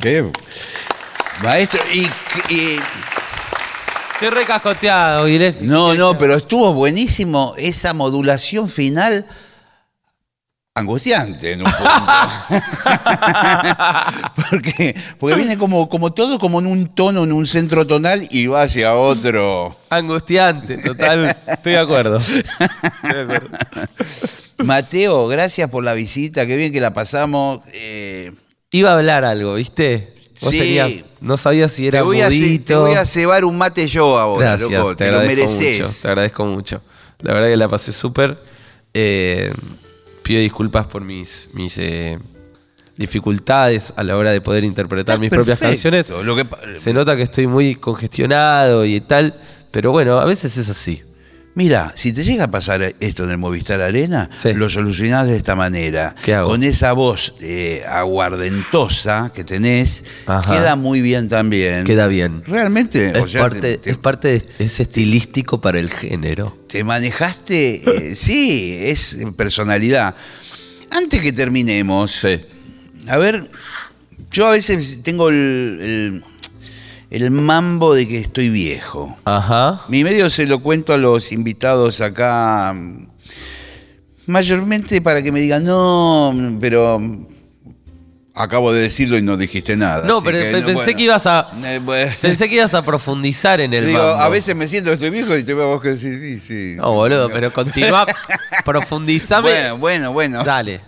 ¿Qué? 0.00 0.30
Maestro, 1.44 1.80
y, 1.94 2.00
y- 2.54 2.78
Estoy 4.14 4.30
recascoteado, 4.30 5.26
Guilherme. 5.26 5.60
no, 5.62 5.94
no, 5.94 6.18
pero 6.18 6.34
estuvo 6.36 6.72
buenísimo 6.74 7.54
esa 7.56 7.94
modulación 7.94 8.68
final 8.68 9.24
angustiante 10.74 11.52
en 11.52 11.60
un 11.60 11.70
punto. 11.72 11.88
porque, 14.50 14.96
porque 15.18 15.36
viene 15.36 15.56
como, 15.58 15.88
como 15.88 16.12
todo 16.12 16.38
como 16.40 16.58
en 16.60 16.66
un 16.66 16.94
tono, 16.94 17.22
en 17.24 17.32
un 17.32 17.46
centro 17.46 17.86
tonal 17.86 18.26
y 18.30 18.46
va 18.48 18.62
hacia 18.62 18.94
otro. 18.94 19.76
Angustiante, 19.90 20.78
total. 20.78 21.36
Estoy 21.46 21.72
de 21.72 21.78
acuerdo. 21.78 22.18
Estoy 22.18 22.42
de 23.14 23.20
acuerdo. 23.22 23.48
Mateo, 24.64 25.28
gracias 25.28 25.70
por 25.70 25.84
la 25.84 25.94
visita, 25.94 26.44
qué 26.46 26.56
bien 26.56 26.72
que 26.72 26.80
la 26.80 26.92
pasamos. 26.92 27.60
Eh, 27.72 28.32
Iba 28.70 28.90
a 28.92 28.98
hablar 28.98 29.24
algo, 29.24 29.54
¿viste? 29.54 30.14
Vos 30.40 30.50
Sí. 30.50 30.58
tenías- 30.58 30.92
no 31.20 31.36
sabías 31.36 31.72
si 31.72 31.82
te, 31.82 31.88
era 31.88 32.00
a, 32.00 32.04
mudito. 32.04 32.64
te 32.66 32.74
voy 32.76 32.92
a 32.94 33.04
cebar 33.06 33.44
un 33.44 33.56
mate 33.58 33.88
yo 33.88 34.18
ahora, 34.18 34.50
Gracias, 34.50 34.70
loco, 34.70 34.96
te, 34.96 35.06
te, 35.06 35.10
lo 35.12 35.18
mereces. 35.22 35.80
mucho. 35.80 35.92
Te 36.02 36.08
agradezco 36.08 36.44
mucho. 36.46 36.82
La 37.20 37.32
verdad 37.34 37.48
que 37.48 37.56
la 37.56 37.68
pasé 37.68 37.92
súper. 37.92 38.40
Eh, 38.94 39.52
pido 40.22 40.40
disculpas 40.40 40.86
por 40.86 41.02
mis, 41.02 41.48
mis 41.54 41.76
eh, 41.78 42.18
dificultades 42.96 43.92
a 43.96 44.04
la 44.04 44.16
hora 44.16 44.30
de 44.32 44.40
poder 44.40 44.64
interpretar 44.64 45.14
Estás 45.14 45.20
mis 45.20 45.30
propias 45.30 45.58
canciones. 45.58 46.10
Lo 46.10 46.36
que 46.36 46.44
pa- 46.44 46.58
Se 46.78 46.92
nota 46.92 47.16
que 47.16 47.22
estoy 47.22 47.46
muy 47.46 47.74
congestionado 47.74 48.84
y 48.84 49.00
tal, 49.00 49.34
pero 49.70 49.90
bueno, 49.92 50.18
a 50.20 50.24
veces 50.24 50.56
es 50.56 50.68
así. 50.68 51.02
Mira, 51.58 51.92
si 51.96 52.12
te 52.12 52.22
llega 52.22 52.44
a 52.44 52.50
pasar 52.52 52.94
esto 53.00 53.24
en 53.24 53.30
el 53.30 53.38
Movistar 53.38 53.80
Arena, 53.80 54.30
Sí. 54.32 54.52
lo 54.54 54.70
solucionás 54.70 55.26
de 55.26 55.36
esta 55.36 55.56
manera. 55.56 56.14
¿Qué 56.22 56.32
hago? 56.32 56.50
Con 56.50 56.62
esa 56.62 56.92
voz 56.92 57.34
eh, 57.40 57.82
aguardentosa 57.88 59.32
que 59.34 59.42
tenés, 59.42 60.04
Ajá. 60.26 60.52
queda 60.56 60.76
muy 60.76 61.00
bien 61.02 61.28
también. 61.28 61.82
Queda 61.82 62.06
bien. 62.06 62.44
Realmente, 62.46 63.10
o 63.18 63.24
Es, 63.26 63.32
sea, 63.32 63.40
parte, 63.40 63.60
te, 63.60 63.78
te- 63.78 63.90
es 63.90 63.98
parte 63.98 64.28
de 64.28 64.48
es 64.60 64.78
estilístico 64.78 65.60
para 65.60 65.80
el 65.80 65.90
género. 65.90 66.56
te 66.68 66.84
manejaste, 66.84 68.10
eh, 68.10 68.14
sí, 68.16 68.76
es 68.80 69.16
personalidad. 69.36 70.14
Antes 70.92 71.20
que 71.20 71.32
terminemos, 71.32 72.24
a 73.08 73.18
ver, 73.18 73.50
yo 74.30 74.46
a 74.46 74.52
veces 74.52 75.02
tengo 75.02 75.28
el, 75.28 75.34
el- 75.82 76.24
el 77.10 77.30
mambo 77.30 77.94
de 77.94 78.06
que 78.06 78.18
estoy 78.18 78.50
viejo. 78.50 79.16
Ajá. 79.24 79.82
Mi 79.88 80.04
medio 80.04 80.28
se 80.30 80.46
lo 80.46 80.60
cuento 80.60 80.92
a 80.92 80.98
los 80.98 81.32
invitados 81.32 82.00
acá, 82.00 82.74
mm, 82.74 83.06
mayormente 84.26 85.00
para 85.00 85.22
que 85.22 85.32
me 85.32 85.40
digan, 85.40 85.64
no, 85.64 86.34
pero 86.60 87.00
acabo 88.38 88.72
de 88.72 88.82
decirlo 88.82 89.18
y 89.18 89.22
no 89.22 89.36
dijiste 89.36 89.76
nada. 89.76 90.06
No, 90.06 90.22
pero 90.22 90.38
que, 90.38 90.50
pensé 90.52 90.72
bueno. 90.72 90.96
que 90.96 91.02
ibas 91.02 91.26
a. 91.26 91.48
Eh, 91.64 91.80
bueno. 91.82 92.12
Pensé 92.20 92.48
que 92.48 92.54
ibas 92.56 92.74
a 92.74 92.82
profundizar 92.84 93.60
en 93.60 93.74
el 93.74 93.86
Digo, 93.86 93.98
mambo. 93.98 94.22
a 94.22 94.28
veces 94.28 94.54
me 94.54 94.68
siento 94.68 94.90
que 94.90 94.94
estoy 94.94 95.10
viejo 95.10 95.36
y 95.36 95.42
te 95.44 95.54
veo 95.54 95.64
a 95.64 95.74
vos 95.74 95.82
que 95.82 95.88
decís, 95.88 96.16
sí, 96.20 96.40
sí. 96.40 96.76
No, 96.76 96.92
boludo, 96.92 97.28
pero 97.30 97.52
continúa. 97.52 98.06
Profundizame. 98.64 99.48
Bueno, 99.48 99.78
bueno, 99.78 100.12
bueno. 100.12 100.44
Dale. 100.44 100.80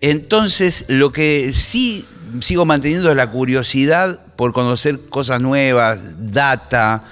Entonces, 0.00 0.86
lo 0.88 1.12
que 1.12 1.52
sí 1.52 2.06
sigo 2.40 2.64
manteniendo 2.64 3.14
la 3.14 3.30
curiosidad 3.30 4.18
por 4.36 4.52
conocer 4.52 4.98
cosas 5.08 5.40
nuevas, 5.40 6.14
data. 6.18 7.04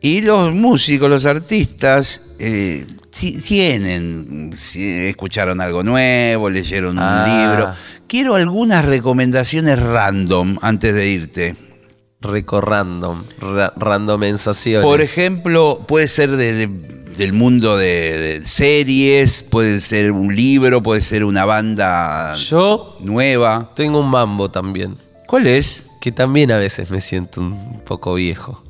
Y 0.00 0.20
los 0.22 0.52
músicos, 0.54 1.08
los 1.08 1.26
artistas, 1.26 2.34
eh, 2.38 2.86
ti- 3.10 3.38
tienen, 3.40 4.54
si 4.58 5.06
escucharon 5.06 5.60
algo 5.60 5.82
nuevo, 5.82 6.50
leyeron 6.50 6.98
un 6.98 7.04
Ah. 7.04 7.24
libro. 7.26 7.74
Quiero 8.08 8.34
algunas 8.34 8.84
recomendaciones 8.84 9.78
random 9.80 10.58
antes 10.60 10.94
de 10.94 11.08
irte. 11.08 11.56
Reco 12.20 12.60
random. 12.60 13.24
ra- 13.40 13.72
randomizaciones. 13.76 14.84
Por 14.84 15.00
ejemplo, 15.00 15.84
puede 15.88 16.06
ser 16.08 16.36
de- 16.36 16.52
de- 16.66 17.01
del 17.16 17.32
mundo 17.32 17.76
de, 17.76 18.18
de 18.40 18.44
series, 18.46 19.42
puede 19.42 19.80
ser 19.80 20.12
un 20.12 20.34
libro, 20.34 20.82
puede 20.82 21.00
ser 21.00 21.24
una 21.24 21.44
banda 21.44 22.34
Yo 22.34 22.96
nueva. 23.00 23.70
tengo 23.74 24.00
un 24.00 24.08
mambo 24.10 24.50
también. 24.50 24.96
¿Cuál 25.26 25.46
es? 25.46 25.86
Que 26.00 26.12
también 26.12 26.50
a 26.52 26.58
veces 26.58 26.90
me 26.90 27.00
siento 27.00 27.40
un 27.40 27.80
poco 27.84 28.14
viejo. 28.14 28.62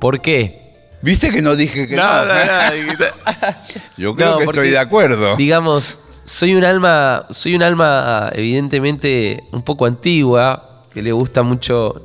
¿Por 0.00 0.20
qué? 0.20 0.66
¿Viste 1.02 1.30
que 1.30 1.42
no 1.42 1.54
dije 1.56 1.86
que 1.86 1.96
no? 1.96 2.02
Yo 3.96 4.14
creo 4.16 4.38
que 4.38 4.44
porque, 4.44 4.60
estoy 4.60 4.70
de 4.70 4.78
acuerdo. 4.78 5.36
Digamos, 5.36 5.98
soy 6.24 6.54
un 6.54 6.64
alma, 6.64 7.26
soy 7.30 7.54
un 7.54 7.62
alma 7.62 8.30
evidentemente 8.34 9.42
un 9.52 9.62
poco 9.62 9.86
antigua, 9.86 10.84
que 10.92 11.02
le 11.02 11.12
gusta 11.12 11.42
mucho 11.42 12.04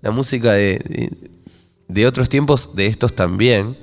la 0.00 0.10
música 0.10 0.52
de, 0.52 0.80
de- 0.88 1.10
de 1.88 2.06
otros 2.06 2.28
tiempos, 2.30 2.70
de 2.74 2.86
estos 2.86 3.14
también, 3.14 3.76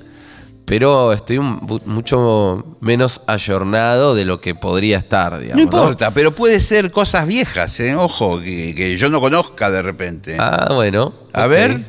pero 0.70 1.12
estoy 1.14 1.40
un- 1.40 1.82
mucho 1.86 2.78
menos 2.80 3.22
ayornado 3.28 4.14
de 4.16 4.24
lo 4.24 4.40
que 4.40 4.54
podría 4.56 5.00
estar, 5.00 5.34
no 5.34 5.40
digamos. 5.40 5.64
importa, 5.64 6.12
pero 6.12 6.32
puede 6.34 6.60
ser 6.60 6.92
cosas 6.92 7.26
viejas, 7.28 7.80
¿eh? 7.80 7.96
ojo, 7.96 8.40
que, 8.40 8.74
que 8.76 8.96
yo 8.98 9.10
no 9.10 9.20
conozca 9.20 9.70
de 9.72 9.82
repente. 9.82 10.38
Ah, 10.40 10.70
bueno. 10.74 11.14
A 11.34 11.48
ver. 11.48 11.82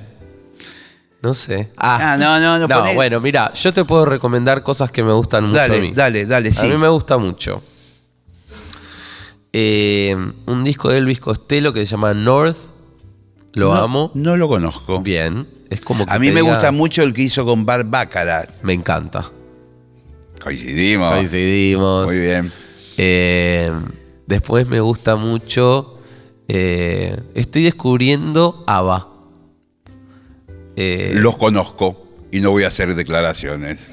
No 1.23 1.35
sé. 1.35 1.71
Ah, 1.77 2.17
no, 2.19 2.41
no, 2.41 2.59
no, 2.59 2.67
poné- 2.67 2.95
bueno, 2.95 3.21
mira, 3.21 3.53
yo 3.53 3.75
te 3.75 3.85
puedo 3.85 4.07
recomendar 4.07 4.63
cosas 4.63 4.91
que 4.91 5.05
me 5.05 5.13
gustan 5.13 5.45
mucho 5.45 5.61
a 5.61 5.69
dale, 5.69 5.81
mí. 5.83 5.93
dale, 5.95 6.25
dale, 6.25 6.51
sí. 6.51 6.65
A 6.65 6.71
mí 6.71 6.79
me 6.79 6.89
gusta 6.89 7.19
mucho. 7.19 7.63
Eh, 9.53 10.17
un 10.47 10.65
disco 10.65 10.89
de 10.91 10.99
Elvis 10.99 11.21
Costello 11.21 11.73
que 11.73 11.81
se 11.85 11.91
llama 11.91 12.15
North. 12.15 12.57
Lo 13.55 13.75
No- 13.75 13.81
amo. 13.83 14.11
No 14.15 14.37
lo 14.37 14.49
conozco. 14.49 15.01
Bien. 15.01 15.49
Es 15.71 15.81
como 15.81 16.07
que 16.07 16.13
A 16.13 16.19
mí 16.19 16.31
me 16.31 16.41
diga- 16.43 16.53
gusta 16.55 16.73
mucho 16.73 17.03
el 17.03 17.13
que 17.15 17.23
hizo 17.23 17.45
con 17.45 17.65
Bar 17.67 17.85
Baccarat. 17.85 18.63
Me 18.63 18.73
encanta. 18.73 19.31
Coincidimos. 20.43 21.13
Coincidimos. 21.13 22.07
Muy 22.07 22.21
bien. 22.21 22.53
Eh, 22.97 23.71
después 24.27 24.67
me 24.69 24.81
gusta 24.81 25.17
mucho. 25.17 25.97
eh, 26.53 27.17
estoy 27.35 27.63
descubriendo 27.63 28.65
ABBA. 28.67 29.07
Eh, 30.75 31.13
Los 31.15 31.37
conozco 31.37 32.09
y 32.33 32.41
no 32.41 32.51
voy 32.51 32.65
a 32.65 32.69
hacer 32.69 32.95
declaraciones. 32.97 33.93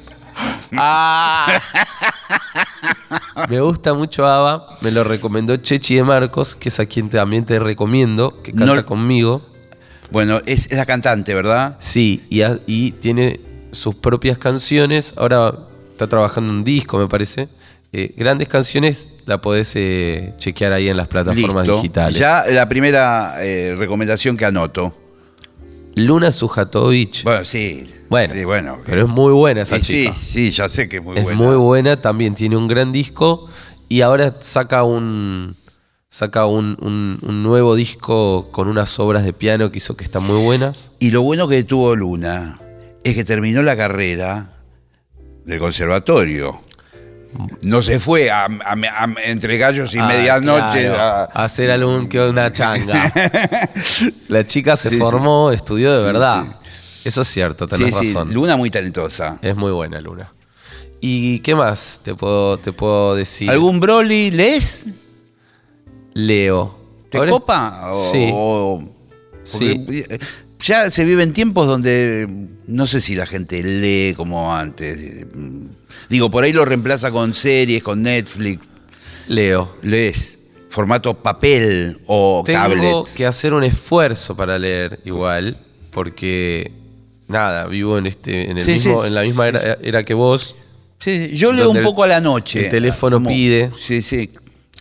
Ah. 0.75 1.61
Me 3.47 3.61
gusta 3.61 3.93
mucho 3.93 4.25
ABBA, 4.25 4.77
me 4.81 4.91
lo 4.91 5.03
recomendó 5.05 5.55
Chechi 5.55 5.95
de 5.95 6.03
Marcos, 6.03 6.55
que 6.55 6.67
es 6.69 6.79
a 6.79 6.85
quien 6.85 7.09
también 7.09 7.45
te 7.45 7.59
recomiendo, 7.59 8.41
que 8.43 8.51
canta 8.51 8.75
No- 8.75 8.85
conmigo. 8.85 9.41
Bueno, 10.11 10.41
es, 10.45 10.71
es 10.71 10.77
la 10.77 10.85
cantante, 10.85 11.33
¿verdad? 11.33 11.75
Sí, 11.79 12.23
y, 12.29 12.91
tiene 12.91 13.39
sus 13.71 13.95
propias 13.95 14.37
canciones. 14.37 15.13
Ahora 15.17 15.53
está 15.91 16.07
trabajando 16.07 16.51
en 16.51 16.57
un 16.59 16.63
disco, 16.63 16.97
me 16.97 17.07
parece. 17.07 17.49
Eh, 17.93 18.13
grandes 18.17 18.47
canciones 18.47 19.09
la 19.25 19.39
podés 19.39 19.71
eh, 19.75 20.33
chequear 20.37 20.73
ahí 20.73 20.89
en 20.89 20.97
las 20.97 21.07
plataformas 21.07 21.65
Listo. 21.65 21.75
digitales. 21.81 22.19
Ya 22.19 22.45
la 22.49 22.67
primera 22.67 23.35
eh, 23.39 23.75
recomendación 23.77 24.35
que 24.37 24.45
anoto. 24.45 24.93
Luna 25.97 26.31
Sujatovic. 26.31 27.23
Bueno, 27.23 27.43
sí. 27.45 27.85
Bueno, 28.09 28.33
Sí, 28.33 28.45
bueno. 28.45 28.79
pero 28.85 29.03
es 29.03 29.09
muy 29.09 29.33
buena 29.33 29.63
esa 29.63 29.77
Y 29.77 29.81
sí, 29.83 30.03
chica. 30.05 30.15
sí, 30.15 30.51
ya 30.51 30.69
sé 30.69 30.87
que 30.87 30.97
es 30.97 31.03
muy 31.03 31.17
es 31.17 31.23
buena. 31.23 31.37
muy 31.41 31.55
buena, 31.57 32.01
también 32.01 32.35
tiene 32.35 32.55
un 32.55 32.67
gran 32.67 32.91
disco 32.91 33.47
y 33.89 34.01
ahora 34.01 34.35
saca 34.39 34.83
un 34.83 35.55
saca 36.09 36.45
un, 36.45 36.77
un- 36.81 37.19
un 37.21 37.43
nuevo 37.43 37.75
disco 37.75 38.49
con 38.51 38.67
unas 38.69 38.97
obras 38.99 39.25
de 39.25 39.33
piano 39.33 39.71
que 39.71 39.77
hizo 39.77 39.97
que 39.97 40.03
están 40.05 40.23
muy 40.23 40.41
buenas. 40.41 40.93
Y 40.99 41.11
lo 41.11 41.21
bueno 41.21 41.47
que 41.47 41.63
tuvo 41.63 41.95
Luna 41.95 42.59
es 43.03 43.13
que 43.13 43.25
terminó 43.25 43.61
la 43.61 43.75
carrera 43.75 44.53
del 45.45 45.59
conservatorio. 45.59 46.61
No 47.61 47.81
se 47.81 47.99
fue 47.99 48.31
a, 48.31 48.45
a- 48.45 48.47
a- 48.73 49.13
entre 49.25 49.57
gallos 49.57 49.93
y 49.93 49.99
Ah, 49.99 50.07
medianoche. 50.07 50.85
claro, 50.87 50.99
a- 51.01 51.43
hacer 51.43 51.69
algún 51.71 52.07
que 52.09 52.19
una 52.21 52.51
changa. 52.51 53.11
La 54.29 54.45
chica 54.45 54.75
se 54.75 54.89
Sí, 54.89 54.95
sí. 54.95 55.01
formó, 55.01 55.51
estudió 55.51 55.95
de 55.97 56.03
verdad. 56.03 56.43
sí. 56.45 56.49
Eso 57.05 57.21
es 57.21 57.27
cierto, 57.29 57.67
tenés 57.67 57.95
sí, 57.95 58.07
razón. 58.13 58.33
Luna 58.33 58.57
muy 58.57 58.69
talentosa. 58.69 59.37
Es 59.41 59.55
muy 59.55 59.71
buena 59.71 60.01
Luna. 60.01 60.31
¿Y 60.99 61.39
qué 61.39 61.55
más 61.55 62.01
te 62.03 62.15
puedo, 62.15 62.57
te 62.57 62.73
puedo 62.73 63.15
decir? 63.15 63.49
¿Algún 63.49 63.79
Broly 63.79 64.31
lees? 64.31 64.87
Leo. 66.13 66.75
¿Te 67.09 67.17
Ahora- 67.19 67.31
copa? 67.31 67.89
O- 67.91 68.11
Sí. 68.11 68.29
o- 68.33 68.83
Sí. 69.43 69.85
Ya 70.59 70.89
se 70.91 71.05
viven 71.05 71.33
tiempos 71.33 71.67
donde 71.67 72.27
no 72.67 72.87
sé 72.87 72.99
si 73.01 73.15
la 73.15 73.25
gente 73.25 73.61
lee 73.63 74.13
como 74.15 74.55
antes. 74.55 75.25
Digo, 76.09 76.31
por 76.31 76.43
ahí 76.43 76.53
lo 76.53 76.65
reemplaza 76.65 77.11
con 77.11 77.33
series, 77.33 77.83
con 77.83 78.01
Netflix. 78.01 78.61
Leo. 79.27 79.75
Lees 79.81 80.39
formato 80.69 81.13
papel 81.15 81.99
o 82.07 82.43
Tengo 82.45 82.59
tablet. 82.59 83.13
que 83.15 83.25
hacer 83.25 83.53
un 83.53 83.63
esfuerzo 83.63 84.35
para 84.35 84.57
leer 84.59 84.99
igual, 85.05 85.57
porque 85.91 86.71
nada, 87.27 87.65
vivo 87.67 87.97
en 87.97 88.05
este, 88.07 88.49
en 88.51 88.57
el 88.57 88.63
Sí, 88.63 88.71
mismo, 88.71 89.01
sí. 89.01 89.07
en 89.07 89.15
la 89.15 89.23
misma 89.23 89.47
era, 89.47 89.77
era 89.81 90.03
que 90.03 90.13
vos. 90.13 90.55
Sí, 90.99 91.29
sí, 91.29 91.37
yo 91.37 91.51
leo 91.51 91.69
un 91.71 91.77
el- 91.77 91.83
poco 91.83 92.03
a 92.03 92.07
la 92.07 92.21
noche. 92.21 92.65
el 92.65 92.69
teléfono 92.69 93.17
Como- 93.17 93.29
pide. 93.29 93.71
Sí, 93.77 94.01
sí. 94.01 94.29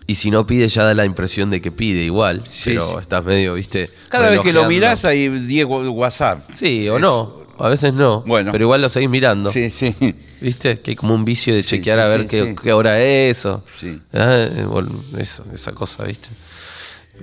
Y 0.08 0.14
si 0.14 0.30
no 0.30 0.46
pide, 0.46 0.68
ya 0.68 0.84
da 0.84 0.94
la 0.94 1.04
impresión 1.04 1.50
de 1.50 1.60
que 1.60 1.72
pide 1.72 2.02
igual. 2.02 2.42
Sí, 2.46 2.70
pero 2.70 2.88
sí. 2.90 2.96
estás 3.00 3.24
medio, 3.24 3.54
viste. 3.54 3.90
Cada 4.08 4.30
vez 4.30 4.40
que 4.40 4.52
lo 4.52 4.66
mirás 4.68 5.04
hay 5.04 5.28
10 5.28 5.66
WhatsApp. 5.66 6.48
Sí, 6.54 6.88
o 6.88 6.96
Es- 6.96 7.02
no. 7.02 7.46
A 7.58 7.70
veces 7.70 7.94
no. 7.94 8.22
Bueno. 8.26 8.52
Pero 8.52 8.64
igual 8.64 8.82
lo 8.82 8.88
seguís 8.90 9.08
mirando. 9.08 9.50
Sí, 9.50 9.70
sí. 9.70 9.94
¿Viste? 10.42 10.78
Que 10.80 10.90
hay 10.90 10.94
como 10.96 11.14
un 11.14 11.24
vicio 11.24 11.54
de 11.54 11.64
chequear 11.64 11.98
sí, 11.98 12.04
a 12.04 12.08
ver 12.08 12.26
qué, 12.26 12.54
qué 12.62 12.72
hora 12.74 13.00
es 13.02 13.46
o. 13.46 13.64
Sí. 13.80 13.98
Ah, 14.12 14.44
eh, 14.48 14.64
bueno, 14.68 15.02
eso, 15.18 15.42
esa 15.54 15.72
cosa, 15.72 16.04
¿viste? 16.04 16.28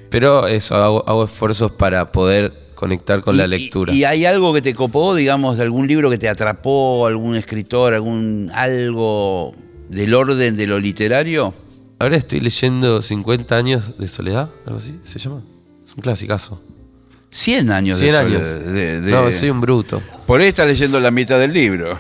Pero 0.10 0.48
eso, 0.48 0.76
hago, 0.76 1.04
hago 1.08 1.26
esfuerzos 1.26 1.72
para 1.72 2.12
poder 2.12 2.52
conectar 2.76 3.22
con 3.22 3.36
Y- 3.36 3.38
la 3.38 3.48
lectura. 3.48 3.94
Y, 3.94 4.00
y 4.00 4.06
hay 4.06 4.26
algo 4.26 4.54
que 4.54 4.62
te 4.64 4.74
copó, 4.74 5.14
digamos, 5.16 5.58
de 5.58 5.64
algún 5.64 5.88
libro 5.88 6.10
que 6.10 6.18
te 6.18 6.28
atrapó, 6.28 7.06
algún 7.06 7.36
escritor, 7.36 7.94
algún 7.94 8.52
algo 8.54 9.54
del 9.90 10.14
orden 10.16 10.58
de 10.58 10.66
lo 10.68 10.80
literario? 10.80 11.54
Ahora 12.04 12.18
estoy 12.18 12.42
leyendo 12.42 13.02
50 13.02 13.56
años 13.56 13.98
de 13.98 14.10
soledad, 14.10 14.50
algo 14.66 14.78
así, 14.78 15.00
¿se 15.04 15.20
llama? 15.20 15.42
Es 15.88 15.94
un 15.96 16.02
clasicazo. 16.02 16.62
100 17.32 17.72
años 17.72 17.98
100 17.98 18.12
de 18.12 18.18
años. 18.18 18.46
soledad, 18.46 18.72
de- 18.74 19.02
de- 19.02 19.12
No, 19.12 19.32
soy 19.32 19.50
un 19.50 19.62
bruto. 19.62 20.04
Por 20.28 20.42
ahí 20.42 20.48
estás 20.48 20.68
leyendo 20.68 21.00
la 21.00 21.12
mitad 21.12 21.40
del 21.40 21.54
libro. 21.54 21.98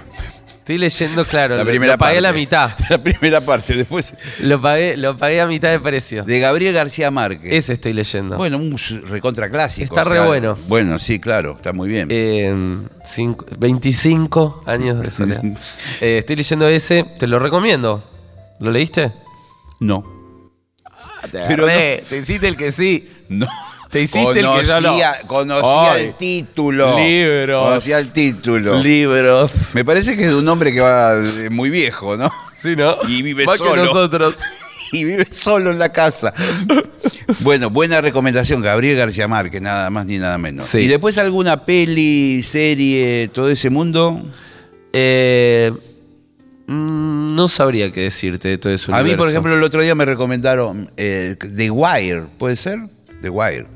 Estoy 0.57 0.77
leyendo, 0.77 1.23
claro, 1.25 1.55
La 1.55 1.63
lo- 1.63 1.69
primera 1.69 1.93
lo 1.93 1.97
pagué 1.97 2.17
a 2.17 2.21
la 2.21 2.33
mitad. 2.33 2.69
La 2.89 3.01
primera 3.01 3.39
parte, 3.39 3.75
después 3.75 4.13
Lo 4.41 4.59
pagué, 4.59 4.97
lo 4.97 5.15
pagué 5.15 5.39
a 5.39 5.47
mitad 5.47 5.69
de 5.71 5.79
precio. 5.79 6.25
de 6.25 6.37
Gabriel 6.41 6.73
García 6.73 7.09
Márquez. 7.09 7.53
Ese 7.53 7.71
estoy 7.71 7.93
leyendo. 7.93 8.35
Bueno, 8.35 8.57
un 8.57 8.75
recontra 9.07 9.49
clásico. 9.49 9.97
Está 9.97 10.03
re 10.03 10.19
bueno. 10.27 10.57
Bueno, 10.67 10.99
sí, 10.99 11.17
claro, 11.17 11.53
está 11.55 11.71
muy 11.71 11.87
bien. 11.87 12.09
Eh, 12.11 12.53
cinco- 13.05 13.45
25 13.57 14.63
años 14.65 14.99
de 14.99 15.11
soledad. 15.11 15.41
Eh, 16.01 16.17
estoy 16.17 16.35
leyendo 16.35 16.67
ese, 16.67 17.05
te 17.17 17.25
lo 17.25 17.39
recomiendo. 17.39 18.03
¿Lo 18.59 18.69
leíste? 18.69 19.13
No. 19.79 20.03
Pero 21.31 21.65
Pero 21.65 21.67
te 22.09 22.17
hiciste 22.17 22.47
el 22.47 22.57
que 22.57 22.71
sí. 22.71 23.09
No. 23.29 23.47
Te 23.89 24.01
hiciste 24.01 24.31
el 24.31 24.35
que 24.35 24.65
yo 24.65 24.81
no. 24.81 24.87
Conocía, 24.89 25.21
conocía 25.27 25.99
el 25.99 26.15
título. 26.15 26.97
libros. 26.97 27.67
Conocía 27.67 27.99
el 27.99 28.11
título. 28.11 28.79
Libros. 28.81 29.71
Me 29.75 29.85
parece 29.85 30.17
que 30.17 30.23
es 30.23 30.29
de 30.29 30.35
un 30.35 30.47
hombre 30.49 30.73
que 30.73 30.81
va 30.81 31.13
eh, 31.13 31.49
muy 31.49 31.69
viejo, 31.69 32.17
¿no? 32.17 32.31
Sí, 32.55 32.75
¿no? 32.75 32.97
Y 33.07 33.21
vive 33.21 33.45
Más 33.45 33.57
solo. 33.59 33.71
que 33.71 33.77
nosotros. 33.77 34.35
Y 34.91 35.05
vive 35.05 35.25
solo 35.31 35.71
en 35.71 35.79
la 35.79 35.91
casa. 35.91 36.31
Bueno, 37.39 37.71
buena 37.71 37.99
recomendación, 37.99 38.61
Gabriel 38.61 38.95
García 38.95 39.27
Márquez, 39.27 39.59
nada 39.59 39.89
más 39.89 40.05
ni 40.05 40.19
nada 40.19 40.37
menos. 40.37 40.65
Sí. 40.65 40.81
Y 40.81 40.87
después 40.87 41.17
alguna 41.17 41.65
peli, 41.65 42.43
serie, 42.43 43.27
todo 43.33 43.49
ese 43.49 43.71
mundo. 43.71 44.21
Eh, 44.91 45.71
mm, 46.73 47.35
no 47.35 47.47
sabría 47.47 47.91
qué 47.91 48.01
decirte 48.01 48.47
de 48.49 48.57
todo 48.57 48.73
eso. 48.73 48.93
A 48.93 49.03
mí, 49.03 49.15
por 49.15 49.29
ejemplo, 49.29 49.55
el 49.55 49.63
otro 49.63 49.81
día 49.81 49.95
me 49.95 50.05
recomendaron 50.05 50.91
eh, 50.97 51.35
The 51.39 51.69
Wire, 51.71 52.23
¿puede 52.37 52.55
ser? 52.55 52.79
The 53.21 53.29
Wire. 53.29 53.67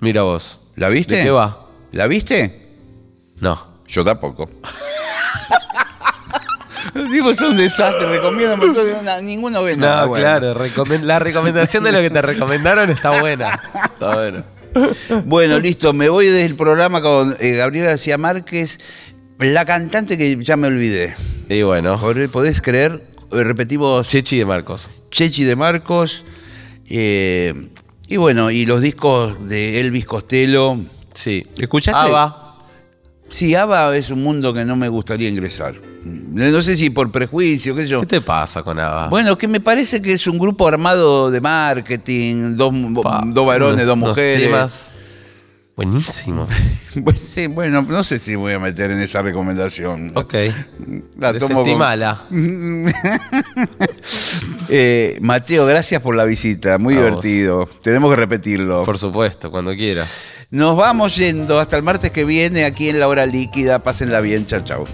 Mira 0.00 0.22
vos. 0.22 0.60
¿La 0.76 0.88
viste? 0.88 1.16
¿De 1.16 1.22
qué 1.24 1.30
va? 1.30 1.68
¿La 1.92 2.06
viste? 2.06 2.60
No. 3.40 3.74
Yo 3.86 4.04
tampoco. 4.04 4.50
Digo, 7.12 7.30
es 7.30 7.40
un 7.40 7.56
desastre, 7.56 8.06
recomiendan, 8.08 8.60
pero 8.60 8.72
todo- 8.72 9.02
na- 9.02 9.20
ninguno 9.20 9.62
ve 9.62 9.76
nada. 9.76 10.02
No, 10.02 10.08
bueno. 10.08 10.22
claro. 10.24 10.54
la 11.02 11.18
recomendación 11.18 11.82
de 11.84 11.92
lo 11.92 12.00
que 12.00 12.10
te 12.10 12.22
recomendaron 12.22 12.90
está 12.90 13.20
buena. 13.20 13.60
Está 13.74 14.14
buena. 14.14 14.44
Bueno, 15.24 15.58
listo, 15.58 15.92
me 15.92 16.08
voy 16.08 16.26
del 16.26 16.54
programa 16.56 17.00
con 17.00 17.36
eh, 17.40 17.52
Gabriel 17.52 17.86
García 17.86 18.18
Márquez, 18.18 18.78
la 19.38 19.64
cantante 19.64 20.18
que 20.18 20.36
ya 20.42 20.56
me 20.56 20.68
olvidé. 20.68 21.14
Y 21.48 21.62
bueno. 21.62 21.98
¿Podés 22.32 22.60
creer? 22.60 23.02
Eh, 23.32 23.44
Repetimos 23.44 24.06
Chechi 24.08 24.38
de 24.38 24.44
Marcos. 24.44 24.88
Chechi 25.10 25.44
de 25.44 25.56
Marcos. 25.56 26.24
eh, 26.88 27.68
y 28.06 28.18
bueno, 28.18 28.50
y 28.50 28.66
los 28.66 28.82
discos 28.82 29.48
de 29.48 29.80
Elvis 29.80 30.04
Costello. 30.04 30.76
Sí. 31.14 31.46
¿Escuchaste? 31.56 31.98
Ava. 32.10 32.40
Sí, 33.30 33.54
ABBA 33.54 33.96
es 33.96 34.10
un 34.10 34.22
mundo 34.22 34.52
que 34.52 34.64
no 34.64 34.76
me 34.76 34.88
gustaría 34.88 35.28
ingresar. 35.28 35.74
No 36.04 36.60
sé 36.60 36.76
si 36.76 36.90
por 36.90 37.10
prejuicio, 37.10 37.74
qué 37.74 37.82
sé 37.82 37.88
yo. 37.88 38.00
¿Qué 38.00 38.06
te 38.06 38.20
pasa 38.20 38.62
con 38.62 38.78
Ava? 38.78 39.08
Bueno, 39.08 39.38
que 39.38 39.48
me 39.48 39.58
parece 39.58 40.02
que 40.02 40.12
es 40.12 40.26
un 40.26 40.38
grupo 40.38 40.68
armado 40.68 41.30
de 41.30 41.40
marketing, 41.40 42.56
dos, 42.56 42.72
Pa, 43.02 43.22
dos 43.26 43.46
varones, 43.46 43.86
dos 43.86 43.96
mujeres. 43.96 44.42
temas 44.42 44.92
Buenísimo. 45.76 46.46
Pues 47.02 47.18
sí, 47.18 47.48
bueno, 47.48 47.82
no 47.82 48.04
sé 48.04 48.20
si 48.20 48.30
me 48.32 48.36
voy 48.36 48.52
a 48.52 48.60
meter 48.60 48.92
en 48.92 49.00
esa 49.00 49.20
recomendación. 49.20 50.12
Ok. 50.14 50.32
La 51.18 51.32
tomo 51.36 51.54
con- 51.54 51.64
Desestimala. 51.64 52.24
Eh, 54.68 55.18
Mateo, 55.20 55.66
gracias 55.66 56.00
por 56.00 56.16
la 56.16 56.24
visita, 56.24 56.78
muy 56.78 56.94
A 56.94 56.98
vos. 57.00 57.06
divertido. 57.22 57.68
Tenemos 57.82 58.10
que 58.10 58.16
repetirlo. 58.16 58.84
Por 58.84 58.96
supuesto, 58.98 59.50
cuando 59.50 59.72
quieras. 59.74 60.08
Nos 60.50 60.76
vamos 60.76 61.16
yendo 61.16 61.58
hasta 61.58 61.76
el 61.76 61.82
martes 61.82 62.10
que 62.12 62.24
viene 62.24 62.64
aquí 62.64 62.88
en 62.88 62.98
La 63.00 63.08
Hora 63.08 63.26
Líquida. 63.26 63.80
Pásenla 63.82 64.20
bien, 64.20 64.46
chao, 64.46 64.62
chao. 64.64 64.86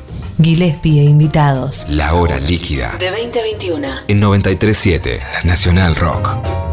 Gillespie 0.43 1.01
e 1.01 1.05
invitados. 1.05 1.87
La 1.91 2.14
hora 2.14 2.39
líquida. 2.41 2.97
De 2.99 3.11
2021. 3.11 3.89
En 4.09 4.20
937 4.20 5.20
Nacional 5.45 5.95
Rock. 5.97 6.70